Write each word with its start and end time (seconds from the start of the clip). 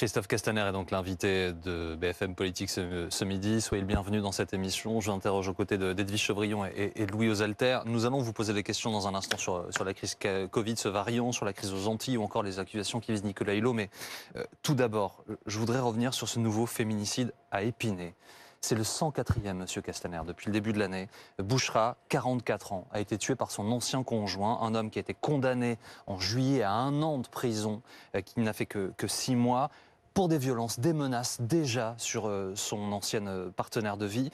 Christophe 0.00 0.28
Castaner 0.28 0.62
est 0.62 0.72
donc 0.72 0.92
l'invité 0.92 1.52
de 1.52 1.94
BFM 1.94 2.34
Politique 2.34 2.70
ce, 2.70 3.24
midi. 3.26 3.60
Soyez 3.60 3.82
le 3.82 3.86
bienvenu 3.86 4.22
dans 4.22 4.32
cette 4.32 4.54
émission. 4.54 4.98
Je 5.02 5.10
interroge 5.10 5.48
aux 5.48 5.52
côtés 5.52 5.76
d'Edwige 5.76 6.22
Chevrillon 6.22 6.64
et, 6.64 7.04
de 7.04 7.12
Louis 7.12 7.28
Osalter. 7.28 7.80
Nous 7.84 8.06
allons 8.06 8.20
vous 8.20 8.32
poser 8.32 8.54
des 8.54 8.62
questions 8.62 8.90
dans 8.92 9.08
un 9.08 9.14
instant 9.14 9.36
sur, 9.36 9.68
la 9.84 9.92
crise 9.92 10.16
Covid, 10.50 10.78
ce 10.78 10.88
variant, 10.88 11.32
sur 11.32 11.44
la 11.44 11.52
crise 11.52 11.74
aux 11.74 11.86
Antilles 11.86 12.16
ou 12.16 12.22
encore 12.22 12.42
les 12.42 12.58
accusations 12.58 12.98
qui 12.98 13.12
visent 13.12 13.24
Nicolas 13.24 13.52
Hulot. 13.52 13.74
Mais 13.74 13.90
euh, 14.36 14.44
tout 14.62 14.72
d'abord, 14.72 15.22
je 15.44 15.58
voudrais 15.58 15.80
revenir 15.80 16.14
sur 16.14 16.30
ce 16.30 16.38
nouveau 16.38 16.64
féminicide 16.64 17.34
à 17.50 17.62
Épinay. 17.64 18.14
C'est 18.62 18.74
le 18.74 18.82
104e, 18.82 19.54
Monsieur 19.54 19.82
Castaner, 19.82 20.20
depuis 20.26 20.46
le 20.46 20.52
début 20.52 20.72
de 20.72 20.78
l'année. 20.78 21.08
Bouchera, 21.38 21.96
44 22.08 22.72
ans, 22.72 22.86
a 22.92 23.00
été 23.00 23.16
tué 23.18 23.34
par 23.34 23.50
son 23.50 23.70
ancien 23.70 24.02
conjoint, 24.02 24.60
un 24.60 24.74
homme 24.74 24.90
qui 24.90 24.98
a 24.98 25.00
été 25.00 25.14
condamné 25.14 25.78
en 26.06 26.18
juillet 26.18 26.62
à 26.62 26.72
un 26.72 27.02
an 27.02 27.18
de 27.18 27.28
prison, 27.28 27.82
euh, 28.14 28.22
qui 28.22 28.40
n'a 28.40 28.54
fait 28.54 28.66
que 28.66 28.92
six 29.06 29.34
mois 29.34 29.70
pour 30.14 30.28
des 30.28 30.38
violences, 30.38 30.80
des 30.80 30.92
menaces 30.92 31.40
déjà 31.40 31.94
sur 31.98 32.28
euh, 32.28 32.52
son 32.54 32.92
ancienne 32.92 33.28
euh, 33.28 33.50
partenaire 33.50 33.96
de 33.96 34.06
vie. 34.06 34.30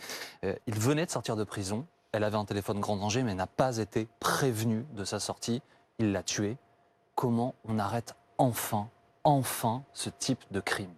Il 0.66 0.78
venait 0.78 1.06
de 1.06 1.10
sortir 1.10 1.36
de 1.36 1.44
prison. 1.44 1.86
Elle 2.12 2.24
avait 2.24 2.36
un 2.36 2.44
téléphone 2.44 2.80
grand 2.80 2.96
danger, 2.96 3.22
mais 3.22 3.34
n'a 3.34 3.46
pas 3.46 3.78
été 3.78 4.08
prévenue 4.20 4.86
de 4.94 5.04
sa 5.04 5.20
sortie. 5.20 5.60
Il 5.98 6.12
l'a 6.12 6.22
tué. 6.22 6.56
Comment 7.14 7.54
on 7.64 7.78
arrête 7.78 8.14
enfin, 8.38 8.88
enfin, 9.24 9.82
ce 9.92 10.10
type 10.10 10.44
de 10.50 10.60
crime? 10.60 10.92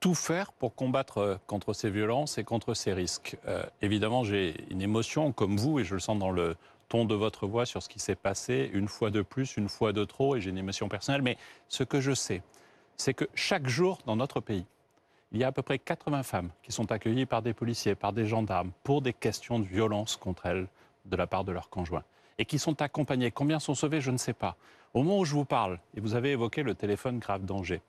Tout 0.00 0.14
faire 0.14 0.52
pour 0.52 0.74
combattre 0.74 1.18
euh, 1.18 1.36
contre 1.46 1.74
ces 1.74 1.90
violences 1.90 2.38
et 2.38 2.44
contre 2.44 2.74
ces 2.74 2.92
risques. 2.92 3.36
Euh, 3.46 3.62
évidemment, 3.82 4.24
j'ai 4.24 4.64
une 4.70 4.80
émotion 4.80 5.30
comme 5.32 5.58
vous, 5.58 5.78
et 5.78 5.84
je 5.84 5.94
le 5.94 6.00
sens 6.00 6.18
dans 6.18 6.30
le 6.30 6.56
ton 6.88 7.04
de 7.04 7.14
votre 7.14 7.46
voix 7.46 7.66
sur 7.66 7.82
ce 7.82 7.88
qui 7.88 8.00
s'est 8.00 8.16
passé, 8.16 8.70
une 8.72 8.88
fois 8.88 9.10
de 9.10 9.22
plus, 9.22 9.56
une 9.56 9.68
fois 9.68 9.92
de 9.92 10.04
trop, 10.04 10.36
et 10.36 10.40
j'ai 10.40 10.50
une 10.50 10.58
émotion 10.58 10.88
personnelle. 10.88 11.22
Mais 11.22 11.36
ce 11.68 11.84
que 11.84 12.00
je 12.00 12.14
sais, 12.14 12.42
c'est 13.00 13.14
que 13.14 13.24
chaque 13.34 13.66
jour 13.66 13.98
dans 14.04 14.14
notre 14.14 14.40
pays, 14.40 14.66
il 15.32 15.38
y 15.38 15.44
a 15.44 15.48
à 15.48 15.52
peu 15.52 15.62
près 15.62 15.78
80 15.78 16.22
femmes 16.22 16.50
qui 16.62 16.70
sont 16.70 16.92
accueillies 16.92 17.24
par 17.24 17.40
des 17.40 17.54
policiers, 17.54 17.94
par 17.94 18.12
des 18.12 18.26
gendarmes, 18.26 18.72
pour 18.84 19.00
des 19.00 19.14
questions 19.14 19.58
de 19.58 19.64
violence 19.64 20.16
contre 20.16 20.46
elles 20.46 20.66
de 21.06 21.16
la 21.16 21.26
part 21.26 21.44
de 21.44 21.52
leurs 21.52 21.70
conjoints. 21.70 22.04
Et 22.38 22.44
qui 22.44 22.58
sont 22.58 22.82
accompagnées. 22.82 23.30
Combien 23.30 23.58
sont 23.58 23.74
sauvées, 23.74 24.00
je 24.00 24.10
ne 24.10 24.16
sais 24.16 24.32
pas. 24.32 24.56
Au 24.92 25.02
moment 25.02 25.18
où 25.18 25.24
je 25.24 25.32
vous 25.32 25.44
parle, 25.44 25.78
et 25.94 26.00
vous 26.00 26.14
avez 26.14 26.32
évoqué 26.32 26.62
le 26.62 26.74
téléphone 26.74 27.18
grave 27.18 27.44
danger, 27.44 27.80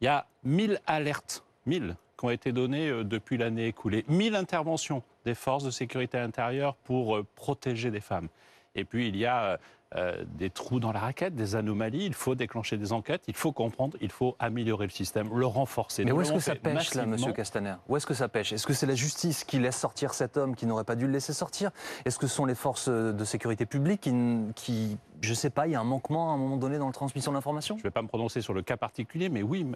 il 0.00 0.04
y 0.04 0.08
a 0.08 0.26
1000 0.44 0.80
alertes 0.86 1.44
1000 1.66 1.96
qui 2.18 2.24
ont 2.24 2.30
été 2.30 2.52
données 2.52 2.88
euh, 2.88 3.04
depuis 3.04 3.38
l'année 3.38 3.66
écoulée. 3.66 4.04
1000 4.08 4.34
interventions 4.34 5.02
des 5.24 5.34
forces 5.34 5.64
de 5.64 5.70
sécurité 5.70 6.18
intérieure 6.18 6.74
pour 6.74 7.16
euh, 7.16 7.26
protéger 7.36 7.90
des 7.90 8.00
femmes. 8.00 8.28
Et 8.74 8.84
puis 8.84 9.08
il 9.08 9.16
y 9.16 9.26
a 9.26 9.58
euh, 9.96 10.24
des 10.36 10.50
trous 10.50 10.80
dans 10.80 10.92
la 10.92 11.00
raquette, 11.00 11.34
des 11.34 11.56
anomalies. 11.56 12.04
Il 12.04 12.14
faut 12.14 12.34
déclencher 12.34 12.76
des 12.76 12.92
enquêtes, 12.92 13.22
il 13.26 13.34
faut 13.34 13.52
comprendre, 13.52 13.96
il 14.00 14.10
faut 14.10 14.36
améliorer 14.38 14.86
le 14.86 14.92
système, 14.92 15.34
le 15.34 15.46
renforcer. 15.46 16.04
Mais 16.04 16.12
où 16.12 16.20
est-ce 16.20 16.32
que 16.32 16.40
ça 16.40 16.54
pêche 16.54 16.94
là, 16.94 17.06
Monsieur 17.06 17.32
Castaner? 17.32 17.76
Où 17.88 17.96
est-ce 17.96 18.06
que 18.06 18.14
ça 18.14 18.28
pêche? 18.28 18.52
Est-ce 18.52 18.66
que 18.66 18.74
c'est 18.74 18.86
la 18.86 18.94
justice 18.94 19.44
qui 19.44 19.58
laisse 19.58 19.78
sortir 19.78 20.12
cet 20.12 20.36
homme 20.36 20.54
qui 20.54 20.66
n'aurait 20.66 20.84
pas 20.84 20.96
dû 20.96 21.06
le 21.06 21.12
laisser 21.12 21.32
sortir? 21.32 21.70
Est-ce 22.04 22.18
que 22.18 22.26
ce 22.26 22.34
sont 22.34 22.44
les 22.44 22.54
forces 22.54 22.88
de 22.88 23.24
sécurité 23.24 23.66
publique 23.66 24.02
qui, 24.02 24.12
qui 24.54 24.98
je 25.20 25.30
ne 25.30 25.34
sais 25.34 25.50
pas, 25.50 25.66
il 25.66 25.72
y 25.72 25.74
a 25.74 25.80
un 25.80 25.84
manquement 25.84 26.30
à 26.30 26.34
un 26.34 26.36
moment 26.36 26.56
donné 26.56 26.78
dans 26.78 26.86
la 26.86 26.92
transmission 26.92 27.32
d'informations 27.32 27.76
Je 27.76 27.80
ne 27.80 27.84
vais 27.84 27.90
pas 27.90 28.02
me 28.02 28.08
prononcer 28.08 28.40
sur 28.40 28.54
le 28.54 28.62
cas 28.62 28.76
particulier, 28.76 29.28
mais 29.28 29.42
oui, 29.42 29.66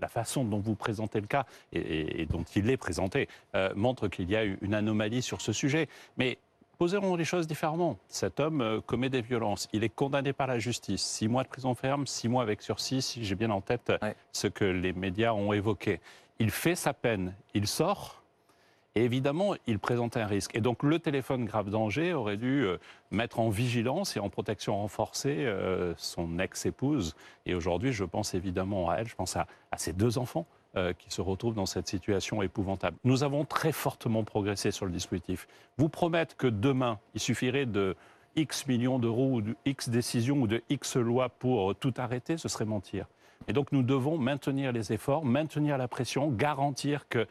la 0.00 0.08
façon 0.08 0.44
dont 0.44 0.58
vous 0.58 0.74
présentez 0.74 1.20
le 1.20 1.26
cas 1.26 1.44
et, 1.72 2.26
dont 2.26 2.44
il 2.56 2.70
est 2.70 2.76
présenté 2.76 3.28
euh, 3.54 3.70
montre 3.74 4.08
qu'il 4.08 4.30
y 4.30 4.36
a 4.36 4.44
eu 4.44 4.58
une 4.62 4.74
anomalie 4.74 5.22
sur 5.22 5.40
ce 5.40 5.52
sujet. 5.52 5.88
Mais 6.16 6.38
Posons 6.78 7.16
les 7.16 7.24
choses 7.24 7.48
différemment. 7.48 7.98
Cet 8.06 8.38
homme 8.38 8.60
euh, 8.60 8.80
commet 8.80 9.10
des 9.10 9.20
violences. 9.20 9.68
Il 9.72 9.82
est 9.82 9.88
condamné 9.88 10.32
par 10.32 10.46
la 10.46 10.60
justice. 10.60 11.02
Six 11.02 11.26
mois 11.26 11.42
de 11.42 11.48
prison 11.48 11.74
ferme, 11.74 12.06
six 12.06 12.28
mois 12.28 12.42
avec 12.42 12.62
sursis, 12.62 13.02
si 13.02 13.24
j'ai 13.24 13.34
bien 13.34 13.50
en 13.50 13.60
tête 13.60 13.92
ce 14.30 14.46
que 14.46 14.64
les 14.64 14.92
médias 14.92 15.32
ont 15.32 15.52
évoqué. 15.52 16.00
Il 16.38 16.52
fait 16.52 16.76
sa 16.76 16.94
peine. 16.94 17.34
Il 17.52 17.66
sort. 17.66 18.22
Et 18.94 19.04
évidemment, 19.04 19.54
il 19.66 19.80
présente 19.80 20.16
un 20.16 20.26
risque. 20.26 20.54
Et 20.54 20.60
donc, 20.60 20.84
le 20.84 21.00
téléphone 21.00 21.44
grave 21.44 21.68
danger 21.68 22.14
aurait 22.14 22.36
dû 22.36 22.64
euh, 22.64 22.78
mettre 23.10 23.40
en 23.40 23.48
vigilance 23.48 24.16
et 24.16 24.20
en 24.20 24.28
protection 24.28 24.76
renforcée 24.76 25.46
euh, 25.46 25.94
son 25.96 26.38
ex-épouse. 26.38 27.16
Et 27.44 27.54
aujourd'hui, 27.54 27.92
je 27.92 28.04
pense 28.04 28.34
évidemment 28.34 28.88
à 28.88 28.98
elle, 28.98 29.08
je 29.08 29.16
pense 29.16 29.36
à, 29.36 29.46
ses 29.76 29.92
deux 29.92 30.16
enfants 30.16 30.46
euh, 30.76 30.92
qui 30.92 31.10
se 31.10 31.20
retrouvent 31.20 31.54
dans 31.54 31.66
cette 31.66 31.88
situation 31.88 32.42
épouvantable. 32.42 32.96
Nous 33.04 33.24
avons 33.24 33.44
très 33.44 33.72
fortement 33.72 34.24
progressé 34.24 34.70
sur 34.70 34.86
le 34.86 34.92
dispositif. 34.92 35.48
Vous 35.76 35.88
promettre 35.88 36.36
que 36.36 36.46
demain, 36.46 36.98
il 37.14 37.20
suffirait 37.20 37.66
de 37.66 37.96
X 38.36 38.66
millions 38.66 38.98
d'euros 38.98 39.36
ou 39.36 39.40
de 39.40 39.56
X 39.64 39.88
décisions 39.88 40.36
ou 40.36 40.46
de 40.46 40.62
X 40.68 40.96
lois 40.96 41.28
pour 41.28 41.74
tout 41.74 41.94
arrêter, 41.96 42.36
ce 42.36 42.48
serait 42.48 42.66
mentir. 42.66 43.06
Et 43.48 43.52
donc 43.52 43.72
nous 43.72 43.82
devons 43.82 44.18
maintenir 44.18 44.72
les 44.72 44.92
efforts, 44.92 45.24
maintenir 45.24 45.78
la 45.78 45.88
pression, 45.88 46.30
garantir 46.30 47.08
que 47.08 47.26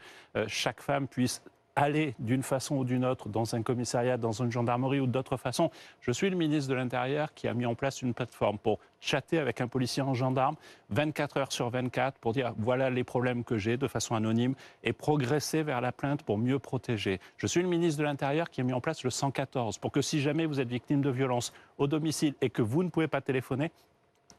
chaque 0.48 0.80
femme 0.80 1.06
puisse 1.06 1.42
aller 1.78 2.16
d'une 2.18 2.42
façon 2.42 2.76
ou 2.76 2.84
d'une 2.84 3.04
autre 3.04 3.28
dans 3.28 3.54
un 3.54 3.62
commissariat, 3.62 4.16
dans 4.16 4.32
une 4.32 4.50
gendarmerie 4.50 4.98
ou 4.98 5.06
d'autres 5.06 5.36
façons. 5.36 5.70
Je 6.00 6.10
suis 6.10 6.28
le 6.28 6.36
ministre 6.36 6.68
de 6.70 6.74
l'Intérieur 6.74 7.32
qui 7.34 7.46
a 7.46 7.54
mis 7.54 7.66
en 7.66 7.76
place 7.76 8.02
une 8.02 8.14
plateforme 8.14 8.58
pour 8.58 8.80
chatter 9.00 9.38
avec 9.38 9.60
un 9.60 9.68
policier 9.68 10.02
en 10.02 10.12
gendarme 10.12 10.56
24 10.90 11.36
heures 11.36 11.52
sur 11.52 11.70
24 11.70 12.18
pour 12.18 12.32
dire 12.32 12.52
voilà 12.58 12.90
les 12.90 13.04
problèmes 13.04 13.44
que 13.44 13.58
j'ai 13.58 13.76
de 13.76 13.86
façon 13.86 14.16
anonyme 14.16 14.54
et 14.82 14.92
progresser 14.92 15.62
vers 15.62 15.80
la 15.80 15.92
plainte 15.92 16.24
pour 16.24 16.36
mieux 16.36 16.58
protéger. 16.58 17.20
Je 17.36 17.46
suis 17.46 17.62
le 17.62 17.68
ministre 17.68 18.00
de 18.00 18.04
l'Intérieur 18.04 18.50
qui 18.50 18.60
a 18.60 18.64
mis 18.64 18.72
en 18.72 18.80
place 18.80 19.04
le 19.04 19.10
114 19.10 19.78
pour 19.78 19.92
que 19.92 20.02
si 20.02 20.20
jamais 20.20 20.46
vous 20.46 20.58
êtes 20.58 20.68
victime 20.68 21.00
de 21.00 21.10
violence 21.10 21.52
au 21.78 21.86
domicile 21.86 22.34
et 22.40 22.50
que 22.50 22.62
vous 22.62 22.82
ne 22.82 22.88
pouvez 22.88 23.08
pas 23.08 23.20
téléphoner, 23.20 23.70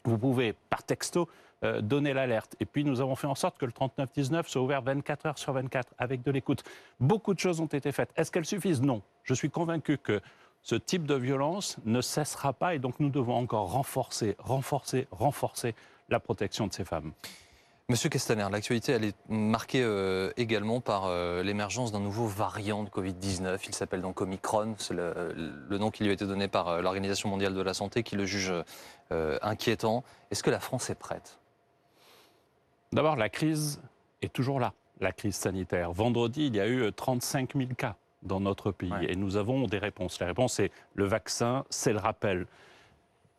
vous 0.04 0.18
pouvez 0.18 0.56
par 0.70 0.84
texto 0.84 1.30
euh, 1.66 1.81
donner 1.81 2.14
l'alerte. 2.14 2.56
Et 2.62 2.66
puis 2.66 2.86
nous 2.86 3.02
avons 3.02 3.18
fait 3.18 3.28
en 3.28 3.36
sorte 3.36 3.58
que 3.58 3.66
le 3.66 3.74
3919 3.74 4.47
soit 4.47 4.62
ouvert 4.62 4.81
24 4.81 5.25
heures 5.25 5.38
sur 5.38 5.52
24 5.52 5.94
avec 5.97 6.24
de 6.24 6.31
l'écoute. 6.31 6.64
Beaucoup 7.02 7.34
de 7.34 7.40
choses 7.40 7.59
ont 7.59 7.66
été 7.66 7.92
faites. 7.92 8.12
Est-ce 8.16 8.31
qu'elles 8.31 8.46
suffisent? 8.46 8.81
Non. 8.81 9.02
Je 9.24 9.34
suis 9.34 9.50
convaincu 9.50 9.97
que 9.97 10.22
ce 10.62 10.75
type 10.75 11.06
de 11.06 11.16
violence 11.16 11.75
ne 11.84 12.00
cessera 12.00 12.53
pas 12.53 12.75
et 12.75 12.80
donc 12.80 13.02
nous 13.02 13.09
devons 13.09 13.36
encore 13.36 13.74
renforcer, 13.74 14.38
renforcer, 14.40 15.09
renforcer 15.12 15.75
la 16.08 16.22
protection 16.22 16.66
de 16.66 16.72
ces 16.72 16.86
femmes. 16.86 17.12
Monsieur 17.90 18.08
Castaner, 18.08 18.47
l'actualité 18.50 18.94
est 18.94 19.16
marquée 19.28 19.84
euh, 19.84 20.31
également 20.38 20.80
par 20.80 21.08
euh, 21.08 21.44
l'émergence 21.44 21.91
d'un 21.91 22.00
nouveau 22.00 22.28
variant 22.28 22.84
de 22.86 22.90
Covid-19. 22.90 23.59
Il 23.68 23.76
s'appelle 23.76 24.02
donc 24.02 24.22
Omicron, 24.22 24.76
c'est 24.78 24.94
le, 24.94 25.78
nom 25.78 25.91
qui 25.91 26.03
lui 26.03 26.12
a 26.12 26.14
été 26.14 26.26
donné 26.26 26.47
par 26.47 26.81
l'Organisation 26.81 27.28
mondiale 27.28 27.53
de 27.53 27.62
la 27.62 27.74
santé 27.74 28.03
qui 28.03 28.16
le 28.16 28.26
juge 28.26 28.53
inquiétant. 29.41 30.06
Est-ce 30.31 30.41
que 30.41 30.52
la 30.52 30.62
France 30.62 30.90
est 30.90 30.96
prête? 30.96 31.39
D'abord, 32.92 33.16
la 33.16 33.30
crise 33.30 33.82
est 34.22 34.34
toujours 34.34 34.60
là, 34.60 34.74
la 35.00 35.12
crise 35.12 35.36
sanitaire. 35.36 35.92
Vendredi, 35.92 36.48
il 36.48 36.56
y 36.56 36.60
a 36.60 36.68
eu 36.68 36.92
35 36.92 37.56
000 37.56 37.70
cas 37.78 37.96
dans 38.24 38.40
notre 38.40 38.72
pays 38.72 38.92
et 39.08 39.16
nous 39.16 39.38
avons 39.38 39.68
des 39.68 39.78
réponses. 39.78 40.20
La 40.20 40.26
réponse, 40.26 40.54
c'est 40.54 40.72
le 40.96 41.06
vaccin, 41.06 41.66
c'est 41.70 41.94
le 41.94 42.00
rappel. 42.00 42.48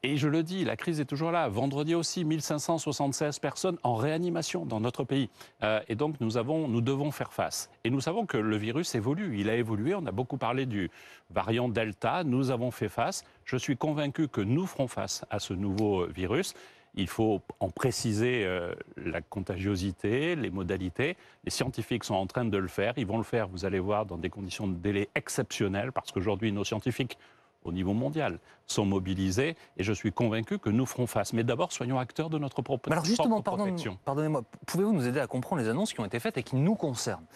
Et 0.03 0.17
je 0.17 0.29
le 0.29 0.43
dis, 0.43 0.65
la 0.65 0.77
crise 0.77 0.99
est 0.99 1.05
toujours 1.05 1.31
là. 1.31 1.49
Vendredi 1.49 1.95
aussi, 1.95 2.25
1576 2.25 3.39
personnes 3.39 3.77
en 3.83 3.97
réanimation 3.97 4.65
dans 4.65 4.81
notre 4.81 5.05
pays. 5.05 5.29
Euh, 5.63 5.81
et 5.89 5.95
donc, 5.95 6.19
nous, 6.21 6.39
avons, 6.39 6.69
nous 6.69 6.81
devons 6.81 7.11
faire 7.11 7.35
face. 7.35 7.69
Et 7.85 7.91
nous 7.91 8.01
savons 8.01 8.25
que 8.25 8.39
le 8.39 8.57
virus 8.57 8.95
évolue. 8.95 9.39
Il 9.39 9.51
a 9.51 9.57
évolué. 9.57 9.95
On 9.95 10.07
a 10.07 10.13
beaucoup 10.13 10.39
parlé 10.39 10.65
du 10.65 10.91
variant 11.29 11.69
Delta. 11.69 12.25
Nous 12.25 12.51
avons 12.51 12.71
fait 12.71 12.89
face. 12.89 13.25
Je 13.45 13.59
suis 13.59 13.77
convaincu 13.77 14.29
que 14.29 14.41
nous 14.41 14.65
ferons 14.65 14.89
face 14.89 15.27
à 15.29 15.39
ce 15.39 15.53
nouveau 15.53 16.07
virus. 16.07 16.55
Il 16.95 17.09
faut 17.09 17.41
en 17.61 17.71
préciser 17.71 18.45
euh, 18.45 18.75
la 18.97 19.21
contagiosité, 19.21 20.35
les 20.37 20.51
modalités. 20.51 21.17
Les 21.45 21.51
scientifiques 21.51 22.05
sont 22.05 22.15
en 22.15 22.27
train 22.27 22.45
de 22.45 22.59
le 22.59 22.69
faire. 22.69 22.95
Ils 22.97 23.07
vont 23.07 23.19
le 23.19 23.25
faire, 23.25 23.49
vous 23.49 23.65
allez 23.65 23.79
voir, 23.79 24.07
dans 24.07 24.19
des 24.19 24.31
conditions 24.31 24.67
de 24.67 24.75
délai 24.75 25.09
exceptionnelles, 25.15 25.93
parce 25.93 26.11
qu'aujourd'hui, 26.11 26.53
nos 26.53 26.65
scientifiques, 26.65 27.17
au 27.65 27.73
niveau 27.73 27.93
mondial, 27.93 28.39
sont 28.67 28.85
mobilisés. 28.85 29.57
Et 29.77 29.85
je 29.85 29.93
suis 29.93 30.13
convaincu 30.13 30.59
que 30.59 30.71
nous 30.71 30.87
ferons 30.87 31.07
face. 31.07 31.33
Mais 31.33 31.45
d'abord, 31.45 31.73
soyons 31.73 31.99
acteurs 31.99 32.31
de 32.31 32.39
notre 32.39 32.63
propre 32.63 32.91
Alors 32.91 33.05
justement, 33.05 33.41
pardonnez-moi, 33.43 34.43
pouvez-vous 34.67 34.93
nous 34.93 35.07
aider 35.07 35.21
à 35.21 35.27
comprendre 35.27 35.63
les 35.63 35.69
annonces 35.69 35.93
qui 35.93 36.01
ont 36.01 36.07
été 36.07 36.19
faites 36.19 36.39
et 36.39 36.43
qui 36.43 36.57
nous 36.57 36.75
concernent? 36.75 37.27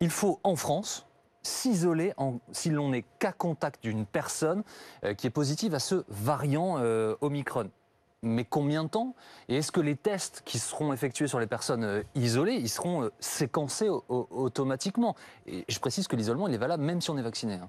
Il 0.00 0.10
faut, 0.10 0.40
en 0.44 0.56
France, 0.56 1.06
s'isoler 1.42 2.12
si 2.52 2.70
l'on 2.70 2.90
n'est 2.90 3.04
qu'à 3.18 3.32
contact 3.32 3.82
d'une 3.82 4.06
personne 4.06 4.62
euh, 5.04 5.14
qui 5.14 5.26
est 5.26 5.30
positive 5.30 5.74
à 5.74 5.80
ce 5.80 6.04
variant 6.08 6.76
euh, 6.78 7.16
Omicron 7.20 7.70
mais 8.22 8.44
combien 8.44 8.84
de 8.84 8.88
temps 8.88 9.14
Et 9.48 9.56
est-ce 9.56 9.72
que 9.72 9.80
les 9.80 9.96
tests 9.96 10.42
qui 10.44 10.58
seront 10.58 10.92
effectués 10.92 11.26
sur 11.26 11.40
les 11.40 11.46
personnes 11.46 11.84
euh, 11.84 12.02
isolées, 12.14 12.54
ils 12.54 12.68
seront 12.68 13.04
euh, 13.04 13.12
séquencés 13.18 13.88
automatiquement 13.88 15.16
Et 15.46 15.64
je 15.68 15.78
précise 15.80 16.06
que 16.06 16.16
l'isolement, 16.16 16.48
il 16.48 16.54
est 16.54 16.58
valable 16.58 16.84
même 16.84 17.00
si 17.00 17.10
on 17.10 17.18
est 17.18 17.22
vacciné. 17.22 17.54
Hein. 17.54 17.68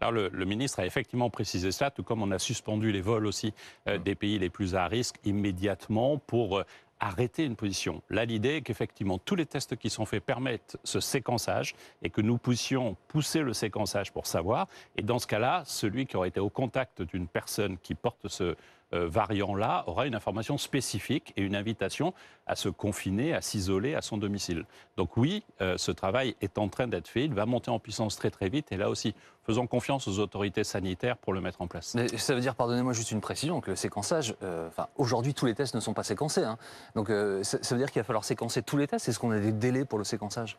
Alors 0.00 0.12
le, 0.12 0.44
ministre 0.44 0.80
a 0.80 0.86
effectivement 0.86 1.30
précisé 1.30 1.70
cela, 1.70 1.92
tout 1.92 2.02
comme 2.02 2.22
on 2.22 2.32
a 2.32 2.40
suspendu 2.40 2.90
les 2.90 3.00
vols 3.00 3.26
aussi 3.26 3.54
euh, 3.86 3.98
mmh. 3.98 4.02
des 4.02 4.14
pays 4.16 4.38
les 4.38 4.50
plus 4.50 4.74
à 4.74 4.88
risque 4.88 5.16
immédiatement 5.24 6.18
pour 6.18 6.64
arrêter 7.02 7.44
une 7.44 7.56
position. 7.56 8.00
Là, 8.10 8.24
l'idée 8.24 8.56
est 8.56 8.62
qu'effectivement, 8.62 9.18
tous 9.18 9.34
les 9.34 9.44
tests 9.44 9.76
qui 9.76 9.90
sont 9.90 10.06
faits 10.06 10.24
permettent 10.24 10.76
ce 10.84 11.00
séquençage 11.00 11.74
et 12.00 12.10
que 12.10 12.20
nous 12.20 12.38
puissions 12.38 12.96
pousser 13.08 13.40
le 13.40 13.52
séquençage 13.52 14.12
pour 14.12 14.26
savoir. 14.26 14.68
Et 14.96 15.02
dans 15.02 15.18
ce 15.18 15.26
cas-là, 15.26 15.64
celui 15.66 16.06
qui 16.06 16.16
aurait 16.16 16.28
été 16.28 16.38
au 16.38 16.48
contact 16.48 17.02
d'une 17.02 17.26
personne 17.26 17.76
qui 17.78 17.96
porte 17.96 18.28
ce, 18.28 18.54
variant-là 18.92 19.84
aura 19.86 20.06
une 20.06 20.14
information 20.14 20.58
spécifique 20.58 21.32
et 21.36 21.42
une 21.42 21.56
invitation 21.56 22.14
à 22.46 22.56
se 22.56 22.68
confiner, 22.68 23.34
à 23.34 23.40
s'isoler 23.40 23.94
à 23.94 24.02
son 24.02 24.16
domicile. 24.16 24.64
Donc 24.96 25.16
oui, 25.16 25.44
euh, 25.60 25.76
ce 25.78 25.90
travail 25.90 26.34
est 26.40 26.58
en 26.58 26.68
train 26.68 26.86
d'être 26.86 27.08
fait, 27.08 27.24
il 27.24 27.34
va 27.34 27.46
monter 27.46 27.70
en 27.70 27.78
puissance 27.78 28.16
très 28.16 28.30
très 28.30 28.48
vite 28.48 28.72
et 28.72 28.76
là 28.76 28.90
aussi, 28.90 29.14
faisons 29.44 29.66
confiance 29.66 30.08
aux 30.08 30.18
autorités 30.18 30.64
sanitaires 30.64 31.16
pour 31.16 31.32
le 31.32 31.40
mettre 31.40 31.62
en 31.62 31.66
place. 31.66 31.94
Mais 31.94 32.08
ça 32.18 32.34
veut 32.34 32.40
dire, 32.40 32.54
pardonnez-moi 32.54 32.92
juste 32.92 33.10
une 33.10 33.20
précision, 33.20 33.60
que 33.60 33.70
le 33.70 33.76
séquençage, 33.76 34.34
euh, 34.42 34.68
enfin 34.68 34.88
aujourd'hui 34.96 35.34
tous 35.34 35.46
les 35.46 35.54
tests 35.54 35.74
ne 35.74 35.80
sont 35.80 35.94
pas 35.94 36.04
séquencés, 36.04 36.44
hein. 36.44 36.58
donc 36.94 37.10
euh, 37.10 37.42
ça, 37.42 37.58
ça 37.62 37.74
veut 37.74 37.80
dire 37.80 37.90
qu'il 37.90 38.00
va 38.00 38.04
falloir 38.04 38.24
séquencer 38.24 38.62
tous 38.62 38.76
les 38.76 38.86
tests? 38.86 39.08
Est-ce 39.08 39.18
qu'on 39.18 39.30
a 39.30 39.38
des 39.38 39.52
délais 39.52 39.84
pour 39.84 39.98
le 39.98 40.04
séquençage? 40.04 40.58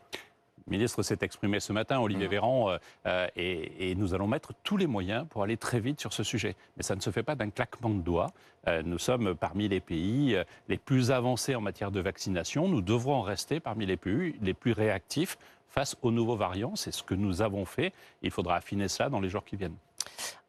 Ministre 0.66 1.02
s'est 1.02 1.18
exprimé 1.20 1.60
ce 1.60 1.72
matin, 1.72 2.00
Olivier 2.00 2.26
Mhm. 2.26 2.30
Véran, 2.30 2.70
euh, 2.70 2.78
euh, 3.06 3.26
et, 3.36 3.90
et 3.90 3.94
nous 3.94 4.14
allons 4.14 4.26
mettre 4.26 4.52
tous 4.62 4.76
les 4.76 4.86
moyens 4.86 5.26
pour 5.28 5.42
aller 5.42 5.56
très 5.56 5.80
vite 5.80 6.00
sur 6.00 6.12
ce 6.12 6.22
sujet. 6.22 6.56
Mais 6.76 6.82
ça 6.82 6.94
ne 6.96 7.00
se 7.00 7.10
fait 7.10 7.22
pas 7.22 7.34
d'un 7.34 7.50
claquement 7.50 7.90
de 7.90 8.00
doigts. 8.00 8.30
Euh, 8.66 8.82
nous 8.84 8.98
sommes 8.98 9.34
parmi 9.34 9.68
les 9.68 9.80
pays 9.80 10.36
les 10.68 10.78
plus 10.78 11.10
avancés 11.10 11.54
en 11.54 11.60
matière 11.60 11.90
de 11.90 12.00
vaccination. 12.00 12.68
Nous 12.68 12.80
devrons 12.80 13.14
en 13.14 13.22
rester 13.22 13.60
parmi 13.60 13.86
les 13.86 13.96
plus, 13.96 14.36
les 14.40 14.54
plus 14.54 14.72
réactifs 14.72 15.38
face 15.68 15.96
aux 16.02 16.10
nouveaux 16.10 16.36
variants. 16.36 16.76
C'est 16.76 16.92
ce 16.92 17.02
que 17.02 17.14
nous 17.14 17.42
avons 17.42 17.64
fait. 17.64 17.92
Il 18.22 18.30
faudra 18.30 18.56
affiner 18.56 18.88
cela 18.88 19.08
dans 19.08 19.20
les 19.20 19.28
jours 19.28 19.44
qui 19.44 19.56
viennent. 19.56 19.76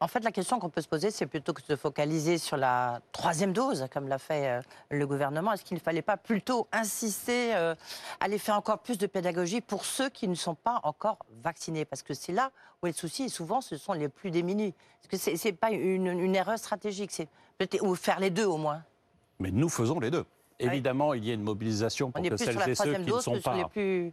En 0.00 0.08
fait, 0.08 0.20
la 0.20 0.32
question 0.32 0.58
qu'on 0.58 0.68
peut 0.68 0.80
se 0.80 0.88
poser, 0.88 1.10
c'est 1.10 1.26
plutôt 1.26 1.52
que 1.52 1.62
de 1.62 1.66
se 1.66 1.76
focaliser 1.76 2.38
sur 2.38 2.56
la 2.56 3.00
troisième 3.12 3.52
dose, 3.52 3.86
comme 3.92 4.08
l'a 4.08 4.18
fait 4.18 4.48
euh, 4.48 4.62
le 4.90 5.06
gouvernement, 5.06 5.52
est-ce 5.52 5.64
qu'il 5.64 5.76
ne 5.76 5.82
fallait 5.82 6.02
pas 6.02 6.16
plutôt 6.16 6.68
insister, 6.72 7.54
euh, 7.54 7.74
aller 8.20 8.38
faire 8.38 8.56
encore 8.56 8.80
plus 8.80 8.98
de 8.98 9.06
pédagogie 9.06 9.60
pour 9.60 9.84
ceux 9.84 10.08
qui 10.10 10.28
ne 10.28 10.34
sont 10.34 10.54
pas 10.54 10.80
encore 10.82 11.18
vaccinés? 11.42 11.84
Parce 11.84 12.02
que 12.02 12.14
c'est 12.14 12.32
là 12.32 12.50
où 12.82 12.86
est 12.86 12.90
le 12.90 12.96
souci, 12.96 13.24
et 13.24 13.28
souvent, 13.28 13.60
ce 13.60 13.76
sont 13.76 13.94
les 13.94 14.08
plus 14.08 14.30
démunis. 14.30 14.74
Est-ce 15.02 15.08
que 15.08 15.36
ce 15.38 15.48
n'est 15.48 15.52
pas 15.52 15.70
une, 15.70 16.06
une 16.06 16.36
erreur 16.36 16.58
stratégique 16.58 17.10
c'est 17.10 17.28
Ou 17.80 17.94
faire 17.94 18.20
les 18.20 18.30
deux 18.30 18.46
au 18.46 18.58
moins 18.58 18.82
Mais 19.38 19.50
nous 19.50 19.68
faisons 19.68 19.98
les 19.98 20.10
deux. 20.10 20.26
Évidemment, 20.58 21.14
il 21.14 21.24
y 21.24 21.30
a 21.30 21.34
une 21.34 21.42
mobilisation 21.42 22.08
On 22.08 22.12
pour 22.12 22.22
que 22.22 22.36
celles 22.36 22.68
et 22.68 22.74
ceux 22.74 22.94
qui 22.94 23.12
ne 23.12 23.20
sont 23.20 23.40
pas 23.40 23.56
les 23.56 23.64
plus... 23.64 24.12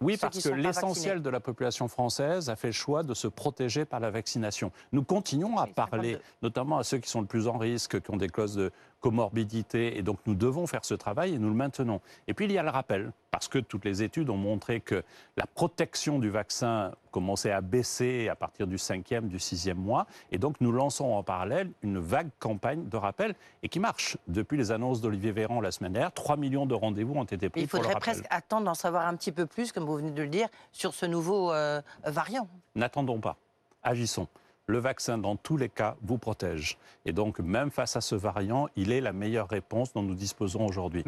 Oui, 0.00 0.16
parce 0.16 0.42
que 0.42 0.48
l'essentiel 0.50 1.22
de 1.22 1.30
la 1.30 1.40
population 1.40 1.88
française 1.88 2.50
a 2.50 2.56
fait 2.56 2.68
le 2.68 2.72
choix 2.72 3.02
de 3.02 3.14
se 3.14 3.28
protéger 3.28 3.84
par 3.84 4.00
la 4.00 4.10
vaccination. 4.10 4.72
Nous 4.92 5.02
continuons 5.02 5.58
à 5.58 5.66
parler, 5.66 6.12
52. 6.12 6.20
notamment 6.42 6.78
à 6.78 6.84
ceux 6.84 6.98
qui 6.98 7.10
sont 7.10 7.20
le 7.20 7.26
plus 7.26 7.48
en 7.48 7.58
risque, 7.58 8.00
qui 8.00 8.10
ont 8.10 8.16
des 8.16 8.28
clauses 8.28 8.54
de 8.54 8.72
comorbidité, 9.00 9.98
et 9.98 10.02
donc 10.02 10.18
nous 10.26 10.34
devons 10.34 10.66
faire 10.66 10.84
ce 10.84 10.94
travail 10.94 11.34
et 11.34 11.38
nous 11.38 11.48
le 11.48 11.54
maintenons. 11.54 12.00
Et 12.26 12.34
puis 12.34 12.46
il 12.46 12.52
y 12.52 12.58
a 12.58 12.62
le 12.62 12.70
rappel, 12.70 13.12
parce 13.30 13.48
que 13.48 13.58
toutes 13.58 13.84
les 13.84 14.02
études 14.02 14.30
ont 14.30 14.36
montré 14.36 14.80
que 14.80 15.02
la 15.36 15.46
protection 15.46 16.18
du 16.18 16.30
vaccin 16.30 16.92
commençait 17.10 17.52
à 17.52 17.60
baisser 17.60 18.28
à 18.28 18.36
partir 18.36 18.66
du 18.66 18.78
cinquième, 18.78 19.28
du 19.28 19.38
sixième 19.38 19.78
mois, 19.78 20.06
et 20.32 20.38
donc 20.38 20.56
nous 20.60 20.72
lançons 20.72 21.06
en 21.06 21.22
parallèle 21.22 21.70
une 21.82 21.98
vague 21.98 22.30
campagne 22.38 22.88
de 22.88 22.96
rappel, 22.96 23.34
et 23.62 23.68
qui 23.68 23.80
marche. 23.80 24.16
Depuis 24.26 24.56
les 24.56 24.72
annonces 24.72 25.00
d'Olivier 25.00 25.32
Véran 25.32 25.60
la 25.60 25.70
semaine 25.70 25.92
dernière, 25.92 26.12
3 26.12 26.36
millions 26.36 26.66
de 26.66 26.74
rendez-vous 26.74 27.14
ont 27.14 27.24
été 27.24 27.48
pris 27.48 27.62
Il 27.62 27.68
pour 27.68 27.78
le 27.78 27.84
faudrait 27.84 27.94
rappel. 27.94 28.14
presque 28.14 28.26
attendre 28.30 28.64
d'en 28.64 28.74
savoir 28.74 29.06
un 29.06 29.16
petit 29.16 29.32
peu 29.32 29.46
plus, 29.46 29.72
comme 29.72 29.84
vous 29.84 29.96
venez 29.96 30.10
de 30.10 30.22
le 30.22 30.28
dire, 30.28 30.48
sur 30.72 30.94
ce 30.94 31.06
nouveau 31.06 31.52
euh, 31.52 31.80
variant. 32.04 32.48
N'attendons 32.74 33.20
pas, 33.20 33.36
agissons. 33.82 34.28
Le 34.70 34.78
vaccin, 34.78 35.16
dans 35.16 35.34
tous 35.34 35.56
les 35.56 35.70
cas, 35.70 35.96
vous 36.02 36.18
protège. 36.18 36.76
Et 37.06 37.12
donc, 37.14 37.38
même 37.38 37.70
face 37.70 37.96
à 37.96 38.02
ce 38.02 38.14
variant, 38.14 38.68
il 38.76 38.92
est 38.92 39.00
la 39.00 39.14
meilleure 39.14 39.48
réponse 39.48 39.94
dont 39.94 40.02
nous 40.02 40.14
disposons 40.14 40.66
aujourd'hui. 40.66 41.02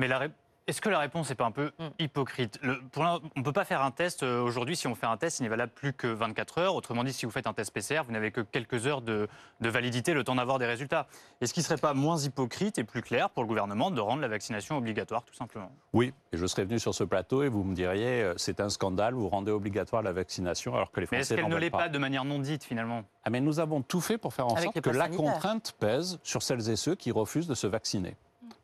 Est-ce 0.70 0.80
que 0.80 0.88
la 0.88 0.98
réponse 0.98 1.28
n'est 1.28 1.34
pas 1.34 1.44
un 1.44 1.50
peu 1.50 1.72
Mm. 1.78 1.84
hypocrite 1.98 2.58
Le- 2.62 2.80
pour 2.92 3.02
l'in- 3.04 3.20
On 3.36 3.40
ne 3.40 3.44
peut 3.44 3.52
pas 3.52 3.64
faire 3.64 3.82
un 3.82 3.90
test 3.90 4.22
euh, 4.22 4.40
aujourd'hui. 4.42 4.76
Si 4.76 4.86
on 4.86 4.94
fait 4.94 5.06
un 5.06 5.16
test, 5.16 5.38
il 5.40 5.42
n'est 5.42 5.48
valable 5.48 5.72
plus 5.74 5.92
que 5.92 6.06
24 6.06 6.58
heures. 6.58 6.74
Autrement 6.74 7.04
dit, 7.04 7.12
si 7.12 7.26
vous 7.26 7.32
faites 7.32 7.46
un 7.46 7.52
test 7.52 7.72
PCR, 7.72 8.02
vous 8.06 8.12
n'avez 8.12 8.30
que 8.30 8.40
quelques 8.40 8.86
heures 8.86 9.02
de, 9.02 9.28
de 9.60 9.68
validité, 9.68 10.14
le 10.14 10.24
temps 10.24 10.34
d'avoir 10.36 10.58
des 10.58 10.66
résultats. 10.66 11.06
Est-ce 11.40 11.52
qu'il 11.52 11.60
ne 11.62 11.66
serait 11.66 11.76
pas 11.76 11.92
moins 11.94 12.18
hypocrite 12.18 12.78
et 12.78 12.84
plus 12.84 13.02
clair 13.02 13.30
pour 13.30 13.42
le 13.42 13.48
gouvernement 13.48 13.90
de 13.90 14.00
rendre 14.00 14.22
la 14.22 14.28
vaccination 14.28 14.76
obligatoire, 14.78 15.22
tout 15.24 15.34
simplement? 15.34 15.70
Oui, 15.92 16.12
et 16.32 16.36
je 16.36 16.46
serais 16.46 16.64
venu 16.64 16.78
sur 16.78 16.94
ce 16.94 17.04
plateau 17.04 17.42
et 17.42 17.48
vous 17.48 17.64
me 17.64 17.74
diriez, 17.74 18.22
euh, 18.22 18.34
c'est 18.36 18.60
un 18.60 18.68
scandale, 18.68 19.14
vous 19.14 19.28
rendez 19.28 19.52
obligatoire 19.52 20.02
la 20.02 20.12
vaccination 20.12 20.74
alors 20.74 20.90
que 20.92 21.00
les 21.00 21.06
Mais 21.10 21.18
est-ce 21.18 21.34
Français 21.34 21.42
qu'elle 21.42 21.50
ne 21.52 21.58
l'est 21.58 21.70
pas. 21.70 21.78
pas 21.78 21.88
de 21.88 21.98
manière 21.98 22.24
non 22.24 22.38
dite, 22.38 22.64
finalement? 22.64 23.02
Ah, 23.24 23.30
mais 23.30 23.40
nous 23.40 23.58
avons 23.60 23.82
tout 23.82 24.00
fait 24.00 24.18
pour 24.18 24.32
faire 24.34 24.46
en 24.46 24.52
Avec 24.54 24.64
sorte 24.72 24.80
que 24.80 24.90
la 24.90 25.08
contrainte 25.08 25.74
pèse 25.78 26.18
sur 26.22 26.42
celles 26.42 26.70
et 26.70 26.76
ceux 26.76 26.94
qui 26.94 27.10
refusent 27.10 27.48
de 27.48 27.54
se 27.54 27.66
vacciner. 27.66 28.16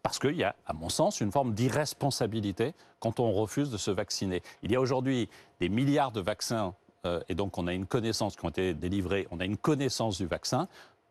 Parce 0.02 0.18
qu'il 0.18 0.36
y 0.36 0.44
a, 0.44 0.54
à 0.66 0.72
mon 0.72 0.88
sens, 0.88 1.20
une 1.20 1.32
forme 1.32 1.54
d'irresponsabilité 1.54 2.74
quand 3.00 3.20
on 3.20 3.32
refuse 3.32 3.70
de 3.70 3.76
se 3.76 3.90
vacciner. 3.90 4.42
Il 4.62 4.72
y 4.72 4.76
a 4.76 4.80
aujourd'hui 4.80 5.28
des 5.60 5.68
milliards 5.68 6.12
de 6.12 6.20
vaccins, 6.20 6.74
euh, 7.04 7.20
et 7.28 7.34
donc 7.34 7.58
on 7.58 7.66
a 7.66 7.72
une 7.72 7.86
connaissance 7.86 8.36
qui 8.36 8.44
ont 8.44 8.50
été 8.50 8.74
délivrés, 8.74 9.26
on 9.30 9.40
a 9.40 9.44
une 9.44 9.56
connaissance 9.56 10.18
du 10.18 10.26
vaccin. 10.26 10.68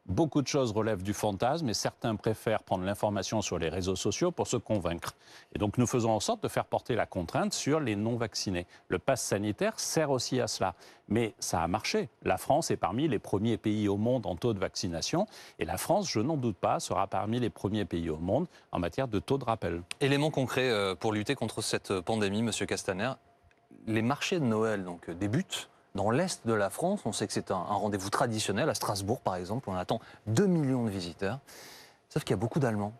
Beaucoup 0.07 0.43
de 0.43 0.47
choses 0.47 0.71
relèvent 0.71 1.01
du 1.01 1.13
fantasme 1.13 1.67
et 1.67 1.73
certains 1.73 2.15
préfèrent 2.15 2.61
prendre 2.61 2.83
l'information 2.83 3.41
sur 3.41 3.57
les 3.57 3.69
réseaux 3.69 3.95
sociaux 3.95 4.29
pour 4.29 4.45
se 4.45 4.55
convaincre. 4.55 5.15
Et 5.55 5.57
donc 5.57 5.79
nous 5.79 5.87
faisons 5.87 6.11
en 6.11 6.19
sorte 6.19 6.43
de 6.43 6.47
faire 6.47 6.65
porter 6.65 6.93
la 6.93 7.07
contrainte 7.07 7.53
sur 7.53 7.79
les 7.79 7.95
non-vaccinés. 7.95 8.67
Le 8.87 8.99
pass 8.99 9.23
sanitaire 9.23 9.79
sert 9.79 10.11
aussi 10.11 10.39
à 10.39 10.47
cela. 10.47 10.75
Mais 11.07 11.33
ça 11.39 11.61
a 11.63 11.67
marché. 11.67 12.09
La 12.21 12.37
France 12.37 12.69
est 12.69 12.77
parmi 12.77 13.07
les 13.07 13.17
premiers 13.17 13.57
pays 13.57 13.87
au 13.87 13.97
monde 13.97 14.27
en 14.27 14.35
taux 14.35 14.53
de 14.53 14.59
vaccination. 14.59 15.25
Et 15.57 15.65
la 15.65 15.77
France, 15.77 16.07
je 16.07 16.19
n'en 16.19 16.37
doute 16.37 16.57
pas, 16.57 16.79
sera 16.79 17.07
parmi 17.07 17.39
les 17.39 17.49
premiers 17.49 17.85
pays 17.85 18.11
au 18.11 18.17
monde 18.17 18.45
en 18.71 18.77
matière 18.77 19.07
de 19.07 19.17
taux 19.17 19.39
de 19.39 19.45
rappel. 19.45 19.81
Élément 20.01 20.29
concret 20.29 20.69
euh, 20.69 20.93
pour 20.93 21.13
lutter 21.13 21.33
contre 21.33 21.63
cette 21.63 21.99
pandémie, 22.01 22.43
Monsieur 22.43 22.67
Castaner. 22.67 23.13
Les 23.87 24.03
marchés 24.03 24.39
de 24.39 24.45
Noël 24.45 24.83
donc, 24.83 25.09
euh, 25.09 25.15
débutent 25.15 25.67
dans 25.95 26.11
l'est 26.11 26.45
de 26.45 26.53
la 26.53 26.69
France. 26.69 27.01
On 27.05 27.11
sait 27.11 27.25
que 27.25 27.33
c'est 27.33 27.51
un, 27.51 27.55
rendez-vous 27.55 28.09
traditionnel. 28.09 28.69
À 28.69 28.75
Strasbourg, 28.75 29.21
par 29.21 29.35
exemple, 29.35 29.69
on 29.69 29.75
attend 29.75 29.99
2 30.27 30.45
millions 30.45 30.83
de 30.83 30.89
visiteurs. 30.89 31.39
Sauf 32.09 32.23
qu'il 32.23 32.31
y 32.31 32.37
a 32.37 32.37
beaucoup 32.37 32.59
d'Allemands 32.59 32.93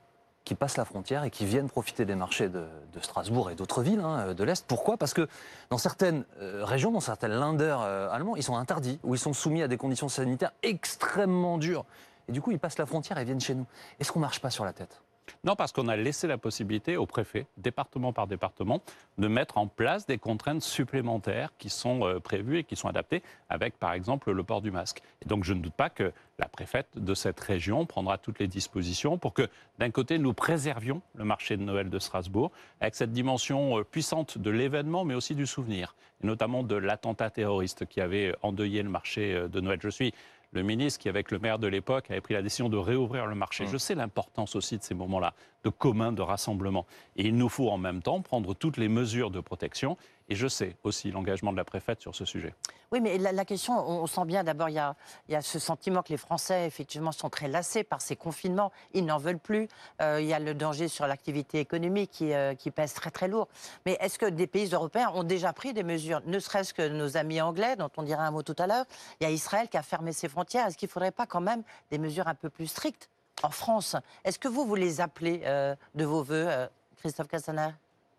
qui 0.46 0.56
passent 0.56 0.78
la 0.78 0.86
frontière 0.86 1.24
et 1.24 1.32
qui 1.32 1.46
viennent 1.46 1.70
profiter 1.70 2.06
des 2.06 2.16
marchés 2.16 2.50
de, 2.50 2.66
Strasbourg 3.02 3.50
et 3.50 3.56
d'autres 3.56 3.82
villes 3.82 4.00
hein, 4.00 4.34
de 4.34 4.44
l'Est. 4.44 4.66
Pourquoi? 4.68 4.96
Parce 4.96 5.14
que 5.14 5.28
dans 5.70 5.78
certaines 5.78 6.24
euh, 6.40 6.64
régions, 6.64 6.92
dans 6.92 7.00
certaines 7.00 7.34
linders 7.34 7.82
euh, 7.82 8.10
allemands, 8.10 8.36
ils 8.36 8.44
sont 8.44 8.56
interdits 8.56 9.00
ou 9.04 9.16
ils 9.16 9.20
sont 9.20 9.34
soumis 9.34 9.64
à 9.64 9.68
des 9.68 9.78
conditions 9.78 10.08
sanitaires 10.08 10.52
extrêmement 10.64 11.58
dures. 11.58 11.84
Et 12.28 12.32
du 12.32 12.42
coup, 12.42 12.52
ils 12.52 12.60
passent 12.60 12.78
la 12.78 12.86
frontière 12.86 13.18
et 13.18 13.26
viennent 13.26 13.42
chez 13.42 13.56
nous. 13.56 13.66
Est-ce 14.00 14.12
qu'on 14.12 14.20
marche 14.20 14.40
pas 14.40 14.50
sur 14.50 14.66
la 14.66 14.74
tête? 14.74 15.02
Non, 15.44 15.56
parce 15.56 15.72
qu'on 15.72 15.88
a 15.88 15.96
laissé 15.96 16.28
la 16.28 16.38
possibilité 16.38 16.98
au 16.98 17.06
préfet, 17.06 17.46
département 17.58 18.14
par 18.14 18.28
département, 18.28 18.82
de 19.18 19.28
mettre 19.28 19.58
en 19.58 19.68
place 19.68 20.06
des 20.06 20.18
contraintes 20.18 20.62
supplémentaires 20.62 21.52
qui 21.58 21.70
sont 21.70 22.06
euh, 22.06 22.20
prévues 22.20 22.60
et 22.60 22.64
qui 22.64 22.76
sont 22.76 22.88
adaptées, 22.88 23.24
avec 23.50 23.78
par 23.78 23.94
exemple 23.94 24.32
le 24.32 24.44
port 24.44 24.62
du 24.62 24.72
masque. 24.72 25.02
Et 25.24 25.28
donc 25.28 25.44
je 25.44 25.54
ne 25.54 25.62
doute 25.62 25.74
pas 25.74 25.90
que 25.90 26.12
la 26.38 26.48
préfète 26.48 26.90
de 26.96 27.14
cette 27.14 27.40
région 27.40 27.86
prendra 27.86 28.18
toutes 28.18 28.40
les 28.40 28.48
dispositions 28.48 29.18
pour 29.18 29.34
que, 29.34 29.48
d'un 29.80 29.92
côté, 29.92 30.18
nous 30.18 30.34
préservions 30.34 31.02
le 31.16 31.24
marché 31.24 31.58
de 31.58 31.64
Noël 31.64 31.90
de 31.90 32.00
Strasbourg, 32.00 32.52
avec 32.82 32.96
cette 32.96 33.12
dimension 33.12 33.80
euh, 33.80 33.84
puissante 33.84 34.38
de 34.38 34.50
l'événement, 34.50 35.06
mais 35.06 35.16
aussi 35.16 35.36
du 35.36 35.46
souvenir, 35.46 35.96
et 36.24 36.28
notamment 36.28 36.64
de 36.64 36.76
l'attentat 36.76 37.30
terroriste 37.30 37.86
qui 37.86 38.02
avait 38.02 38.36
endeuillé 38.42 38.84
le 38.84 38.90
marché 38.90 39.34
euh, 39.34 39.48
de 39.48 39.62
Noël. 39.62 39.80
Je 39.82 39.90
suis 39.90 40.14
le 40.56 40.64
ministre 40.64 41.00
qui, 41.00 41.10
avec 41.10 41.32
le 41.32 41.40
maire 41.40 41.60
de 41.60 41.68
l'époque, 41.68 42.10
avait 42.10 42.22
pris 42.22 42.34
la 42.34 42.42
décision 42.42 42.70
de 42.70 42.78
réouvrir 42.78 43.28
le 43.28 43.36
marché. 43.36 43.66
Mmh. 43.66 43.70
Je 43.72 43.78
sais 43.78 43.96
l'importance 43.96 44.56
aussi 44.56 44.78
de 44.78 44.84
ces 44.84 44.96
moments-là, 44.96 45.34
de 45.66 45.70
commun, 45.70 46.12
de 46.12 46.22
rassemblement. 46.22 46.86
Et 47.18 47.28
il 47.28 47.36
nous 47.36 47.50
faut 47.50 47.70
en 47.70 47.78
même 47.78 48.02
temps 48.02 48.22
prendre 48.22 48.54
toutes 48.54 48.78
les 48.78 48.88
mesures 48.88 49.32
de 49.32 49.42
protection. 49.42 49.98
Et 50.30 50.36
je 50.36 50.48
sais 50.48 50.76
aussi 50.84 51.12
l'engagement 51.12 51.52
de 51.52 51.58
la 51.58 51.66
préfète 51.66 52.02
sur 52.02 52.16
ce 52.16 52.26
sujet. 52.26 52.54
Oui, 52.92 53.02
mais 53.02 53.18
la, 53.18 53.46
question, 53.46 53.74
on, 53.74 54.08
sent 54.08 54.26
bien 54.26 54.44
d'abord, 54.44 54.70
il 54.70 54.76
y 54.76 54.80
a, 54.80 54.96
il 55.28 55.34
y 55.34 55.36
a 55.36 55.42
ce 55.42 55.60
sentiment 55.60 56.02
que 56.02 56.10
les 56.10 56.18
Français, 56.18 56.66
effectivement, 56.66 57.12
sont 57.12 57.30
très 57.30 57.48
lassés 57.48 57.84
par 57.84 58.02
ces 58.02 58.16
confinements. 58.16 58.72
Ils 58.94 59.06
n'en 59.06 59.18
veulent 59.18 59.40
plus. 59.40 59.68
Euh, 60.02 60.22
il 60.22 60.28
y 60.28 60.34
a 60.34 60.40
le 60.40 60.54
danger 60.54 60.88
sur 60.88 61.06
l'activité 61.06 61.60
économique 61.60 62.12
qui, 62.12 62.34
euh, 62.34 62.56
qui 62.56 62.72
pèse 62.72 62.94
très, 62.94 63.12
très 63.12 63.28
lourd. 63.28 63.48
Mais 63.86 63.98
est-ce 64.02 64.18
que 64.18 64.28
des 64.28 64.48
pays 64.48 64.70
européens 64.72 65.12
ont 65.14 65.24
déjà 65.24 65.52
pris 65.52 65.74
des 65.74 65.84
mesures, 65.84 66.22
ne 66.26 66.40
serait-ce 66.40 66.74
que 66.74 66.88
nos 66.88 67.18
amis 67.18 67.42
anglais, 67.42 67.76
dont 67.76 67.92
on 67.98 68.04
dira 68.04 68.24
un 68.24 68.32
mot 68.32 68.44
tout 68.44 68.56
à 68.58 68.68
l'heure? 68.68 68.86
Il 69.20 69.24
y 69.24 69.28
a 69.28 69.32
Israël 69.32 69.68
qui 69.68 69.78
a 69.78 69.84
fermé 69.84 70.12
ses 70.12 70.30
frontières. 70.30 70.68
Est-ce 70.68 70.78
qu'il 70.78 70.88
ne 70.88 70.92
faudrait 70.92 71.12
pas 71.12 71.26
quand 71.26 71.42
même 71.42 71.64
des 71.92 71.98
mesures 71.98 72.28
un 72.28 72.36
peu 72.36 72.50
plus 72.50 72.68
strictes 72.68 73.10
en 73.44 73.50
France. 73.50 73.96
Est-ce 74.24 74.40
que 74.40 74.48
vous, 74.48 74.66
vous 74.66 74.76
les 74.76 75.02
appelez 75.02 75.42
euh, 75.46 75.76
de 75.96 76.06
vos 76.06 76.24
voeux, 76.24 76.46
euh, 76.48 76.68
Christophe 76.98 77.28
Castaner? 77.28 77.70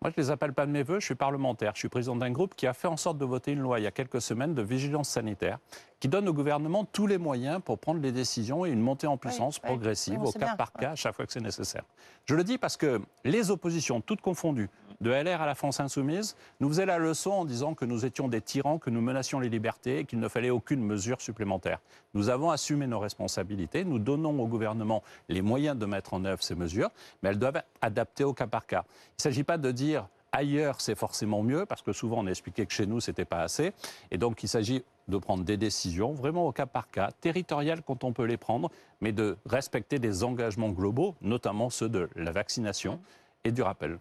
Moi, 0.01 0.11
je 0.15 0.21
ne 0.21 0.25
les 0.27 0.31
appelle 0.31 0.53
pas 0.53 0.67
de 0.67 0.71
mes 0.71 0.83
voeux, 0.83 0.99
je 0.99 1.05
suis 1.05 1.15
parlementaire. 1.15 1.71
Je 1.73 1.79
suis 1.79 1.89
président 1.89 2.15
d'un 2.15 2.29
groupe 2.29 2.53
qui 2.53 2.67
a 2.67 2.73
fait 2.73 2.87
en 2.87 2.97
sorte 2.97 3.17
de 3.17 3.25
voter 3.25 3.53
une 3.53 3.61
loi 3.61 3.79
il 3.79 3.83
y 3.83 3.87
a 3.87 3.91
quelques 3.91 4.21
semaines 4.21 4.53
de 4.53 4.61
vigilance 4.61 5.09
sanitaire 5.09 5.57
qui 5.99 6.07
donne 6.07 6.29
au 6.29 6.33
gouvernement 6.33 6.85
tous 6.85 7.07
les 7.07 7.17
moyens 7.17 7.59
pour 7.65 7.79
prendre 7.79 7.99
les 7.99 8.11
décisions 8.11 8.63
et 8.63 8.69
une 8.69 8.79
montée 8.79 9.07
en 9.07 9.17
puissance 9.17 9.55
oui, 9.55 9.69
progressive 9.69 10.21
oui, 10.21 10.27
au 10.27 10.31
cas 10.31 10.45
bien, 10.45 10.55
par 10.55 10.71
cas 10.71 10.91
à 10.91 10.95
chaque 10.95 11.15
fois 11.15 11.25
que 11.25 11.33
c'est 11.33 11.41
nécessaire. 11.41 11.81
Je 12.25 12.35
le 12.35 12.43
dis 12.43 12.59
parce 12.59 12.77
que 12.77 13.01
les 13.23 13.49
oppositions, 13.49 13.99
toutes 13.99 14.21
confondues, 14.21 14.69
de 15.01 15.11
LR 15.11 15.41
à 15.41 15.45
la 15.45 15.55
France 15.55 15.79
insoumise, 15.79 16.35
nous 16.59 16.69
faisaient 16.69 16.85
la 16.85 16.97
leçon 16.97 17.31
en 17.31 17.45
disant 17.45 17.73
que 17.73 17.85
nous 17.85 18.05
étions 18.05 18.27
des 18.27 18.41
tyrans, 18.41 18.79
que 18.79 18.89
nous 18.89 19.01
menacions 19.01 19.39
les 19.39 19.49
libertés 19.49 19.99
et 19.99 20.05
qu'il 20.05 20.19
ne 20.19 20.27
fallait 20.27 20.49
aucune 20.49 20.81
mesure 20.81 21.21
supplémentaire. 21.21 21.79
Nous 22.13 22.29
avons 22.29 22.49
assumé 22.49 22.87
nos 22.87 22.99
responsabilités, 22.99 23.83
nous 23.83 23.99
donnons 23.99 24.39
au 24.39 24.47
gouvernement 24.47 25.03
les 25.29 25.41
moyens 25.41 25.77
de 25.77 25.85
mettre 25.85 26.13
en 26.13 26.25
œuvre 26.25 26.43
ces 26.43 26.55
mesures, 26.55 26.89
mais 27.21 27.29
elles 27.29 27.39
doivent 27.39 27.57
être 27.57 27.67
adaptées 27.81 28.23
au 28.23 28.33
cas 28.33 28.47
par 28.47 28.65
cas. 28.65 28.83
Il 28.87 29.19
ne 29.19 29.23
s'agit 29.23 29.43
pas 29.43 29.57
de 29.57 29.71
dire 29.71 30.07
Ailleurs, 30.31 30.81
c'est 30.81 30.95
forcément 30.95 31.41
mieux, 31.41 31.65
parce 31.65 31.81
que 31.81 31.93
souvent 31.93 32.19
on 32.19 32.27
a 32.27 32.29
expliqué 32.29 32.65
que 32.65 32.73
chez 32.73 32.85
nous, 32.85 32.99
c'était 32.99 33.25
pas 33.25 33.41
assez. 33.41 33.73
Et 34.11 34.17
donc, 34.17 34.43
il 34.43 34.47
s'agit 34.47 34.83
de 35.07 35.17
prendre 35.17 35.43
des 35.43 35.57
décisions 35.57 36.11
vraiment 36.11 36.45
au 36.45 36.51
cas 36.51 36.65
par 36.65 36.89
cas, 36.89 37.11
territoriales 37.21 37.81
quand 37.81 38.03
on 38.03 38.11
peut 38.11 38.25
les 38.25 38.37
prendre, 38.37 38.69
mais 38.99 39.13
de 39.13 39.37
respecter 39.45 39.99
des 39.99 40.23
engagements 40.23 40.69
globaux, 40.69 41.15
notamment 41.21 41.69
ceux 41.69 41.87
de 41.87 42.09
la 42.15 42.31
vaccination 42.31 42.99
et 43.45 43.51
du 43.51 43.61
rappel. 43.61 43.99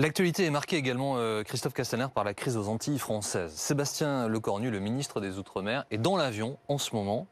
L'actualité 0.00 0.44
est 0.44 0.50
marquée 0.50 0.76
également, 0.76 1.14
euh, 1.16 1.42
Christophe 1.42 1.72
Castaner, 1.74 2.06
par 2.14 2.22
la 2.22 2.32
crise 2.32 2.56
aux 2.56 2.68
Antilles 2.68 3.00
françaises. 3.00 3.52
Sébastien 3.54 4.28
Lecornu, 4.28 4.70
le 4.70 4.78
ministre 4.78 5.20
des 5.20 5.38
Outre-mer, 5.38 5.86
est 5.90 5.98
dans 5.98 6.16
l'avion 6.16 6.56
en 6.68 6.78
ce 6.78 6.94
moment, 6.94 7.26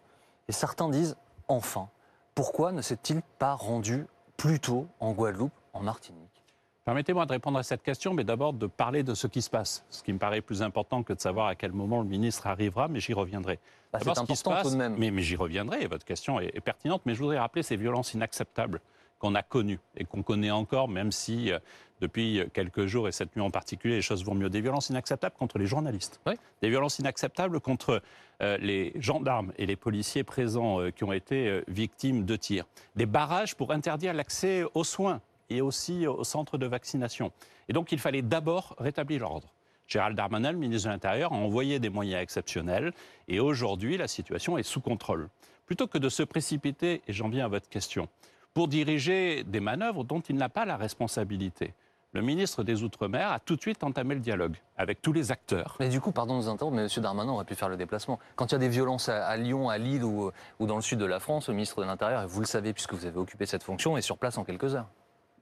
et 0.49 0.52
certains 0.52 0.88
disent 0.88 1.16
enfin. 1.46 1.88
Pourquoi 2.35 2.73
ne 2.73 2.82
s'est-il 2.82 3.23
pas 3.38 3.54
rendu 3.54 4.06
plus 4.37 4.58
tôt 4.58 4.88
en 4.99 5.12
Guadeloupe, 5.12 5.52
en 5.75 5.80
Martinique? 5.80 6.42
Permettez-moi 6.85 7.25
de 7.26 7.32
répondre 7.32 7.56
à 7.56 7.62
cette 7.62 7.85
question, 7.85 8.14
mais 8.14 8.25
d'abord 8.25 8.52
de 8.52 8.66
parler 8.66 9.04
de 9.04 9.14
ce 9.14 9.28
qui 9.28 9.42
se 9.42 9.50
passe, 9.50 9.85
ce 9.88 10.02
qui 10.02 10.12
me 10.12 10.18
paraît 10.18 10.40
plus 10.40 10.61
important 10.62 11.04
que 11.04 11.12
de 11.12 11.20
savoir 11.20 11.46
à 11.46 11.54
quel 11.54 11.70
moment 11.73 12.00
le 12.00 12.08
ministre 12.08 12.49
arrivera, 12.49 12.88
mais 12.88 12.99
j'y 12.99 13.12
reviendrai. 13.14 13.61
Bah, 13.92 14.00
C'est 14.02 14.12
ce 14.12 14.20
qui 14.23 14.35
se 14.37 14.40
important 14.42 14.50
passe- 14.50 14.62
tout 14.64 14.70
de 14.70 14.76
même. 14.76 14.96
Mais, 14.99 15.12
mais 15.12 15.23
j'y 15.23 15.37
reviendrai, 15.37 15.82
et 15.82 15.87
votre 15.87 16.04
question 16.04 16.40
est, 16.40 16.50
est 16.56 16.61
pertinente, 16.61 17.02
mais 17.06 17.14
je 17.14 17.20
voudrais 17.20 17.38
rappeler 17.38 17.62
ces 17.62 17.76
violences 17.76 18.12
inacceptables 18.14 18.80
qu'on 19.18 19.35
a 19.35 19.42
connues 19.42 19.80
et 19.96 20.04
qu'on 20.04 20.23
connaît 20.23 20.50
encore, 20.50 20.88
même 20.88 21.12
si 21.12 21.50
euh, 21.50 21.58
depuis 22.00 22.42
quelques 22.52 22.87
jours 22.87 23.08
et 23.08 23.12
cette 23.12 23.35
nuit 23.37 23.42
en 23.42 23.50
particulier, 23.50 23.96
les 23.96 24.02
choses 24.02 24.25
vont 24.25 24.35
mieux. 24.35 24.50
Des 24.50 24.61
violences 24.61 24.90
inacceptables 24.90 25.35
contre 25.37 25.58
les 25.58 25.66
journalistes, 25.66 26.20
Oui. 26.26 26.35
des 26.61 26.68
violences 26.68 26.99
inacceptables 26.99 27.61
contre 27.61 28.02
euh, 28.42 28.58
les 28.58 28.92
gendarmes 28.96 29.52
et 29.56 29.64
les 29.64 29.76
policiers 29.76 30.25
présents 30.25 30.80
euh, 30.80 30.90
qui 30.90 31.04
ont 31.04 31.12
été 31.12 31.62
victimes 31.68 32.25
de 32.25 32.37
tirs, 32.37 32.66
des 32.96 33.06
barrages 33.06 33.54
pour 33.54 33.73
interdire 33.73 34.12
l'accès 34.12 34.64
aux 34.75 34.85
soins 34.85 35.20
et 35.49 35.61
aussi 35.61 36.06
au 36.06 36.25
centre 36.25 36.58
de 36.58 36.66
vaccination. 36.66 37.32
Et 37.68 37.73
donc 37.73 37.92
il 37.92 37.99
fallait 37.99 38.23
d'abord 38.23 38.75
rétablir 38.78 39.20
l'ordre. 39.20 39.52
Gérald 39.87 40.16
Darmanin, 40.16 40.50
le 40.52 40.58
ministre 40.58 40.88
de 40.88 40.92
l'Intérieur, 40.92 41.32
a 41.32 41.37
envoyé 41.37 41.78
des 41.78 41.90
moyens 41.90 42.20
exceptionnels 42.20 42.92
et 43.28 43.38
aujourd'hui 43.40 43.96
la 43.96 44.08
situation 44.08 44.58
est 44.58 44.64
sous 44.64 44.80
contrôle. 44.80 45.28
Plutôt 45.64 45.87
que 45.87 45.99
de 45.99 46.08
se 46.08 46.23
précipiter, 46.23 47.02
et 47.06 47.12
j'en 47.12 47.28
viens 47.28 47.44
à 47.44 47.49
votre 47.49 47.68
question, 47.68 48.08
pour 48.56 48.68
diriger 48.68 49.44
des 49.44 49.60
manœuvres 49.60 50.02
dont 50.02 50.20
il 50.20 50.36
n'a 50.36 50.48
pas 50.48 50.64
la 50.64 50.78
responsabilité, 50.78 51.75
le 52.14 52.22
ministre 52.22 52.64
des 52.64 52.82
Outre-mer 52.82 53.30
a 53.30 53.38
tout 53.38 53.54
de 53.54 53.60
suite 53.60 53.84
entamé 53.84 54.14
le 54.14 54.22
dialogue 54.22 54.56
avec 54.78 55.02
tous 55.02 55.12
les 55.12 55.30
acteurs. 55.30 55.76
Mais 55.78 55.90
du 55.90 56.00
coup, 56.00 56.10
pardon 56.10 56.38
de 56.38 56.38
nous 56.38 56.48
interrompre, 56.48 56.75
mais 56.75 56.84
M. 56.84 57.02
Darmanin 57.02 57.32
aurait 57.32 57.44
pu 57.44 57.54
faire 57.54 57.68
le 57.68 57.76
déplacement. 57.76 58.18
Quand 58.34 58.46
il 58.46 58.52
y 58.52 58.54
a 58.54 58.58
des 58.58 58.70
violences 58.70 59.10
à, 59.10 59.26
à 59.26 59.36
Lyon, 59.36 59.68
à 59.68 59.76
Lille 59.76 60.04
ou, 60.04 60.30
ou 60.58 60.66
dans 60.66 60.76
le 60.76 60.80
sud 60.80 60.98
de 60.98 61.04
la 61.04 61.20
France, 61.20 61.50
le 61.50 61.54
ministre 61.54 61.82
de 61.82 61.86
l'Intérieur, 61.86 62.22
et 62.22 62.26
vous 62.26 62.40
le 62.40 62.46
savez 62.46 62.72
puisque 62.72 62.94
vous 62.94 63.04
avez 63.04 63.18
occupé 63.18 63.44
cette 63.44 63.62
fonction, 63.62 63.98
est 63.98 64.00
sur 64.00 64.16
place 64.16 64.38
en 64.38 64.44
quelques 64.44 64.75
heures. 64.75 64.88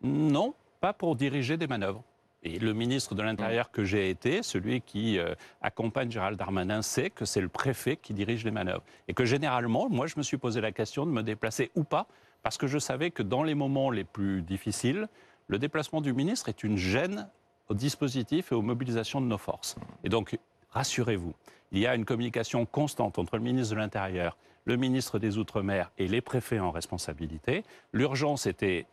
Non, 0.02 0.52
pas 0.80 0.92
pour 0.92 1.14
diriger 1.14 1.56
des 1.56 1.68
manœuvres. 1.68 2.02
Et 2.42 2.58
le 2.58 2.74
ministre 2.74 3.14
de 3.14 3.22
l'Intérieur 3.22 3.70
que 3.70 3.84
j'ai 3.84 4.10
été, 4.10 4.42
celui 4.42 4.80
qui 4.80 5.20
euh, 5.20 5.36
accompagne 5.62 6.10
Gérald 6.10 6.36
Darmanin, 6.36 6.82
sait 6.82 7.10
que 7.10 7.24
c'est 7.24 7.40
le 7.40 7.48
préfet 7.48 7.96
qui 7.96 8.12
dirige 8.12 8.44
les 8.44 8.50
manœuvres. 8.50 8.82
Et 9.06 9.14
que 9.14 9.24
généralement, 9.24 9.88
moi, 9.88 10.08
je 10.08 10.14
me 10.16 10.24
suis 10.24 10.36
posé 10.36 10.60
la 10.60 10.72
question 10.72 11.06
de 11.06 11.12
me 11.12 11.22
déplacer 11.22 11.70
ou 11.76 11.84
pas, 11.84 12.08
parce 12.44 12.58
que 12.58 12.66
je 12.68 12.78
savais 12.78 13.10
que 13.10 13.22
dans 13.22 13.42
les 13.42 13.54
moments 13.54 13.90
les 13.90 14.04
plus 14.04 14.42
difficiles, 14.42 15.08
le 15.48 15.58
déplacement 15.58 16.02
du 16.02 16.12
ministre 16.12 16.50
est 16.50 16.62
une 16.62 16.76
gêne 16.76 17.26
au 17.68 17.74
dispositif 17.74 18.52
et 18.52 18.54
aux 18.54 18.62
mobilisations 18.62 19.22
de 19.22 19.26
nos 19.26 19.38
forces. 19.38 19.76
Et 20.04 20.10
donc, 20.10 20.38
rassurez-vous, 20.68 21.32
il 21.72 21.78
y 21.78 21.86
a 21.86 21.94
une 21.94 22.04
communication 22.04 22.66
constante 22.66 23.18
entre 23.18 23.36
le 23.36 23.42
ministre 23.42 23.74
de 23.74 23.80
l'Intérieur, 23.80 24.36
le 24.66 24.76
ministre 24.76 25.18
des 25.18 25.38
Outre-mer 25.38 25.90
et 25.96 26.06
les 26.06 26.20
préfets 26.20 26.60
en 26.60 26.70
responsabilité. 26.70 27.64
L'urgence 27.94 28.46
était 28.46 28.84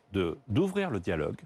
d'ouvrir 0.48 0.90
le 0.90 1.02
dialogue, 1.02 1.42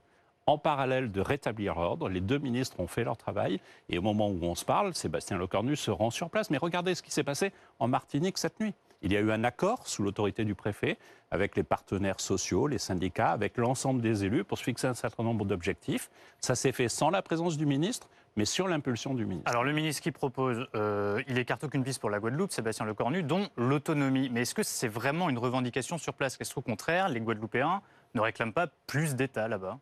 en 0.45 0.59
parallèle 0.59 1.11
de 1.11 1.21
rétablir 1.21 1.73
l'ordre. 1.73 2.07
Les 2.07 2.21
deux 2.21 2.37
ministres 2.37 2.79
ont 2.79 2.87
fait 2.87 3.03
leur 3.03 3.17
travail. 3.17 3.59
Et 3.89 3.97
au 3.97 4.03
moment 4.03 4.29
où 4.29 4.37
on 4.43 4.53
se 4.53 4.63
parle, 4.63 4.93
Sébastien 4.93 5.39
Lecornu 5.39 5.75
se 5.75 5.89
rend 5.89 6.11
sur 6.11 6.29
place. 6.29 6.51
Mais 6.51 6.57
regardez 6.57 6.93
ce 6.93 7.01
qui 7.01 7.09
s'est 7.09 7.23
passé 7.23 7.51
en 7.79 7.87
Martinique 7.87 8.37
cette 8.37 8.59
nuit. 8.59 8.75
Il 9.01 9.11
y 9.11 9.17
a 9.17 9.19
eu 9.19 9.31
un 9.31 9.43
accord 9.43 9.87
sous 9.87 10.03
l'autorité 10.03 10.45
du 10.45 10.55
préfet 10.55 10.97
avec 11.31 11.55
les 11.55 11.63
partenaires 11.63 12.19
sociaux, 12.19 12.67
les 12.67 12.77
syndicats, 12.77 13.31
avec 13.31 13.57
l'ensemble 13.57 14.01
des 14.01 14.23
élus 14.23 14.43
pour 14.43 14.57
se 14.57 14.63
fixer 14.63 14.87
un 14.87 14.93
certain 14.93 15.23
nombre 15.23 15.45
d'objectifs. 15.45 16.09
Ça 16.39 16.55
s'est 16.55 16.71
fait 16.71 16.89
sans 16.89 17.09
la 17.09 17.21
présence 17.21 17.57
du 17.57 17.65
ministre, 17.65 18.07
mais 18.35 18.45
sur 18.45 18.67
l'impulsion 18.67 19.13
du 19.13 19.25
ministre. 19.25 19.49
Alors 19.49 19.63
le 19.63 19.73
ministre 19.73 20.01
qui 20.01 20.11
propose, 20.11 20.67
euh, 20.75 21.21
il 21.27 21.37
écarte 21.37 21.63
aucune 21.63 21.83
piste 21.83 21.99
pour 21.99 22.09
la 22.09 22.19
Guadeloupe, 22.19 22.51
Sébastien 22.51 22.85
Lecornu, 22.85 23.23
dont 23.23 23.49
l'autonomie. 23.57 24.29
Mais 24.29 24.41
est-ce 24.41 24.55
que 24.55 24.63
c'est 24.63 24.87
vraiment 24.87 25.29
une 25.29 25.37
revendication 25.37 25.97
sur 25.97 26.13
place? 26.13 26.37
Est-ce 26.39 26.53
qu'au 26.53 26.61
contraire, 26.61 27.09
les 27.09 27.21
Guadeloupéens 27.21 27.81
ne 28.13 28.21
réclament 28.21 28.53
pas 28.53 28.67
plus 28.87 29.15
d'État 29.15 29.47
là-bas? 29.47 29.79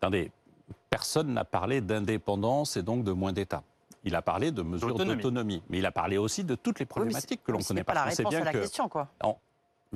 Attendez, 0.00 0.30
personne 0.90 1.32
n'a 1.32 1.44
parlé 1.44 1.80
d'indépendance 1.80 2.76
et 2.76 2.82
donc 2.82 3.04
de 3.04 3.12
moins 3.12 3.32
d'État. 3.32 3.62
Il 4.04 4.14
a 4.14 4.22
parlé 4.22 4.50
de 4.50 4.62
mesures 4.62 4.94
D'autonomie. 4.94 5.62
mais 5.68 5.78
il 5.78 5.86
a 5.86 5.92
parlé 5.92 6.18
aussi 6.18 6.44
de 6.44 6.54
toutes 6.54 6.78
les 6.80 6.84
Oui, 6.84 6.88
problématiques 6.88 7.42
que 7.44 7.52
l'on 7.52 7.58
connaît 7.60 7.80
n'est 7.80 7.84
pas 7.84 7.94
la 7.94 8.04
réponse 8.04 8.30
bien 8.30 8.40
à 8.40 8.44
la 8.44 8.52
que- 8.52 8.58
question, 8.58 8.88
quoi. 8.88 9.08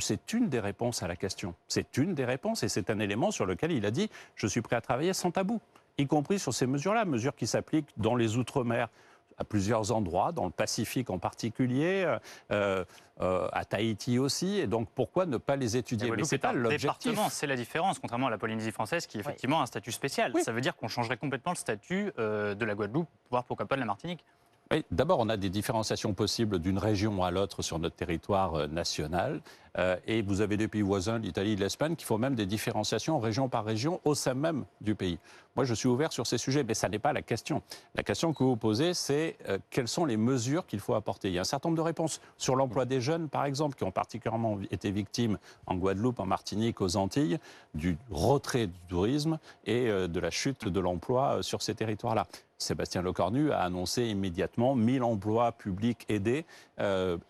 C'est 0.01 0.33
une 0.33 0.49
des 0.49 0.61
réponses 0.61 1.03
à 1.03 1.09
la 1.09 1.17
question. 1.17 1.55
C'est 1.67 1.97
une 1.99 2.15
des 2.15 2.25
réponses 2.25 2.63
et 2.63 2.69
c'est 2.69 2.89
un 2.91 3.01
élément 3.01 3.33
sur 3.33 3.47
lequel 3.47 3.73
il 3.73 3.85
a 3.85 3.91
dit 3.91 4.09
je 4.37 4.47
suis 4.47 4.63
prêt 4.63 4.77
à 4.77 4.81
travailler 4.81 5.13
sans 5.13 5.33
tabou, 5.33 5.61
y 5.99 6.07
compris 6.07 6.39
sur 6.39 6.55
ces 6.55 6.67
mesures-là, 6.69 7.05
mesures 7.05 7.35
qui 7.35 7.49
s'appliquent 7.49 7.89
dans 7.97 8.15
les 8.15 8.37
Outre-mer 8.37 8.89
à 9.39 9.45
plusieurs 9.45 9.93
endroits, 9.93 10.33
dans 10.33 10.45
le 10.45 10.51
Pacifique 10.51 11.11
en 11.11 11.19
particulier, 11.19 12.05
euh, 12.51 12.85
euh, 13.21 13.49
à 13.53 13.65
Tahiti 13.65 14.19
aussi. 14.19 14.59
Et 14.59 14.67
donc 14.67 14.89
pourquoi 14.95 15.27
ne 15.27 15.37
pas 15.37 15.57
les 15.57 15.77
étudier? 15.77 16.11
Mais 16.11 16.25
c'est 16.25 16.37
est 16.37 16.39
pas 16.39 16.53
l'objectif. 16.53 17.19
c'est 17.31 17.47
la 17.47 17.57
différence, 17.57 17.99
contrairement 17.99 18.27
à 18.27 18.31
la 18.31 18.39
Polynésie 18.39 18.73
française 18.73 19.07
qui 19.07 19.19
effectivement 19.19 19.61
a 19.61 19.63
un 19.63 19.67
statut 19.67 19.93
spécial. 19.93 20.33
Oui. 20.35 20.43
Ça 20.43 20.53
veut 20.53 20.61
dire 20.61 20.77
qu'on 20.77 20.89
changerait 20.89 21.17
complètement 21.17 21.53
le 21.53 21.57
statut 21.57 22.13
euh, 22.19 22.55
de 22.55 22.65
la 22.65 22.75
Guadeloupe, 22.75 23.09
voire 23.31 23.45
pourquoi 23.45 23.67
pas 23.67 23.77
de 23.77 23.81
la 23.81 23.87
Martinique. 23.87 24.25
Oui, 24.71 24.85
D'abord, 24.91 25.19
on 25.21 25.31
a 25.31 25.39
des 25.39 25.49
différenciations 25.49 26.13
possibles 26.13 26.59
d'une 26.59 26.77
région 26.77 27.23
à 27.23 27.31
l'autre 27.31 27.63
sur 27.63 27.79
notre 27.79 27.97
territoire 27.97 28.69
national. 28.69 29.41
Euh, 29.79 29.97
et 30.07 30.23
vous 30.23 30.41
avez 30.41 30.57
des 30.57 30.69
pays 30.69 30.83
voisins, 30.83 31.19
l'Italie, 31.19 31.57
l'Espagne, 31.57 31.97
qui 31.97 32.05
font 32.05 32.19
même 32.19 32.35
des 32.35 32.47
différenciations 32.47 33.19
région 33.19 33.49
par 33.49 33.65
région 33.65 34.01
au 34.05 34.15
sein 34.15 34.35
même 34.35 34.65
du 34.81 34.95
pays. 34.95 35.19
Moi, 35.59 35.65
je 35.65 35.75
suis 35.75 35.89
ouvert 35.89 36.13
sur 36.13 36.25
ces 36.25 36.39
sujets, 36.39 36.63
mais 36.63 36.75
ça 36.75 36.89
n'est 36.89 37.01
pas 37.01 37.13
la 37.13 37.21
question. 37.21 37.63
La 37.97 38.05
question 38.05 38.33
que 38.33 38.45
vous 38.45 38.55
posez, 38.55 38.95
c'est 38.95 39.37
euh, 39.49 39.59
quelles 39.71 39.89
sont 39.89 40.05
les 40.05 40.17
mesures 40.17 40.65
qu'il 40.67 40.79
faut 40.79 40.95
apporter? 40.95 41.31
Il 41.31 41.35
y 41.35 41.39
a 41.39 41.41
un 41.41 41.45
certain 41.45 41.69
nombre 41.69 41.79
de 41.79 41.83
réponses 41.83 42.21
sur 42.37 42.55
l'emploi 42.55 42.85
des 42.85 43.01
jeunes, 43.01 43.29
par 43.29 43.45
exemple, 43.45 43.77
qui 43.77 43.83
ont 43.83 43.91
particulièrement 43.91 44.61
été 44.71 44.93
victimes 44.93 45.37
en 45.67 45.75
Guadeloupe, 45.75 46.21
en 46.21 46.27
Martinique, 46.27 46.81
aux 46.81 46.97
Antilles, 46.97 47.39
du 47.75 47.99
retrait 48.09 48.69
du 48.69 48.79
tourisme 48.89 49.41
et 49.65 49.89
euh, 49.89 50.07
de 50.07 50.21
la 50.21 50.31
chute 50.31 50.69
de 50.69 50.79
l'emploi 50.79 51.43
sur 51.43 51.61
ces 51.61 51.75
territoires-là. 51.75 52.29
Sébastien 52.61 53.03
Lecornu 53.03 53.51
a 53.51 53.61
annoncé 53.61 54.07
immédiatement 54.07 54.77
1000 54.77 55.03
emplois 55.05 55.53
publics 55.53 56.05
aidés, 56.09 56.45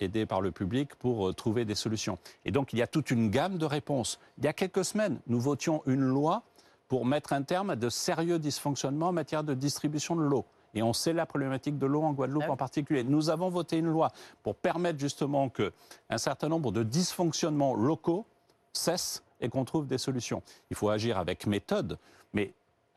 aidés 0.00 0.24
par 0.24 0.40
le 0.40 0.52
public 0.52 0.94
pour 0.94 1.34
trouver 1.34 1.66
des 1.66 1.74
solutions. 1.74 2.16
Et 2.44 2.50
donc 2.50 2.72
il 2.72 2.78
y 2.78 2.82
a 2.82 2.86
toute 2.86 3.10
une 3.10 3.30
gamme 3.30 3.58
de 3.58 3.66
réponses. 3.66 4.18
Il 4.38 4.44
y 4.44 4.48
a 4.48 4.52
quelques 4.52 4.84
semaines, 4.84 5.20
nous 5.26 5.40
votions 5.40 5.82
une 5.86 6.00
loi 6.00 6.42
pour 6.88 7.04
mettre 7.04 7.32
un 7.32 7.42
terme 7.42 7.70
à 7.70 7.76
de 7.76 7.90
sérieux 7.90 8.38
dysfonctionnements 8.38 9.08
en 9.08 9.12
matière 9.12 9.44
de 9.44 9.54
distribution 9.54 10.16
de 10.16 10.22
l'eau. 10.22 10.44
Et 10.74 10.82
on 10.82 10.92
sait 10.92 11.12
la 11.12 11.26
problématique 11.26 11.78
de 11.78 11.86
l'eau 11.86 12.02
en 12.02 12.12
Guadeloupe 12.12 12.44
Ah 12.46 12.52
en 12.52 12.56
particulier. 12.56 13.04
Nous 13.04 13.30
avons 13.30 13.48
voté 13.48 13.78
une 13.78 13.86
loi 13.86 14.10
pour 14.42 14.54
permettre 14.54 14.98
justement 14.98 15.48
que 15.48 15.72
un 16.10 16.18
certain 16.18 16.48
nombre 16.48 16.72
de 16.72 16.82
dysfonctionnements 16.82 17.74
locaux 17.74 18.26
cessent 18.72 19.22
et 19.40 19.48
qu'on 19.48 19.64
trouve 19.64 19.86
des 19.86 19.98
solutions. 19.98 20.42
Il 20.70 20.76
faut 20.76 20.88
agir 20.88 21.18
avec 21.18 21.46
méthode, 21.46 21.98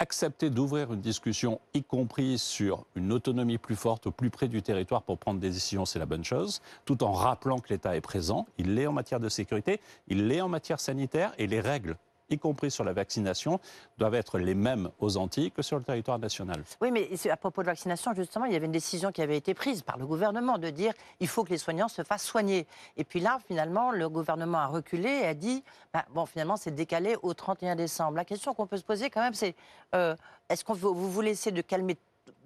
accepter 0.02 0.50
d'ouvrir 0.50 0.92
une 0.94 1.00
discussion, 1.00 1.62
y 1.76 1.84
compris 1.84 2.40
sur 2.40 2.86
une 2.96 3.14
autonomie 3.14 3.60
plus 3.60 3.76
forte 3.76 4.08
au 4.08 4.12
plus 4.12 4.32
près 4.32 4.48
du 4.48 4.64
territoire 4.64 5.04
pour 5.04 5.20
prendre 5.20 5.40
des 5.40 5.52
décisions, 5.52 5.86
c'est 5.86 6.00
la 6.00 6.08
bonne 6.08 6.24
chose, 6.24 6.60
tout 6.86 7.04
en 7.04 7.12
rappelant 7.12 7.60
que 7.60 7.70
l'État 7.70 7.96
est 7.96 8.02
présent. 8.02 8.48
Il 8.58 8.74
l'est 8.74 8.88
en 8.88 8.94
matière 8.94 9.20
de 9.20 9.30
sécurité, 9.30 9.80
il 10.08 10.28
l'est 10.28 10.42
en 10.42 10.50
matière 10.50 10.80
sanitaire, 10.80 11.36
et 11.38 11.46
les 11.46 11.60
règles, 11.60 11.98
y 12.32 12.40
compris 12.40 12.72
sur 12.72 12.84
la 12.84 12.94
vaccination, 12.94 13.60
doivent 13.98 14.16
être 14.16 14.40
les 14.40 14.56
mêmes 14.56 14.90
aux 15.00 15.18
Antilles 15.18 15.52
que 15.52 15.62
sur 15.62 15.78
le 15.78 15.84
territoire 15.84 16.20
national. 16.20 16.64
Oui, 16.82 16.92
mais 16.92 17.10
à 17.30 17.38
propos 17.38 17.62
de 17.62 17.68
vaccination, 17.68 18.14
justement, 18.14 18.46
il 18.46 18.54
y 18.54 18.56
avait 18.56 18.66
une 18.66 18.72
décision 18.72 19.12
qui 19.12 19.22
avait 19.22 19.38
été 19.38 19.54
prise 19.54 19.82
par 19.82 19.98
le 19.98 20.06
gouvernement 20.06 20.58
de 20.58 20.70
dire 20.70 20.94
il 21.20 21.28
faut 21.28 21.44
que 21.44 21.50
les 21.50 21.58
soignants 21.58 21.88
se 21.88 22.04
fassent 22.04 22.26
soigner. 22.26 22.68
Et 22.98 23.04
puis 23.04 23.20
là, 23.20 23.40
finalement, 23.48 23.92
le 23.92 24.10
gouvernement 24.10 24.60
a 24.60 24.68
reculé 24.68 25.10
et 25.10 25.28
a 25.28 25.34
dit 25.34 25.64
bah, 25.94 26.06
bon, 26.14 26.26
finalement, 26.26 26.58
c'est 26.58 26.72
décalé 26.72 27.16
au 27.22 27.34
31 27.34 27.76
décembre. 27.76 28.18
La 28.18 28.26
question 28.26 28.54
qu'on 28.54 28.68
peut 28.68 28.78
se 28.78 28.84
poser 28.84 29.10
quand 29.10 29.22
même, 29.22 29.34
c'est 29.34 29.56
euh, 29.96 30.16
est-ce 30.50 30.64
qu'on 30.64 30.74
vous, 30.74 30.94
vous 30.94 31.22
essayer 31.24 31.52
de 31.52 31.62
calmer 31.62 31.98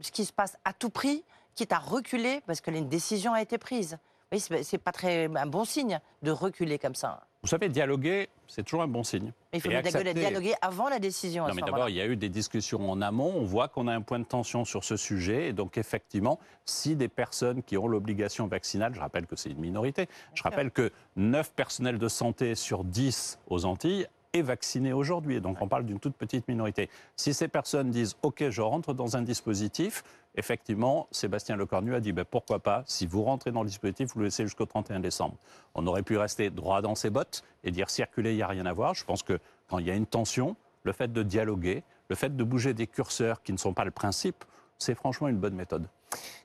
ce 0.01 0.11
qui 0.11 0.25
se 0.25 0.33
passe 0.33 0.57
à 0.65 0.73
tout 0.73 0.89
prix, 0.89 1.23
quitte 1.55 1.71
à 1.71 1.79
reculer 1.79 2.41
parce 2.45 2.61
que 2.61 2.71
une 2.71 2.89
décision 2.89 3.33
a 3.33 3.41
été 3.41 3.57
prise 3.57 3.97
Oui, 4.31 4.39
c'est 4.39 4.77
pas 4.77 4.91
très 4.91 5.25
un 5.25 5.45
bon 5.45 5.65
signe 5.65 5.99
de 6.21 6.31
reculer 6.31 6.79
comme 6.79 6.95
ça. 6.95 7.25
Vous 7.45 7.49
savez, 7.49 7.69
dialoguer, 7.69 8.27
c'est 8.47 8.63
toujours 8.63 8.81
un 8.81 8.87
bon 8.87 9.03
signe. 9.03 9.31
Il 9.53 9.61
faut 9.61 9.69
dialoguer, 9.69 9.89
accepter- 9.89 10.13
dialoguer 10.15 10.53
avant 10.63 10.89
la 10.89 10.97
décision. 10.97 11.47
Non, 11.47 11.53
mais 11.53 11.61
d'abord, 11.61 11.89
il 11.89 11.95
y 11.95 12.01
a 12.01 12.07
eu 12.07 12.15
des 12.15 12.27
discussions 12.27 12.89
en 12.89 13.01
amont. 13.03 13.33
On 13.35 13.43
voit 13.43 13.67
qu'on 13.67 13.87
a 13.87 13.93
un 13.93 14.01
point 14.01 14.17
de 14.17 14.23
tension 14.25 14.65
sur 14.65 14.83
ce 14.83 14.97
sujet. 14.97 15.49
Et 15.49 15.53
donc, 15.53 15.77
effectivement, 15.77 16.39
si 16.65 16.95
des 16.95 17.07
personnes 17.07 17.61
qui 17.61 17.77
ont 17.77 17.87
l'obligation 17.87 18.47
vaccinale, 18.47 18.95
je 18.95 18.99
rappelle 18.99 19.27
que 19.27 19.35
c'est 19.35 19.51
une 19.51 19.59
minorité, 19.59 20.07
je 20.33 20.41
rappelle 20.41 20.71
que 20.71 20.91
9 21.17 21.53
personnels 21.53 21.99
de 21.99 22.07
santé 22.07 22.55
sur 22.55 22.83
10 22.83 23.37
aux 23.47 23.65
Antilles 23.65 24.07
et 24.35 24.41
vaccinés 24.41 24.91
aujourd'hui. 24.91 25.39
Donc 25.39 25.61
on 25.61 25.67
parle 25.67 25.85
d'une 25.85 25.99
toute 25.99 26.15
petite 26.15 26.47
minorité. 26.47 26.89
Si 27.15 27.33
ces 27.33 27.47
personnes 27.47 27.89
disent 27.89 28.15
OK, 28.21 28.43
je 28.49 28.61
rentre 28.61 28.93
dans 28.93 29.15
un 29.15 29.21
dispositif, 29.21 30.03
effectivement, 30.35 31.07
Sébastien 31.11 31.55
Lecornu 31.55 31.95
a 31.95 32.01
dit 32.01 32.11
ben, 32.11 32.25
pourquoi 32.25 32.59
pas, 32.59 32.83
si 32.85 33.07
vous 33.07 33.23
rentrez 33.23 33.51
dans 33.51 33.63
le 33.63 33.69
dispositif, 33.69 34.09
vous 34.13 34.19
le 34.19 34.25
laissez 34.25 34.43
jusqu'au 34.43 34.65
31 34.65 34.99
décembre. 34.99 35.35
On 35.73 35.87
aurait 35.87 36.03
pu 36.03 36.17
rester 36.17 36.49
droit 36.49 36.81
dans 36.81 36.95
ses 36.95 37.09
bottes 37.09 37.43
et 37.63 37.71
dire 37.71 37.89
circuler, 37.89 38.31
il 38.31 38.35
n'y 38.35 38.43
a 38.43 38.47
rien 38.47 38.65
à 38.65 38.73
voir. 38.73 38.93
Je 38.93 39.05
pense 39.05 39.23
que 39.23 39.39
quand 39.69 39.79
il 39.79 39.87
y 39.87 39.91
a 39.91 39.95
une 39.95 40.05
tension, 40.05 40.57
le 40.83 40.91
fait 40.91 41.11
de 41.11 41.23
dialoguer, 41.23 41.83
le 42.09 42.15
fait 42.15 42.35
de 42.35 42.43
bouger 42.43 42.73
des 42.73 42.87
curseurs 42.87 43.41
qui 43.41 43.53
ne 43.53 43.57
sont 43.57 43.73
pas 43.73 43.85
le 43.85 43.91
principe, 43.91 44.43
c'est 44.77 44.95
franchement 44.95 45.29
une 45.29 45.37
bonne 45.37 45.55
méthode. 45.55 45.87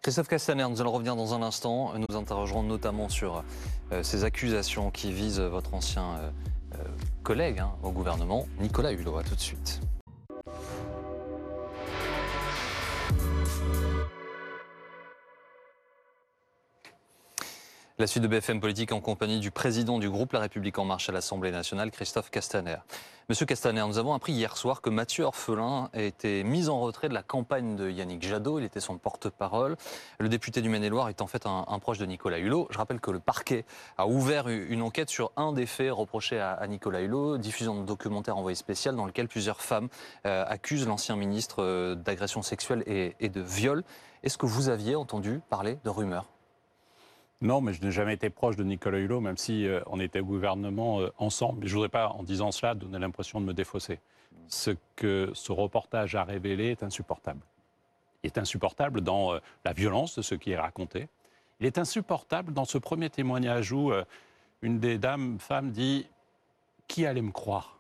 Christophe 0.01 0.29
Castaner, 0.29 0.67
nous 0.69 0.81
allons 0.81 0.93
revenir 0.93 1.17
dans 1.17 1.35
un 1.35 1.43
instant. 1.43 1.93
Nous 1.99 2.17
interrogerons 2.17 2.63
notamment 2.63 3.09
sur 3.09 3.45
euh, 3.93 4.03
ces 4.03 4.25
accusations 4.25 4.91
qui 4.91 5.13
visent 5.13 5.41
votre 5.41 5.75
ancien 5.75 6.17
euh, 6.19 6.31
collègue 7.23 7.61
hein, 7.61 7.73
au 7.83 7.91
gouvernement, 7.91 8.47
Nicolas 8.61 8.93
Hulot. 8.93 9.23
Tout 9.23 9.35
de 9.35 9.41
suite. 9.41 9.81
La 18.01 18.07
suite 18.07 18.23
de 18.23 18.29
BFM 18.29 18.61
Politique 18.61 18.93
en 18.93 19.03
compagnie 19.03 19.41
du 19.41 19.51
président 19.51 19.99
du 19.99 20.09
groupe 20.09 20.33
La 20.33 20.41
République 20.41 20.79
En 20.79 20.87
Marche 20.87 21.11
à 21.11 21.13
l'Assemblée 21.13 21.51
nationale, 21.51 21.91
Christophe 21.91 22.31
Castaner. 22.31 22.79
Monsieur 23.29 23.45
Castaner, 23.45 23.85
nous 23.87 23.99
avons 23.99 24.15
appris 24.15 24.33
hier 24.33 24.57
soir 24.57 24.81
que 24.81 24.89
Mathieu 24.89 25.25
Orphelin 25.25 25.91
a 25.93 26.01
été 26.01 26.43
mis 26.43 26.71
en 26.71 26.81
retrait 26.81 27.11
de 27.11 27.15
la 27.15 27.23
campagne 27.23 27.77
de 27.77 27.91
Yannick 27.91 28.27
Jadot. 28.27 28.59
Il 28.59 28.65
était 28.65 28.81
son 28.81 28.97
porte-parole. 28.97 29.77
Le 30.19 30.31
député 30.31 30.63
du 30.63 30.71
Maine-et-Loire 30.71 31.11
est 31.11 31.21
en 31.21 31.27
fait 31.27 31.45
un, 31.45 31.79
proche 31.79 31.99
de 31.99 32.07
Nicolas 32.07 32.39
Hulot. 32.39 32.69
Je 32.71 32.79
rappelle 32.79 33.01
que 33.01 33.11
le 33.11 33.21
parquet 33.21 33.67
a 33.99 34.07
ouvert 34.07 34.49
une 34.49 34.81
enquête 34.81 35.11
sur 35.11 35.31
un 35.37 35.53
des 35.53 35.67
faits 35.67 35.93
reprochés 35.93 36.41
à, 36.41 36.67
Nicolas 36.69 37.03
Hulot, 37.03 37.37
diffusion 37.37 37.83
de 37.83 37.87
documentaire 37.87 38.39
envoyé 38.39 38.55
spécial 38.55 38.97
dans 38.97 39.05
lequel 39.05 39.29
plusieurs 39.29 39.61
femmes 39.61 39.91
euh, 40.27 40.43
accusent 40.49 40.87
l'ancien 40.87 41.17
ministre 41.17 41.57
euh, 41.63 41.95
d'agression 41.97 42.41
sexuelle 42.41 42.83
et, 42.87 43.15
et 43.21 43.29
de 43.29 43.43
viol. 43.43 43.85
Est-ce 44.23 44.39
que 44.39 44.47
vous 44.47 44.71
aviez 44.71 44.97
entendu 44.97 45.43
parler 45.51 45.77
de 45.85 45.91
rumeurs? 45.91 46.40
Non, 47.43 47.63
mais 47.63 47.73
je 47.73 47.81
n'ai 47.83 47.91
jamais 47.91 48.15
été 48.15 48.29
proche 48.29 48.57
de 48.57 48.65
Nicolas 48.65 48.99
Hulot, 48.99 49.21
même 49.21 49.39
si 49.39 49.67
euh, 49.67 49.81
on 49.87 49.99
était 49.99 50.21
au 50.21 50.27
gouvernement 50.27 51.01
euh, 51.01 51.11
ensemble. 51.17 51.67
Je 51.67 51.71
ne 51.71 51.75
voudrais 51.75 51.89
pas, 51.89 52.09
en 52.09 52.23
disant 52.23 52.53
cela, 52.53 52.75
donner 52.75 52.99
l'impression 52.99 53.41
de 53.41 53.47
me 53.47 53.55
défausser. 53.55 53.99
Ce 54.49 54.73
que 54.95 55.31
ce 55.33 55.51
reportage 55.51 56.15
a 56.15 56.25
révélé 56.25 56.67
est 56.67 56.83
insupportable. 56.83 57.41
Il 58.23 58.27
est 58.27 58.37
insupportable 58.37 59.01
dans 59.01 59.33
euh, 59.33 59.39
la 59.65 59.73
violence 59.73 60.17
de 60.17 60.23
ce 60.23 60.35
qui 60.35 60.51
est 60.51 60.59
raconté. 60.59 61.09
Il 61.61 61.67
est 61.67 61.79
insupportable 61.79 62.53
dans 62.53 62.67
ce 62.67 62.77
premier 62.77 63.09
témoignage 63.09 63.73
où 63.73 63.93
une 64.63 64.79
des 64.79 64.97
dames, 64.97 65.39
femmes, 65.39 65.73
dit 65.73 66.07
Qui 66.89 67.05
allait 67.05 67.21
me 67.21 67.33
croire? 67.33 67.80